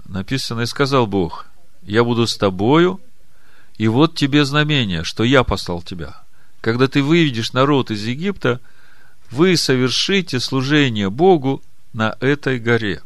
Написано, 0.06 0.62
и 0.62 0.66
сказал 0.66 1.06
Бог, 1.06 1.48
я 1.84 2.04
буду 2.04 2.26
с 2.26 2.38
тобою, 2.38 3.02
и 3.78 3.88
вот 3.88 4.16
тебе 4.16 4.46
знамение, 4.46 5.04
что 5.04 5.24
я 5.24 5.44
послал 5.44 5.82
тебя. 5.82 6.24
Когда 6.62 6.88
ты 6.88 7.04
выведешь 7.04 7.52
народ 7.54 7.92
из 7.92 8.06
Египта, 8.06 8.62
вы 9.30 9.58
совершите 9.58 10.40
служение 10.40 11.10
Богу 11.10 11.62
на 11.94 12.16
этой 12.22 12.60
горе. 12.60 13.02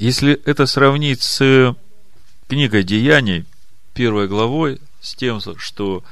Если 0.00 0.32
это 0.44 0.66
сравнить 0.66 1.22
с 1.22 1.76
книгой 2.48 2.82
Деяний, 2.82 3.44
первой 4.00 4.28
главой 4.28 4.80
с 5.02 5.14
тем, 5.14 5.42
что 5.58 6.02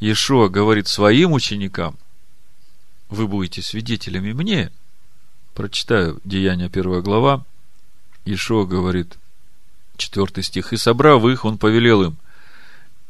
Иешуа 0.00 0.48
говорит 0.48 0.88
своим 0.88 1.30
ученикам, 1.30 1.96
вы 3.08 3.28
будете 3.28 3.62
свидетелями 3.62 4.32
мне. 4.32 4.72
Прочитаю 5.54 6.20
Деяния 6.24 6.68
первая 6.68 7.02
глава. 7.02 7.44
Иешуа 8.24 8.64
говорит, 8.64 9.16
четвертый 9.96 10.42
стих, 10.42 10.72
и 10.72 10.76
собрав 10.76 11.24
их, 11.24 11.44
он 11.44 11.56
повелел 11.56 12.02
им, 12.02 12.16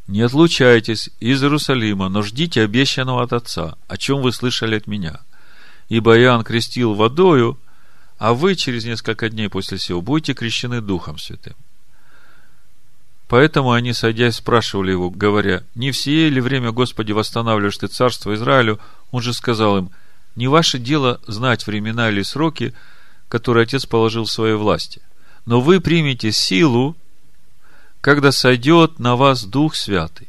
не 0.06 0.20
отлучайтесь 0.20 1.08
из 1.18 1.42
Иерусалима, 1.42 2.10
но 2.10 2.20
ждите 2.20 2.60
обещанного 2.60 3.22
от 3.22 3.32
Отца, 3.32 3.78
о 3.88 3.96
чем 3.96 4.20
вы 4.20 4.32
слышали 4.32 4.76
от 4.76 4.86
меня. 4.86 5.20
Ибо 5.88 6.18
Иоанн 6.18 6.44
крестил 6.44 6.92
водою, 6.92 7.58
а 8.18 8.34
вы 8.34 8.54
через 8.54 8.84
несколько 8.84 9.30
дней 9.30 9.48
после 9.48 9.78
сего 9.78 10.02
будете 10.02 10.34
крещены 10.34 10.82
Духом 10.82 11.16
Святым. 11.16 11.54
Поэтому 13.28 13.72
они, 13.72 13.92
садясь, 13.92 14.36
спрашивали 14.36 14.92
его, 14.92 15.10
говоря, 15.10 15.64
«Не 15.74 15.90
в 15.90 16.06
ли 16.06 16.40
время, 16.40 16.70
Господи, 16.70 17.12
восстанавливаешь 17.12 17.76
ты 17.76 17.88
царство 17.88 18.34
Израилю?» 18.34 18.78
Он 19.10 19.20
же 19.20 19.32
сказал 19.32 19.78
им, 19.78 19.90
«Не 20.36 20.46
ваше 20.46 20.78
дело 20.78 21.20
знать 21.26 21.66
времена 21.66 22.10
или 22.10 22.22
сроки, 22.22 22.72
которые 23.28 23.64
Отец 23.64 23.84
положил 23.84 24.24
в 24.24 24.30
своей 24.30 24.54
власти, 24.54 25.02
но 25.44 25.60
вы 25.60 25.80
примете 25.80 26.30
силу, 26.30 26.96
когда 28.00 28.30
сойдет 28.30 29.00
на 29.00 29.16
вас 29.16 29.44
Дух 29.44 29.74
Святый, 29.74 30.28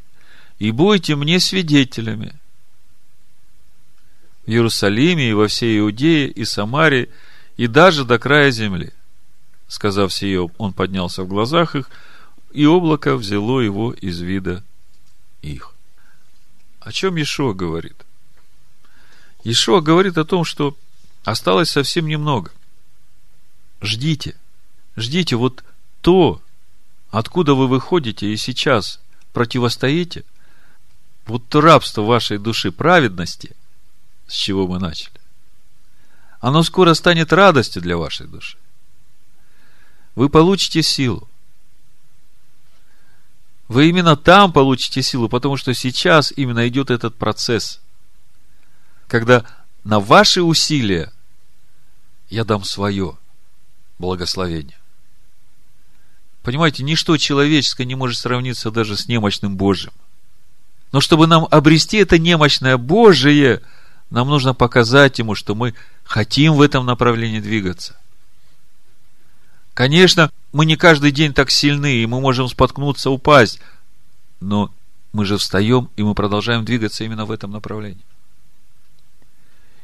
и 0.57 0.71
будете 0.71 1.15
мне 1.15 1.39
свидетелями 1.39 2.33
в 4.47 4.49
Иерусалиме 4.49 5.29
и 5.29 5.33
во 5.33 5.47
всей 5.47 5.77
Иудее 5.77 6.29
и 6.29 6.45
Самаре, 6.45 7.09
и 7.57 7.67
даже 7.67 8.05
до 8.05 8.17
края 8.17 8.49
земли». 8.49 8.91
Сказав 9.67 10.11
сие, 10.13 10.49
он 10.57 10.73
поднялся 10.73 11.21
в 11.21 11.27
глазах 11.27 11.75
их– 11.75 11.91
и 12.57 12.65
облако 12.65 13.15
взяло 13.15 13.59
его 13.61 13.93
из 13.93 14.19
вида 14.19 14.63
их. 15.41 15.73
О 16.79 16.91
чем 16.91 17.21
Ишуа 17.21 17.53
говорит? 17.53 18.05
Ишуа 19.43 19.81
говорит 19.81 20.17
о 20.17 20.25
том, 20.25 20.43
что 20.43 20.75
Осталось 21.27 21.71
совсем 21.71 22.07
немного. 22.07 22.51
Ждите. 23.81 24.37
Ждите 24.95 25.35
вот 25.35 25.61
то, 25.99 26.41
откуда 27.09 27.53
вы 27.53 27.67
выходите 27.67 28.31
и 28.31 28.37
сейчас 28.37 29.01
противостоите, 29.33 30.23
вот 31.25 31.45
то 31.49 31.59
рабство 31.59 32.03
вашей 32.03 32.37
души 32.37 32.71
праведности, 32.71 33.57
с 34.25 34.35
чего 34.35 34.67
мы 34.67 34.79
начали, 34.79 35.19
оно 36.39 36.63
скоро 36.63 36.93
станет 36.93 37.33
радостью 37.33 37.81
для 37.81 37.97
вашей 37.97 38.25
души. 38.25 38.57
Вы 40.15 40.29
получите 40.29 40.81
силу. 40.81 41.27
Вы 43.67 43.89
именно 43.89 44.15
там 44.15 44.53
получите 44.53 45.01
силу, 45.01 45.27
потому 45.27 45.57
что 45.57 45.73
сейчас 45.73 46.31
именно 46.35 46.67
идет 46.67 46.89
этот 46.89 47.15
процесс, 47.15 47.81
когда 49.07 49.45
на 49.83 49.99
ваши 49.99 50.41
усилия 50.41 51.11
я 52.29 52.43
дам 52.45 52.63
свое 52.63 53.17
благословение. 53.99 54.77
Понимаете, 56.43 56.83
ничто 56.83 57.17
человеческое 57.17 57.85
не 57.85 57.95
может 57.95 58.17
сравниться 58.17 58.71
даже 58.71 58.95
с 58.95 59.07
немощным 59.07 59.57
Божьим. 59.57 59.91
Но 60.93 61.01
чтобы 61.01 61.27
нам 61.27 61.45
обрести 61.51 61.97
это 61.97 62.17
немощное 62.17 62.77
Божие, 62.77 63.61
нам 64.09 64.29
нужно 64.29 64.53
показать 64.53 65.19
ему, 65.19 65.35
что 65.35 65.55
мы 65.55 65.73
хотим 66.05 66.53
в 66.53 66.61
этом 66.61 66.85
направлении 66.85 67.41
двигаться. 67.41 67.97
Конечно, 69.77 70.31
мы 70.53 70.65
не 70.65 70.75
каждый 70.75 71.11
день 71.11 71.35
так 71.35 71.51
сильны, 71.51 71.97
и 71.97 72.07
мы 72.07 72.19
можем 72.19 72.47
споткнуться, 72.47 73.11
упасть, 73.11 73.59
но 74.39 74.73
мы 75.13 75.23
же 75.23 75.37
встаем, 75.37 75.91
и 75.95 76.01
мы 76.01 76.15
продолжаем 76.15 76.65
двигаться 76.65 77.03
именно 77.03 77.25
в 77.25 77.31
этом 77.31 77.51
направлении. 77.51 78.03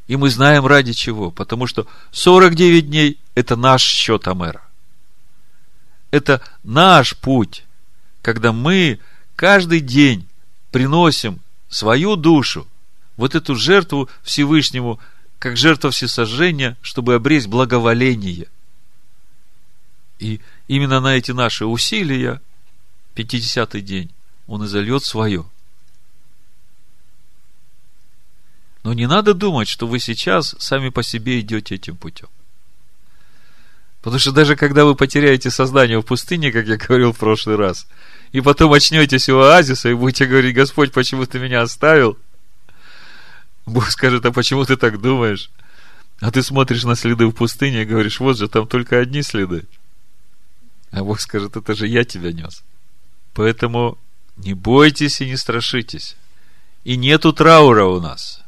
И 0.08 0.16
мы 0.16 0.32
знаем 0.32 0.66
ради 0.66 0.94
чего, 0.94 1.30
потому 1.30 1.68
что 1.68 1.86
49 2.12 2.90
дней– 2.90 3.20
это 3.36 3.56
наш 3.56 3.84
счет 3.84 4.28
Амера. 4.28 4.64
Это 6.10 6.42
наш 6.64 7.16
путь, 7.16 7.64
когда 8.24 8.52
мы 8.52 8.98
каждый 9.36 9.80
день 9.80 10.28
приносим 10.72 11.40
свою 11.70 12.16
душу, 12.16 12.66
вот 13.16 13.36
эту 13.36 13.56
жертву 13.56 14.10
Всевышнему, 14.24 15.00
как 15.38 15.56
жертва 15.56 15.92
всесожжения, 15.92 16.78
чтобы 16.82 17.14
обрезть 17.14 17.46
благоволение. 17.46 18.48
И 20.20 20.42
именно 20.68 21.00
на 21.00 21.16
эти 21.16 21.32
наши 21.32 21.66
усилия, 21.66 22.42
50-й 23.16 23.82
день, 23.82 24.12
он 24.48 24.64
и 24.64 24.68
зальет 24.68 25.04
свое. 25.04 25.46
Но 28.84 28.94
не 28.94 29.08
надо 29.08 29.34
думать, 29.34 29.68
что 29.68 29.88
вы 29.88 30.00
сейчас 30.00 30.56
сами 30.60 30.90
по 30.90 31.04
себе 31.04 31.40
идете 31.40 31.76
этим 31.76 31.96
путем. 31.96 32.28
Потому 34.02 34.20
что 34.20 34.34
даже 34.34 34.58
когда 34.58 34.84
вы 34.84 34.96
потеряете 34.96 35.50
сознание 35.50 36.00
в 36.00 36.06
пустыне, 36.06 36.52
как 36.52 36.68
я 36.68 36.76
говорил 36.76 37.14
в 37.14 37.18
прошлый 37.18 37.56
раз, 37.56 37.88
и 38.34 38.42
потом 38.42 38.74
очнетесь 38.74 39.30
у 39.30 39.38
оазиса 39.38 39.90
и 39.90 39.94
будете 39.94 40.26
говорить, 40.26 40.54
Господь, 40.54 40.92
почему 40.92 41.26
ты 41.26 41.40
меня 41.40 41.62
оставил? 41.62 42.18
Бог 43.66 43.90
скажет, 43.90 44.26
а 44.26 44.34
почему 44.34 44.66
ты 44.66 44.76
так 44.76 45.00
думаешь? 45.00 45.50
А 46.20 46.32
ты 46.32 46.44
смотришь 46.44 46.84
на 46.84 46.96
следы 46.96 47.26
в 47.28 47.32
пустыне 47.32 47.84
и 47.84 47.86
говоришь, 47.86 48.20
вот 48.20 48.38
же, 48.38 48.50
там 48.50 48.68
только 48.68 49.00
одни 49.00 49.22
следы. 49.22 49.64
А 50.94 51.04
Бог 51.04 51.20
скажет, 51.20 51.58
это 51.58 51.74
же 51.76 51.88
я 51.88 52.04
тебя 52.04 52.32
нес. 52.32 52.64
Поэтому 53.34 53.98
не 54.38 54.54
бойтесь 54.54 55.22
и 55.22 55.26
не 55.26 55.38
страшитесь. 55.38 56.16
И 56.84 56.98
нету 56.98 57.34
траура 57.34 57.86
у 57.86 58.00
нас. 58.00 58.42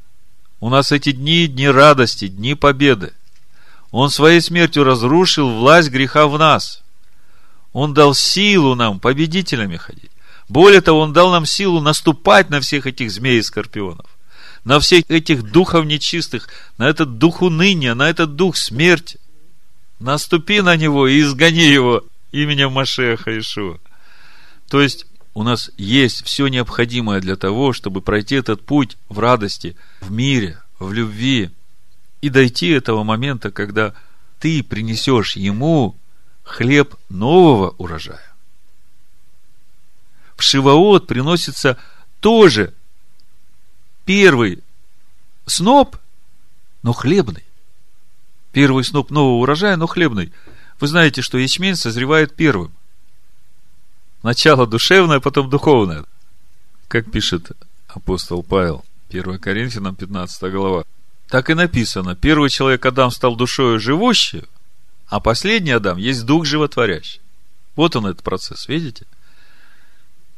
У 0.59 0.69
нас 0.69 0.91
эти 0.91 1.11
дни– 1.11 1.47
дни 1.47 1.67
радости, 1.67 2.27
дни 2.27 2.53
победы. 2.53 3.13
Он 3.89 4.11
своей 4.11 4.41
смертью 4.41 4.83
разрушил 4.83 5.49
власть 5.49 5.89
греха 5.89 6.27
в 6.27 6.37
нас. 6.37 6.83
Он 7.73 7.95
дал 7.95 8.13
силу 8.13 8.75
нам 8.75 8.99
победителями 8.99 9.77
ходить. 9.77 10.11
Более 10.47 10.81
того, 10.81 10.99
Он 10.99 11.13
дал 11.13 11.31
нам 11.31 11.47
силу 11.47 11.81
наступать 11.81 12.51
на 12.51 12.61
всех 12.61 12.85
этих 12.85 13.09
змей 13.09 13.39
и 13.39 13.43
скорпионов, 13.43 14.05
на 14.63 14.79
всех 14.79 15.05
этих 15.09 15.41
духов 15.41 15.85
нечистых, 15.85 16.47
на 16.77 16.87
этот 16.87 17.17
дух 17.17 17.41
уныния, 17.41 17.95
на 17.95 18.07
этот 18.07 18.35
дух 18.35 18.55
смерти. 18.55 19.19
Наступи 19.99 20.61
на 20.61 20.75
него 20.75 21.07
и 21.07 21.21
изгони 21.21 21.65
его 21.65 22.03
именем 22.43 22.73
Машеха 22.73 23.37
Ишуа. 23.37 23.79
То 24.69 24.81
есть, 24.81 25.05
у 25.33 25.43
нас 25.43 25.71
есть 25.77 26.23
все 26.25 26.47
необходимое 26.47 27.21
для 27.21 27.35
того, 27.35 27.73
чтобы 27.73 28.01
пройти 28.01 28.35
этот 28.35 28.65
путь 28.65 28.97
в 29.09 29.19
радости, 29.19 29.75
в 30.01 30.11
мире, 30.11 30.61
в 30.79 30.91
любви 30.91 31.51
и 32.21 32.29
дойти 32.29 32.69
этого 32.69 33.03
момента, 33.03 33.51
когда 33.51 33.93
ты 34.39 34.63
принесешь 34.63 35.35
ему 35.35 35.95
хлеб 36.43 36.95
нового 37.09 37.75
урожая. 37.77 38.33
В 40.35 40.43
Шиваот 40.43 41.07
приносится 41.07 41.77
тоже 42.19 42.73
первый 44.03 44.63
сноп, 45.45 45.97
но 46.83 46.93
хлебный. 46.93 47.43
Первый 48.51 48.83
сноп 48.83 49.11
нового 49.11 49.41
урожая, 49.41 49.75
но 49.75 49.87
хлебный. 49.87 50.31
Вы 50.79 50.87
знаете, 50.87 51.21
что 51.21 51.37
ячмень 51.37 51.75
созревает 51.75 52.35
первым– 52.35 52.73
Начало 54.25 54.65
душевное, 54.65 55.19
потом 55.19 55.51
духовное. 55.51 56.03
Как 56.87 57.11
пишет 57.11 57.51
апостол 57.87 58.41
Павел, 58.41 58.83
1 59.11 59.37
Коринфянам 59.37 59.95
15 59.95 60.51
глава. 60.51 60.83
Так 61.27 61.51
и 61.51 61.53
написано, 61.53 62.15
первый 62.15 62.49
человек 62.49 62.83
Адам 62.87 63.11
стал 63.11 63.35
душою 63.35 63.79
живущей, 63.79 64.45
а 65.09 65.19
последний 65.19 65.69
Адам 65.69 65.99
есть 65.99 66.25
дух 66.25 66.45
животворящий. 66.47 67.21
Вот 67.75 67.95
он 67.95 68.07
этот 68.07 68.23
процесс, 68.23 68.67
видите? 68.67 69.05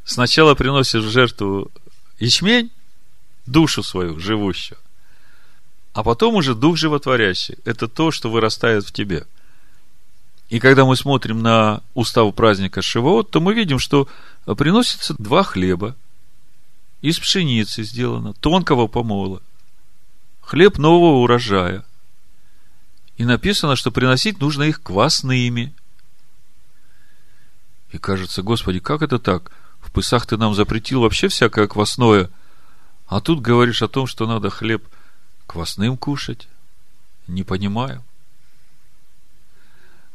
Сначала 0.03 0.53
приносишь 0.53 1.05
в 1.05 1.09
жертву 1.09 1.71
ячмень, 2.19 2.71
душу 3.45 3.83
свою 3.83 4.19
живущую, 4.19 4.77
а 5.93 6.03
потом 6.03 6.35
уже 6.35 6.55
дух 6.55 6.75
животворящий. 6.75 7.57
Это 7.63 7.87
то, 7.87 8.11
что 8.11 8.29
вырастает 8.29 8.85
в 8.85 8.91
тебе– 8.91 9.25
и 10.49 10.59
когда 10.59 10.85
мы 10.85 10.95
смотрим 10.95 11.41
на 11.41 11.81
устав 11.93 12.33
праздника 12.33 12.81
Шивоот, 12.81 13.29
то 13.31 13.41
мы 13.41 13.53
видим, 13.53 13.79
что 13.79 14.07
приносится 14.45 15.13
два 15.17 15.43
хлеба 15.43 15.95
из 17.01 17.19
пшеницы 17.19 17.83
сделано, 17.83 18.33
тонкого 18.33 18.87
помола, 18.87 19.41
хлеб 20.41 20.77
нового 20.77 21.17
урожая. 21.17 21.83
И 23.17 23.25
написано, 23.25 23.75
что 23.75 23.91
приносить 23.91 24.39
нужно 24.39 24.63
их 24.63 24.81
квасными. 24.81 25.73
И 27.91 27.97
кажется, 27.97 28.41
Господи, 28.41 28.79
как 28.79 29.01
это 29.01 29.19
так? 29.19 29.51
В 29.81 29.91
Пысах 29.91 30.25
ты 30.25 30.37
нам 30.37 30.53
запретил 30.53 31.01
вообще 31.01 31.27
всякое 31.27 31.67
квасное, 31.67 32.29
а 33.07 33.21
тут 33.21 33.41
говоришь 33.41 33.81
о 33.81 33.87
том, 33.87 34.07
что 34.07 34.27
надо 34.27 34.49
хлеб 34.49 34.87
квасным 35.45 35.97
кушать. 35.97 36.47
Не 37.27 37.43
понимаю. 37.43 38.03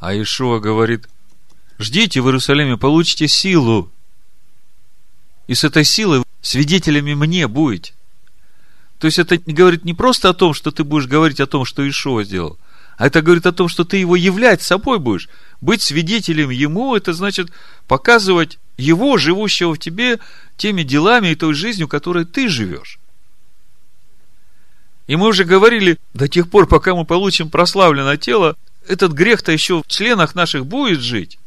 А 0.03 0.21
Ишуа 0.21 0.59
говорит, 0.59 1.09
ждите 1.79 2.21
в 2.21 2.27
Иерусалиме, 2.27 2.77
получите 2.77 3.29
силу. 3.29 3.89
И 5.47 5.55
с 5.55 5.63
этой 5.63 5.85
силой 5.85 6.25
свидетелями 6.41 7.15
мне 7.15 7.47
будете. 7.47 7.95
То 8.99 9.07
есть 9.07 9.21
это 9.21 9.39
говорит 9.47 9.85
не 9.85 9.95
просто 9.95 10.29
о 10.29 10.35
том, 10.35 10.55
что 10.55 10.73
ты 10.73 10.83
будешь 10.83 11.07
говорить 11.07 11.39
о 11.39 11.47
том, 11.47 11.65
что 11.65 11.89
Ишуа 11.89 12.25
сделал, 12.25 12.59
а 12.97 13.07
это 13.07 13.23
говорит 13.23 13.47
о 13.47 13.53
том, 13.53 13.69
что 13.69 13.85
ты 13.85 13.97
его 13.97 14.17
являть 14.17 14.61
собой 14.61 14.99
будешь. 14.99 15.29
Быть 15.61 15.83
свидетелем 15.83 16.51
ему, 16.51 16.97
это 16.97 17.13
значит 17.13 17.53
показывать 17.87 18.59
его, 18.77 19.19
живущего 19.19 19.77
в 19.77 19.79
тебе, 19.79 20.19
теми 20.57 20.83
делами 20.83 21.29
и 21.29 21.37
той 21.37 21.55
жизнью, 21.55 21.87
которой 21.87 22.25
ты 22.25 22.49
живешь. 22.49 22.99
И 25.07 25.15
мы 25.15 25.29
уже 25.29 25.45
говорили, 25.45 25.97
до 26.13 26.27
тех 26.27 26.51
пор, 26.51 26.67
пока 26.67 26.93
мы 26.93 27.05
получим 27.05 27.51
прославленное 27.51 28.17
тело, 28.17 28.57
этот 28.89 29.13
грех-то 29.13 29.53
еще 29.53 29.83
в 29.83 29.87
членах 29.87 30.35
наших 30.35 30.67
будет 30.67 31.01
жить. 31.01 31.39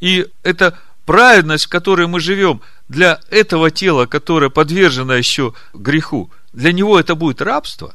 И 0.00 0.26
эта 0.42 0.78
праведность, 1.04 1.66
в 1.66 1.68
которой 1.68 2.06
мы 2.06 2.20
живем, 2.20 2.60
для 2.88 3.20
этого 3.30 3.70
тела, 3.70 4.06
которое 4.06 4.50
подвержено 4.50 5.14
еще 5.14 5.54
греху, 5.74 6.30
для 6.52 6.72
него 6.72 6.98
это 6.98 7.14
будет 7.14 7.42
рабство. 7.42 7.94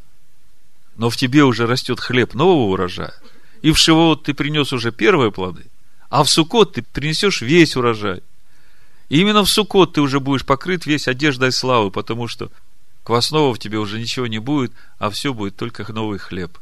Но 0.96 1.10
в 1.10 1.18
тебе 1.18 1.44
уже 1.44 1.66
растет 1.66 2.00
хлеб 2.00 2.34
нового 2.34 2.72
урожая. 2.72 3.14
И 3.62 3.72
в 3.72 3.78
Шивот 3.78 4.24
ты 4.24 4.34
принес 4.34 4.72
уже 4.72 4.92
первые 4.92 5.32
плоды. 5.32 5.66
А 6.10 6.24
в 6.24 6.30
Сукот 6.30 6.74
ты 6.74 6.82
принесешь 6.82 7.42
весь 7.42 7.76
урожай. 7.76 8.22
И 9.10 9.20
именно 9.20 9.44
в 9.44 9.50
Сукот 9.50 9.94
ты 9.94 10.02
уже 10.02 10.20
будешь 10.20 10.46
покрыт 10.46 10.86
весь 10.86 11.08
одеждой 11.08 11.52
славы, 11.52 11.92
потому 11.92 12.28
что 12.28 12.52
квасного 13.04 13.54
в 13.54 13.60
тебе 13.60 13.78
уже 13.80 14.00
ничего 14.00 14.28
не 14.28 14.40
будет, 14.40 14.72
а 15.00 15.10
все 15.10 15.34
будет 15.34 15.56
только 15.56 15.92
новый 15.92 16.20
хлеб. 16.20 16.58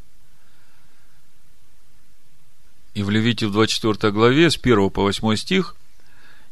И 2.93 3.03
в 3.03 3.09
Левите 3.09 3.47
в 3.47 3.51
24 3.51 4.11
главе 4.11 4.51
с 4.51 4.57
1 4.57 4.89
по 4.89 5.01
8 5.01 5.35
стих 5.35 5.75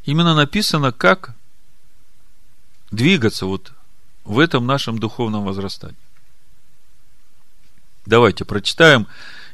именно 0.05 0.33
написано, 0.33 0.91
как 0.91 1.35
двигаться 2.89 3.45
вот 3.45 3.73
в 4.23 4.39
этом 4.39 4.65
нашем 4.65 4.97
духовном 4.97 5.45
возрастании. 5.45 5.95
Давайте 8.05 8.45
прочитаем, 8.45 9.07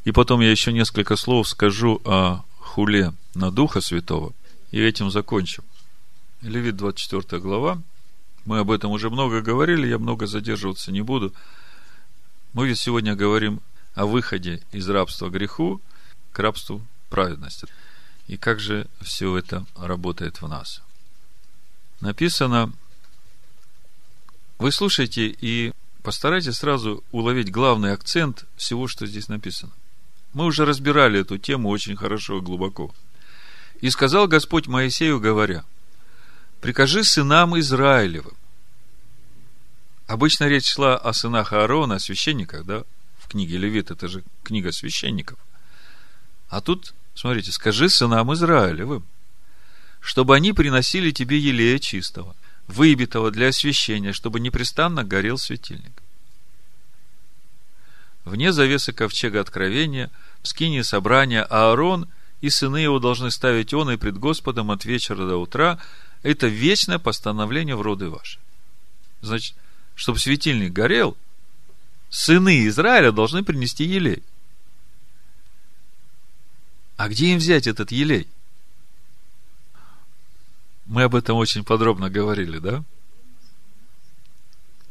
и 0.05 0.11
потом 0.11 0.39
я 0.41 0.49
еще 0.49 0.72
несколько 0.72 1.18
слов 1.18 1.49
скажу 1.49 2.01
о 2.05 2.43
хуле 2.59 3.14
на 3.34 3.51
Духа 3.51 3.81
Святого, 3.81 4.34
и 4.72 4.81
этим 4.81 5.11
закончим. 5.11 5.64
Левит 6.41 6.77
24 6.77 7.41
глава. 7.41 7.81
Мы 8.45 8.59
об 8.59 8.72
этом 8.72 8.91
уже 8.91 9.09
много 9.09 9.41
говорили, 9.41 9.88
я 9.88 9.97
много 9.99 10.27
задерживаться 10.27 10.93
не 10.93 11.01
буду. 11.01 11.34
Мы 12.53 12.68
ведь 12.68 12.80
сегодня 12.80 13.15
говорим 13.15 13.59
о 13.95 14.05
выходе 14.05 14.61
из 14.72 14.88
рабства 14.88 15.30
греху 15.30 15.81
к 16.38 16.39
рабству 16.39 16.85
праведности. 17.09 17.65
И 18.27 18.38
как 18.38 18.59
же 18.59 18.85
все 19.01 19.35
это 19.35 19.65
работает 19.76 20.39
в 20.39 20.47
нас? 20.47 20.84
Написано, 21.99 22.72
вы 24.59 24.72
слушайте 24.72 25.30
и 25.30 25.73
постарайтесь 26.03 26.57
сразу 26.57 27.03
уловить 27.11 27.51
главный 27.51 27.91
акцент 27.91 28.45
всего, 28.55 28.88
что 28.88 29.07
здесь 29.07 29.30
написано. 29.30 29.72
Мы 30.34 30.45
уже 30.45 30.64
разбирали 30.64 31.22
эту 31.22 31.39
тему 31.39 31.69
очень 31.69 31.95
хорошо 31.95 32.38
и 32.38 32.41
глубоко. 32.41 32.93
И 33.81 33.89
сказал 33.89 34.27
Господь 34.27 34.68
Моисею, 34.68 35.19
говоря, 35.19 35.65
«Прикажи 36.61 37.03
сынам 37.03 37.57
Израилевым». 37.57 38.38
Обычно 40.05 40.43
речь 40.43 40.68
шла 40.68 40.97
о 40.97 41.14
сынах 41.14 41.51
Аарона, 41.51 41.95
о 41.95 41.99
священниках, 41.99 42.64
да? 42.64 42.84
В 43.18 43.27
книге 43.27 43.57
Левит, 43.57 43.89
это 43.89 44.07
же 44.07 44.23
книга 44.43 44.72
священников. 44.72 45.39
А 46.49 46.61
тут, 46.61 46.94
смотрите, 47.14 47.52
скажи 47.52 47.90
сынам 47.90 48.34
Израилевым, 48.34 49.03
чтобы 49.99 50.36
они 50.36 50.53
приносили 50.53 51.11
тебе 51.11 51.38
елея 51.38 51.80
чистого, 51.80 52.36
выбитого 52.68 53.32
для 53.32 53.49
освящения, 53.49 54.14
чтобы 54.14 54.40
непрестанно 54.40 55.03
горел 55.03 55.38
светильник. 55.38 55.91
Вне 58.24 58.52
завесы 58.52 58.91
ковчега 58.91 59.40
откровения, 59.40 60.11
в 60.41 60.48
скине 60.48 60.84
собрания 60.84 61.44
Аарон 61.44 62.10
и 62.41 62.49
сыны 62.49 62.78
его 62.78 62.99
должны 62.99 63.32
ставить 63.32 63.74
он 63.74 63.90
и 63.91 63.98
пред 63.98 64.18
Господом 64.18 64.69
от 64.72 64.86
вечера 64.86 65.26
до 65.28 65.38
утра. 65.38 65.80
Это 66.24 66.48
вечное 66.48 66.99
постановление 66.99 67.76
в 67.76 67.82
роды 67.82 68.10
ваши. 68.10 68.40
Значит, 69.22 69.56
чтобы 69.95 70.19
светильник 70.19 70.74
горел, 70.74 71.15
сыны 72.10 72.68
Израиля 72.68 73.11
должны 73.11 73.44
принести 73.44 73.86
елей. 73.86 74.24
А 76.98 77.10
где 77.10 77.32
им 77.32 77.38
взять 77.38 77.68
этот 77.68 77.91
елей? 77.91 78.28
Мы 80.86 81.03
об 81.03 81.15
этом 81.15 81.38
очень 81.38 81.64
подробно 81.64 82.10
говорили, 82.10 82.57
да? 82.57 82.84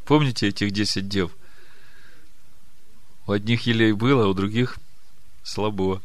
Помните 0.04 0.48
этих 0.48 0.70
десять 0.70 1.08
дев? 1.08 1.32
У 3.26 3.32
одних 3.32 3.66
елей 3.66 3.92
было, 3.92 4.24
а 4.24 4.28
у 4.28 4.34
других 4.34 4.78
слабо. 5.42 6.00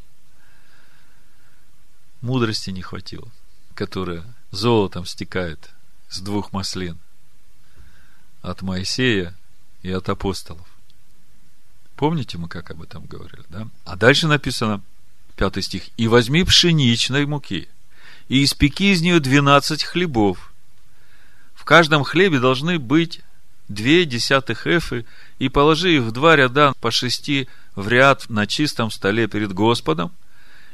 Мудрости 2.22 2.72
не 2.72 2.82
хватило, 2.82 3.30
которая 3.76 4.23
золотом 4.49 5.06
стекает 5.06 5.69
с 6.10 6.19
двух 6.19 6.52
маслин. 6.52 6.98
От 8.41 8.64
Моисея 8.64 9.36
и 9.84 9.91
от 9.91 10.10
апостолов. 10.10 10.68
Помните, 11.95 12.40
мы 12.40 12.48
как 12.48 12.72
об 12.72 12.82
этом 12.82 13.06
говорили, 13.06 13.44
да? 13.49 13.68
А 13.86 13.95
дальше 13.95 14.28
написано, 14.28 14.82
пятый 15.41 15.63
стих, 15.63 15.89
«И 15.97 16.07
возьми 16.07 16.43
пшеничной 16.43 17.26
муки, 17.26 17.68
и 18.30 18.43
испеки 18.43 18.91
из 18.91 19.01
нее 19.01 19.19
двенадцать 19.19 19.84
хлебов. 19.84 20.53
В 21.55 21.65
каждом 21.65 22.03
хлебе 22.03 22.39
должны 22.39 22.77
быть 22.77 23.22
две 23.68 24.05
десятых 24.05 24.68
эфы, 24.68 25.03
и 25.39 25.49
положи 25.49 25.95
их 25.95 26.03
в 26.03 26.11
два 26.11 26.35
ряда 26.35 26.73
по 26.80 26.91
шести 26.91 27.47
в 27.73 27.88
ряд 27.88 28.30
на 28.30 28.45
чистом 28.45 28.91
столе 28.91 29.27
перед 29.27 29.51
Господом, 29.51 30.11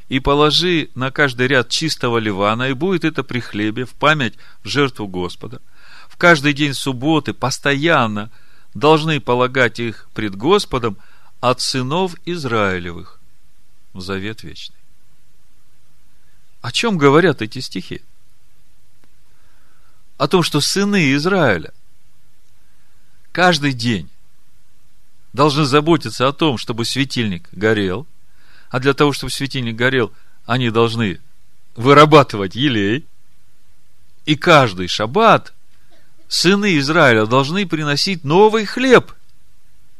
и 0.09 0.19
положи 0.19 0.89
на 0.95 1.11
каждый 1.11 1.47
ряд 1.47 1.69
чистого 1.69 2.17
ливана, 2.17 2.69
и 2.69 2.73
будет 2.73 3.05
это 3.05 3.23
при 3.23 3.39
хлебе 3.39 3.85
в 3.85 3.93
память 3.93 4.33
в 4.65 4.67
жертву 4.67 5.07
Господа. 5.07 5.61
В 6.09 6.17
каждый 6.17 6.51
день 6.51 6.73
субботы 6.73 7.33
постоянно 7.33 8.31
должны 8.73 9.21
полагать 9.21 9.79
их 9.79 10.09
пред 10.13 10.35
Господом 10.35 10.97
от 11.39 11.61
сынов 11.61 12.15
Израилевых 12.25 13.16
в 13.97 14.01
завет 14.01 14.43
вечный. 14.43 14.75
О 16.61 16.71
чем 16.71 16.97
говорят 16.97 17.41
эти 17.41 17.59
стихи? 17.59 18.01
О 20.17 20.27
том, 20.27 20.43
что 20.43 20.61
сыны 20.61 21.13
Израиля 21.13 21.73
каждый 23.31 23.73
день 23.73 24.09
должны 25.33 25.65
заботиться 25.65 26.27
о 26.27 26.33
том, 26.33 26.57
чтобы 26.57 26.85
светильник 26.85 27.47
горел, 27.51 28.07
а 28.69 28.79
для 28.79 28.93
того, 28.93 29.13
чтобы 29.13 29.31
светильник 29.31 29.75
горел, 29.75 30.11
они 30.45 30.69
должны 30.71 31.19
вырабатывать 31.75 32.55
елей, 32.55 33.05
и 34.25 34.35
каждый 34.35 34.87
шаббат 34.87 35.53
сыны 36.27 36.77
Израиля 36.79 37.25
должны 37.25 37.65
приносить 37.67 38.23
новый 38.23 38.65
хлеб. 38.65 39.13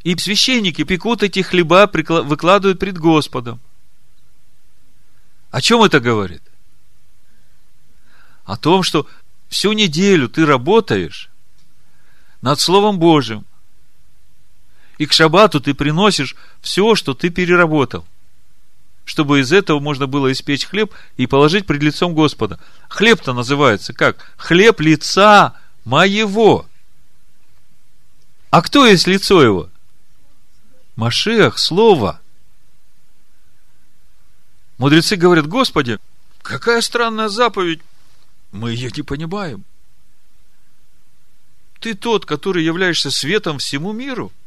И 0.04 0.18
священники 0.18 0.84
пекут 0.84 1.24
эти 1.24 1.42
хлеба, 1.42 1.90
выкладывают 1.94 2.80
пред 2.80 2.98
Господом. 2.98 3.62
О 5.52 5.62
чем 5.62 5.84
это 5.84 6.00
говорит? 6.00 6.42
О 8.46 8.58
том, 8.58 8.84
что 8.84 9.08
всю 9.50 9.74
неделю 9.74 10.30
ты 10.30 10.46
работаешь 10.46 11.30
над 12.42 12.60
Словом 12.60 13.00
Божьим, 13.00 13.46
и 14.98 15.06
к 15.06 15.14
шабату 15.14 15.60
ты 15.60 15.74
приносишь 15.74 16.36
все, 16.62 16.96
что 16.96 17.14
ты 17.14 17.30
переработал, 17.30 18.06
чтобы 19.06 19.40
из 19.40 19.54
этого 19.54 19.80
можно 19.80 20.08
было 20.08 20.32
испечь 20.32 20.66
хлеб 20.66 20.94
и 21.18 21.28
положить 21.28 21.66
пред 21.66 21.84
лицом 21.84 22.14
Господа. 22.14 22.60
Хлеб-то 22.90 23.34
называется 23.34 23.94
как? 23.94 24.32
Хлеб 24.38 24.80
лица 24.82 25.54
моего. 25.86 26.66
А 28.50 28.62
кто 28.62 28.86
есть 28.86 29.08
лицо 29.08 29.44
его? 29.44 29.70
Машех, 30.96 31.58
Слово. 31.58 32.20
Мудрецы 34.78 35.16
говорят, 35.16 35.48
Господи, 35.48 36.00
какая 36.42 36.82
странная 36.82 37.30
заповедь, 37.30 37.82
мы 38.52 38.72
ее 38.72 38.92
не 38.96 39.04
понимаем. 39.04 39.64
Ты 41.80 41.94
тот, 41.94 42.26
который 42.26 42.64
являешься 42.64 43.12
светом 43.12 43.58
всему 43.60 43.92
миру– 43.92 44.32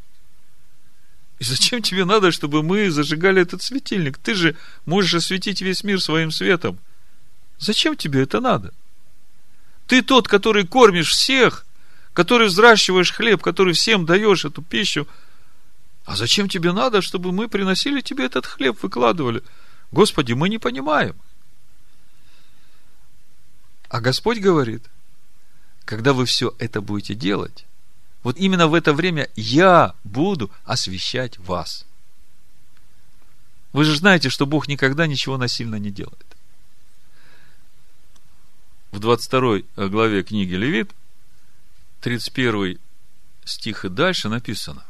и 1.41 1.45
зачем 1.45 1.81
тебе 1.81 2.05
надо, 2.05 2.33
чтобы 2.33 2.63
мы 2.63 2.91
зажигали 2.91 3.41
этот 3.41 3.63
светильник? 3.63 4.19
Ты 4.19 4.35
же 4.35 4.57
можешь 4.85 5.15
осветить 5.15 5.63
весь 5.63 5.83
мир 5.83 5.99
своим 6.01 6.31
светом. 6.31 6.79
Зачем 7.59 7.97
тебе 7.97 8.23
это 8.23 8.41
надо? 8.41 8.75
Ты 9.87 10.03
тот, 10.03 10.29
который 10.29 10.67
кормишь 10.67 11.11
всех, 11.11 11.65
который 12.13 12.49
взращиваешь 12.49 13.13
хлеб, 13.13 13.43
который 13.43 13.73
всем 13.73 14.05
даешь 14.05 14.45
эту 14.45 14.61
пищу. 14.61 15.09
А 16.05 16.15
зачем 16.15 16.47
тебе 16.47 16.73
надо, 16.73 17.01
чтобы 17.01 17.33
мы 17.33 17.49
приносили 17.49 18.03
тебе 18.03 18.27
этот 18.27 18.45
хлеб, 18.45 18.77
выкладывали? 18.83 19.43
Господи, 19.93 20.33
мы 20.33 20.49
не 20.49 20.59
понимаем. 20.59 21.17
А 23.89 24.01
Господь 24.01 24.39
говорит, 24.39 24.89
когда 25.85 26.13
вы 26.13 26.27
все 26.27 26.55
это 26.59 26.81
будете 26.81 27.15
делать, 27.15 27.67
вот 28.23 28.37
именно 28.37 28.69
в 28.69 28.75
это 28.75 28.93
время 28.93 29.29
я 29.35 29.95
буду 30.05 30.51
освещать 30.65 31.39
вас. 31.39 31.87
Вы 33.73 33.85
же 33.85 33.97
знаете, 33.97 34.29
что 34.29 34.47
Бог 34.47 34.69
никогда 34.69 35.07
ничего 35.07 35.37
насильно 35.37 35.77
не 35.77 35.91
делает. 35.91 36.27
В 38.93 38.99
22 38.99 39.89
главе 39.89 40.23
книги 40.23 40.55
Левит, 40.55 40.93
31 42.01 42.79
стих 43.45 43.85
и 43.85 43.89
дальше 43.89 44.29
написано. 44.29 44.85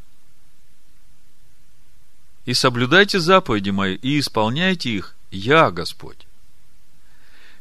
«И 2.51 2.55
соблюдайте 2.55 3.21
заповеди 3.21 3.71
мои, 3.71 3.95
и 3.95 4.19
исполняйте 4.19 4.91
их, 4.91 5.15
я 5.31 5.71
Господь 5.71 6.27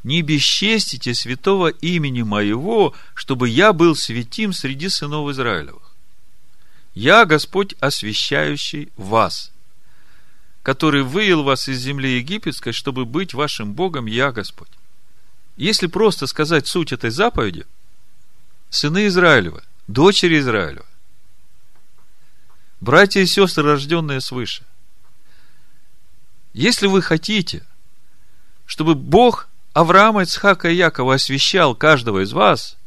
не 0.02 0.24
бесчестите 0.24 1.14
святого 1.14 1.68
имени 1.68 2.24
моего, 2.24 2.96
чтобы 3.14 3.50
я 3.50 3.72
был 3.72 3.96
святим 3.96 4.52
среди 4.52 4.90
сынов 4.90 5.30
Израилевых. 5.30 5.84
Я 6.96 7.26
Господь, 7.26 7.76
освящающий 7.80 8.90
вас, 8.98 9.52
который 10.64 11.04
вывел 11.04 11.44
вас 11.44 11.68
из 11.68 11.78
земли 11.78 12.18
египетской, 12.18 12.72
чтобы 12.72 13.06
быть 13.06 13.36
вашим 13.36 13.74
Богом, 13.74 14.08
я 14.08 14.32
Господь. 14.32 14.72
Если 15.56 15.86
просто 15.86 16.26
сказать 16.26 16.66
суть 16.66 16.94
этой 16.94 17.12
заповеди, 17.12 17.68
сыны 18.72 19.06
Израилева, 19.06 19.62
дочери 19.86 20.40
Израилева, 20.40 20.88
братья 22.82 23.20
и 23.20 23.28
сестры, 23.28 23.66
рожденные 23.66 24.20
свыше, 24.20 24.64
если 26.54 26.88
вы 26.88 27.02
хотите, 27.02 27.66
чтобы 28.66 28.96
Бог 28.96 29.50
Авраама, 29.74 30.24
Ицхака 30.24 30.70
и 30.70 30.76
Якова 30.76 31.16
освящал 31.16 31.76
каждого 31.76 32.24
из 32.24 32.34
вас, 32.34 32.78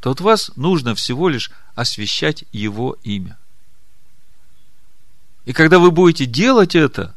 то 0.00 0.10
от 0.10 0.20
вас 0.20 0.50
нужно 0.56 0.94
всего 0.94 1.28
лишь 1.28 1.50
освящать 1.74 2.44
его 2.52 2.98
имя. 3.02 3.38
И 5.44 5.52
когда 5.52 5.78
вы 5.78 5.90
будете 5.90 6.26
делать 6.26 6.74
это, 6.74 7.14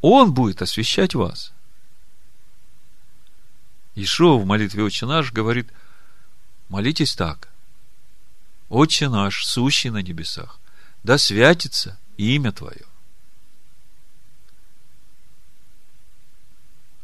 Он 0.00 0.32
будет 0.32 0.62
освещать 0.62 1.14
вас. 1.14 1.52
Ишо 3.94 4.38
в 4.38 4.44
молитве 4.44 4.82
«Отче 4.82 5.06
наш» 5.06 5.32
говорит, 5.32 5.70
молитесь 6.68 7.14
так. 7.14 7.48
«Отче 8.68 9.08
наш, 9.08 9.44
сущий 9.44 9.90
на 9.90 9.98
небесах, 9.98 10.58
да 11.02 11.18
святится 11.18 11.98
имя 12.16 12.50
Твое. 12.50 12.86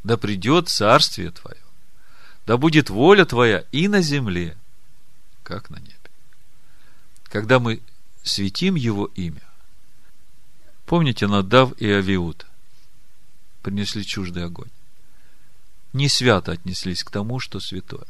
Да 0.03 0.17
придет 0.17 0.69
царствие 0.69 1.31
Твое. 1.31 1.61
Да 2.47 2.57
будет 2.57 2.91
воля 2.91 3.25
Твоя 3.25 3.65
и 3.73 3.89
на 3.89 4.01
земле, 4.01 4.57
как 5.43 5.71
на 5.71 5.77
небе. 5.77 5.95
Когда 7.25 7.59
мы 7.59 7.81
светим 8.23 8.75
Его 8.75 9.07
имя, 9.15 9.43
помните 10.87 11.27
Надав 11.27 11.73
и 11.81 11.89
Авиуд 11.91 12.47
принесли 13.63 14.05
чуждый 14.05 14.45
огонь 14.45 14.71
не 15.93 16.09
свято 16.09 16.53
отнеслись 16.53 17.03
к 17.03 17.11
тому, 17.11 17.41
что 17.41 17.61
святое. 17.61 18.07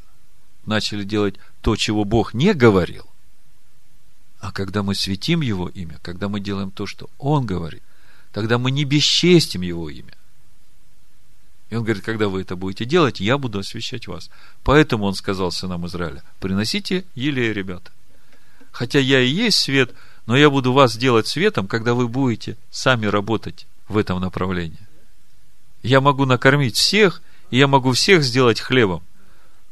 Начали 0.67 1.05
делать 1.05 1.37
то, 1.63 1.77
чего 1.77 2.05
Бог 2.05 2.35
не 2.35 2.53
говорил. 2.53 3.07
А 4.39 4.53
когда 4.53 4.83
мы 4.83 4.95
светим 4.95 5.41
Его 5.41 5.69
имя, 5.69 5.99
когда 6.03 6.29
мы 6.29 6.41
делаем 6.41 6.71
то, 6.71 6.87
что 6.87 7.11
Он 7.19 7.47
говорит, 7.47 7.83
тогда 8.33 8.59
мы 8.59 8.71
не 8.71 8.85
бесчестим 8.85 9.63
Его 9.63 9.91
имя. 9.91 10.15
И 11.71 11.77
он 11.77 11.85
говорит, 11.85 12.05
когда 12.05 12.29
вы 12.29 12.43
это 12.43 12.57
будете 12.57 12.85
делать, 12.85 13.21
я 13.21 13.39
буду 13.39 13.61
освещать 13.61 14.09
вас. 14.09 14.29
Поэтому 14.65 15.05
он 15.05 15.15
сказал 15.15 15.53
сынам 15.53 15.87
Израиля, 15.87 16.23
приносите 16.41 17.05
елея, 17.15 17.53
ребята. 17.53 17.93
Хотя 18.73 18.99
я 18.99 19.21
и 19.21 19.29
есть 19.29 19.59
свет, 19.59 19.95
но 20.27 20.37
я 20.37 20.51
буду 20.51 20.73
вас 20.73 20.97
делать 20.97 21.29
светом, 21.29 21.69
когда 21.69 21.95
вы 21.95 22.09
будете 22.09 22.57
сами 22.71 23.07
работать 23.07 23.67
в 23.89 23.97
этом 23.97 24.21
направлении. 24.21 24.79
Я 25.83 26.01
могу 26.01 26.25
накормить 26.27 26.77
всех, 26.77 27.23
и 27.51 27.59
я 27.59 27.69
могу 27.69 27.93
всех 27.93 28.25
сделать 28.25 28.61
хлебом. 28.61 29.03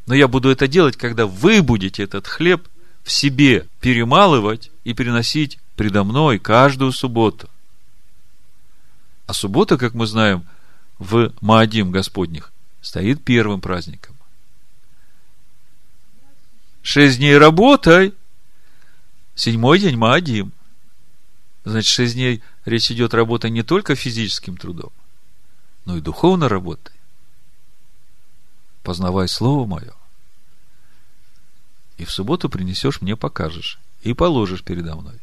Но 0.07 0.15
я 0.15 0.29
буду 0.29 0.51
это 0.51 0.69
делать, 0.69 0.97
когда 0.97 1.27
вы 1.27 1.63
будете 1.63 2.03
этот 2.05 2.27
хлеб 2.27 2.67
в 3.03 3.11
себе 3.11 3.67
перемалывать 3.81 4.71
и 4.85 4.95
приносить 4.95 5.59
предо 5.77 6.05
мной 6.05 6.39
каждую 6.39 6.93
субботу. 6.93 7.49
А 9.27 9.35
суббота, 9.35 9.77
как 9.77 9.95
мы 9.95 10.07
знаем, 10.07 10.45
в 10.99 11.33
Маадим 11.41 11.91
Господних 11.91 12.53
стоит 12.81 13.25
первым 13.25 13.61
праздником. 13.61 14.17
Шесть 16.83 17.19
дней 17.19 17.37
работай, 17.37 18.15
седьмой 19.35 19.79
день 19.79 19.97
Маадим. 19.97 20.53
Значит, 21.65 21.91
шесть 21.91 22.15
дней 22.15 22.43
речь 22.65 22.91
идет 22.91 23.15
работа 23.15 23.51
не 23.51 23.63
только 23.63 23.95
физическим 23.95 24.57
трудом, 24.57 24.93
но 25.85 25.97
и 25.97 26.01
духовной 26.01 26.49
работой 26.49 26.99
познавай 28.89 29.29
Слово 29.29 29.67
Мое. 29.67 29.93
И 31.99 32.07
в 32.07 32.11
субботу 32.11 32.49
принесешь 32.49 33.03
мне, 33.03 33.17
покажешь, 33.17 33.79
и 34.01 34.15
положишь 34.15 34.63
передо 34.63 34.97
мной. 34.97 35.21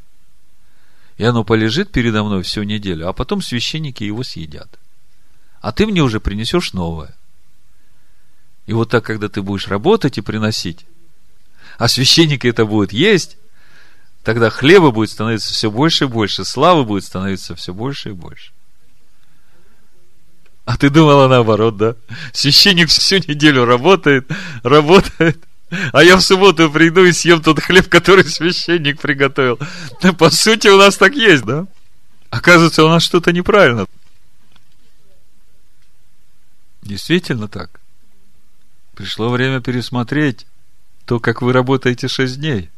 И 1.18 1.24
оно 1.24 1.44
полежит 1.44 1.92
передо 1.92 2.24
мной 2.24 2.44
всю 2.44 2.62
неделю, 2.62 3.10
а 3.10 3.14
потом 3.14 3.42
священники 3.42 4.04
его 4.04 4.22
съедят. 4.22 4.70
А 5.66 5.72
ты 5.72 5.88
мне 5.88 6.04
уже 6.04 6.20
принесешь 6.20 6.74
новое. 6.74 7.16
И 8.68 8.74
вот 8.74 8.92
так, 8.92 9.04
когда 9.04 9.30
ты 9.30 9.42
будешь 9.42 9.68
работать 9.68 10.20
и 10.20 10.22
приносить, 10.22 10.86
а 11.80 11.88
священники 11.88 12.46
это 12.46 12.68
будут 12.68 12.94
есть, 12.94 13.38
тогда 14.24 14.52
хлеба 14.52 14.92
будет 14.92 15.10
становиться 15.10 15.52
все 15.52 15.72
больше 15.72 16.04
и 16.04 16.08
больше, 16.08 16.46
славы 16.46 16.84
будет 16.84 17.04
становиться 17.04 17.56
все 17.56 17.74
больше 17.74 18.10
и 18.10 18.12
больше. 18.12 18.52
А 20.66 20.78
ты 20.78 20.92
думала 20.92 21.28
наоборот, 21.28 21.78
да? 21.78 21.96
Священник 22.32 22.90
всю 22.90 23.16
неделю 23.16 23.66
работает, 23.66 24.30
работает, 24.62 25.44
а 25.94 26.04
я 26.04 26.16
в 26.18 26.22
субботу 26.22 26.70
приду 26.70 27.06
и 27.06 27.12
съем 27.12 27.42
тот 27.42 27.60
хлеб, 27.60 27.90
который 27.90 28.26
священник 28.26 29.02
приготовил. 29.02 29.58
По 30.20 30.30
сути, 30.30 30.68
у 30.68 30.78
нас 30.78 30.96
так 30.96 31.16
есть, 31.16 31.44
да? 31.44 31.66
Оказывается, 32.30 32.86
у 32.86 32.88
нас 32.88 33.02
что-то 33.02 33.34
неправильно. 33.34 33.88
Действительно 36.86 37.50
так. 37.50 37.82
Пришло 38.96 39.30
время 39.30 39.60
пересмотреть 39.60 40.48
то, 41.06 41.20
как 41.20 41.42
вы 41.42 41.52
работаете 41.52 42.08
шесть 42.08 42.40
дней. 42.40 42.70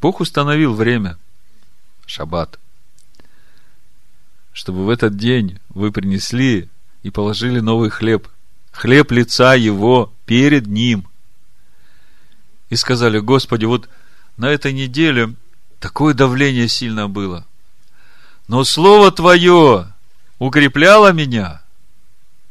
Бог 0.00 0.20
установил 0.20 0.74
время. 0.74 1.16
Шаббат 2.06 2.58
чтобы 4.58 4.86
в 4.86 4.88
этот 4.88 5.16
день 5.16 5.60
вы 5.68 5.92
принесли 5.92 6.68
и 7.04 7.10
положили 7.10 7.60
новый 7.60 7.90
хлеб, 7.90 8.26
хлеб 8.72 9.12
лица 9.12 9.54
его 9.54 10.12
перед 10.26 10.66
ним. 10.66 11.06
И 12.68 12.74
сказали, 12.74 13.20
Господи, 13.20 13.66
вот 13.66 13.88
на 14.36 14.46
этой 14.46 14.72
неделе 14.72 15.36
такое 15.78 16.12
давление 16.12 16.66
сильно 16.66 17.08
было. 17.08 17.46
Но 18.48 18.64
Слово 18.64 19.12
Твое 19.12 19.94
укрепляло 20.38 21.12
меня, 21.12 21.62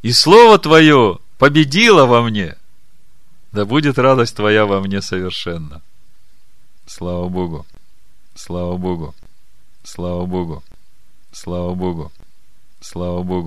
и 0.02 0.12
Слово 0.12 0.58
Твое 0.58 1.18
победило 1.38 2.06
во 2.06 2.22
мне. 2.22 2.56
Да 3.52 3.64
будет 3.64 3.98
радость 3.98 4.36
Твоя 4.36 4.66
во 4.66 4.80
мне 4.80 5.00
совершенно. 5.02 5.80
Слава 6.86 7.28
Богу! 7.28 7.66
Слава 8.34 8.76
Богу! 8.76 9.14
Слава 9.82 10.26
Богу! 10.26 10.62
Слава 11.32 11.74
Богу! 11.74 12.12
Слава 12.80 13.22
Богу! 13.22 13.46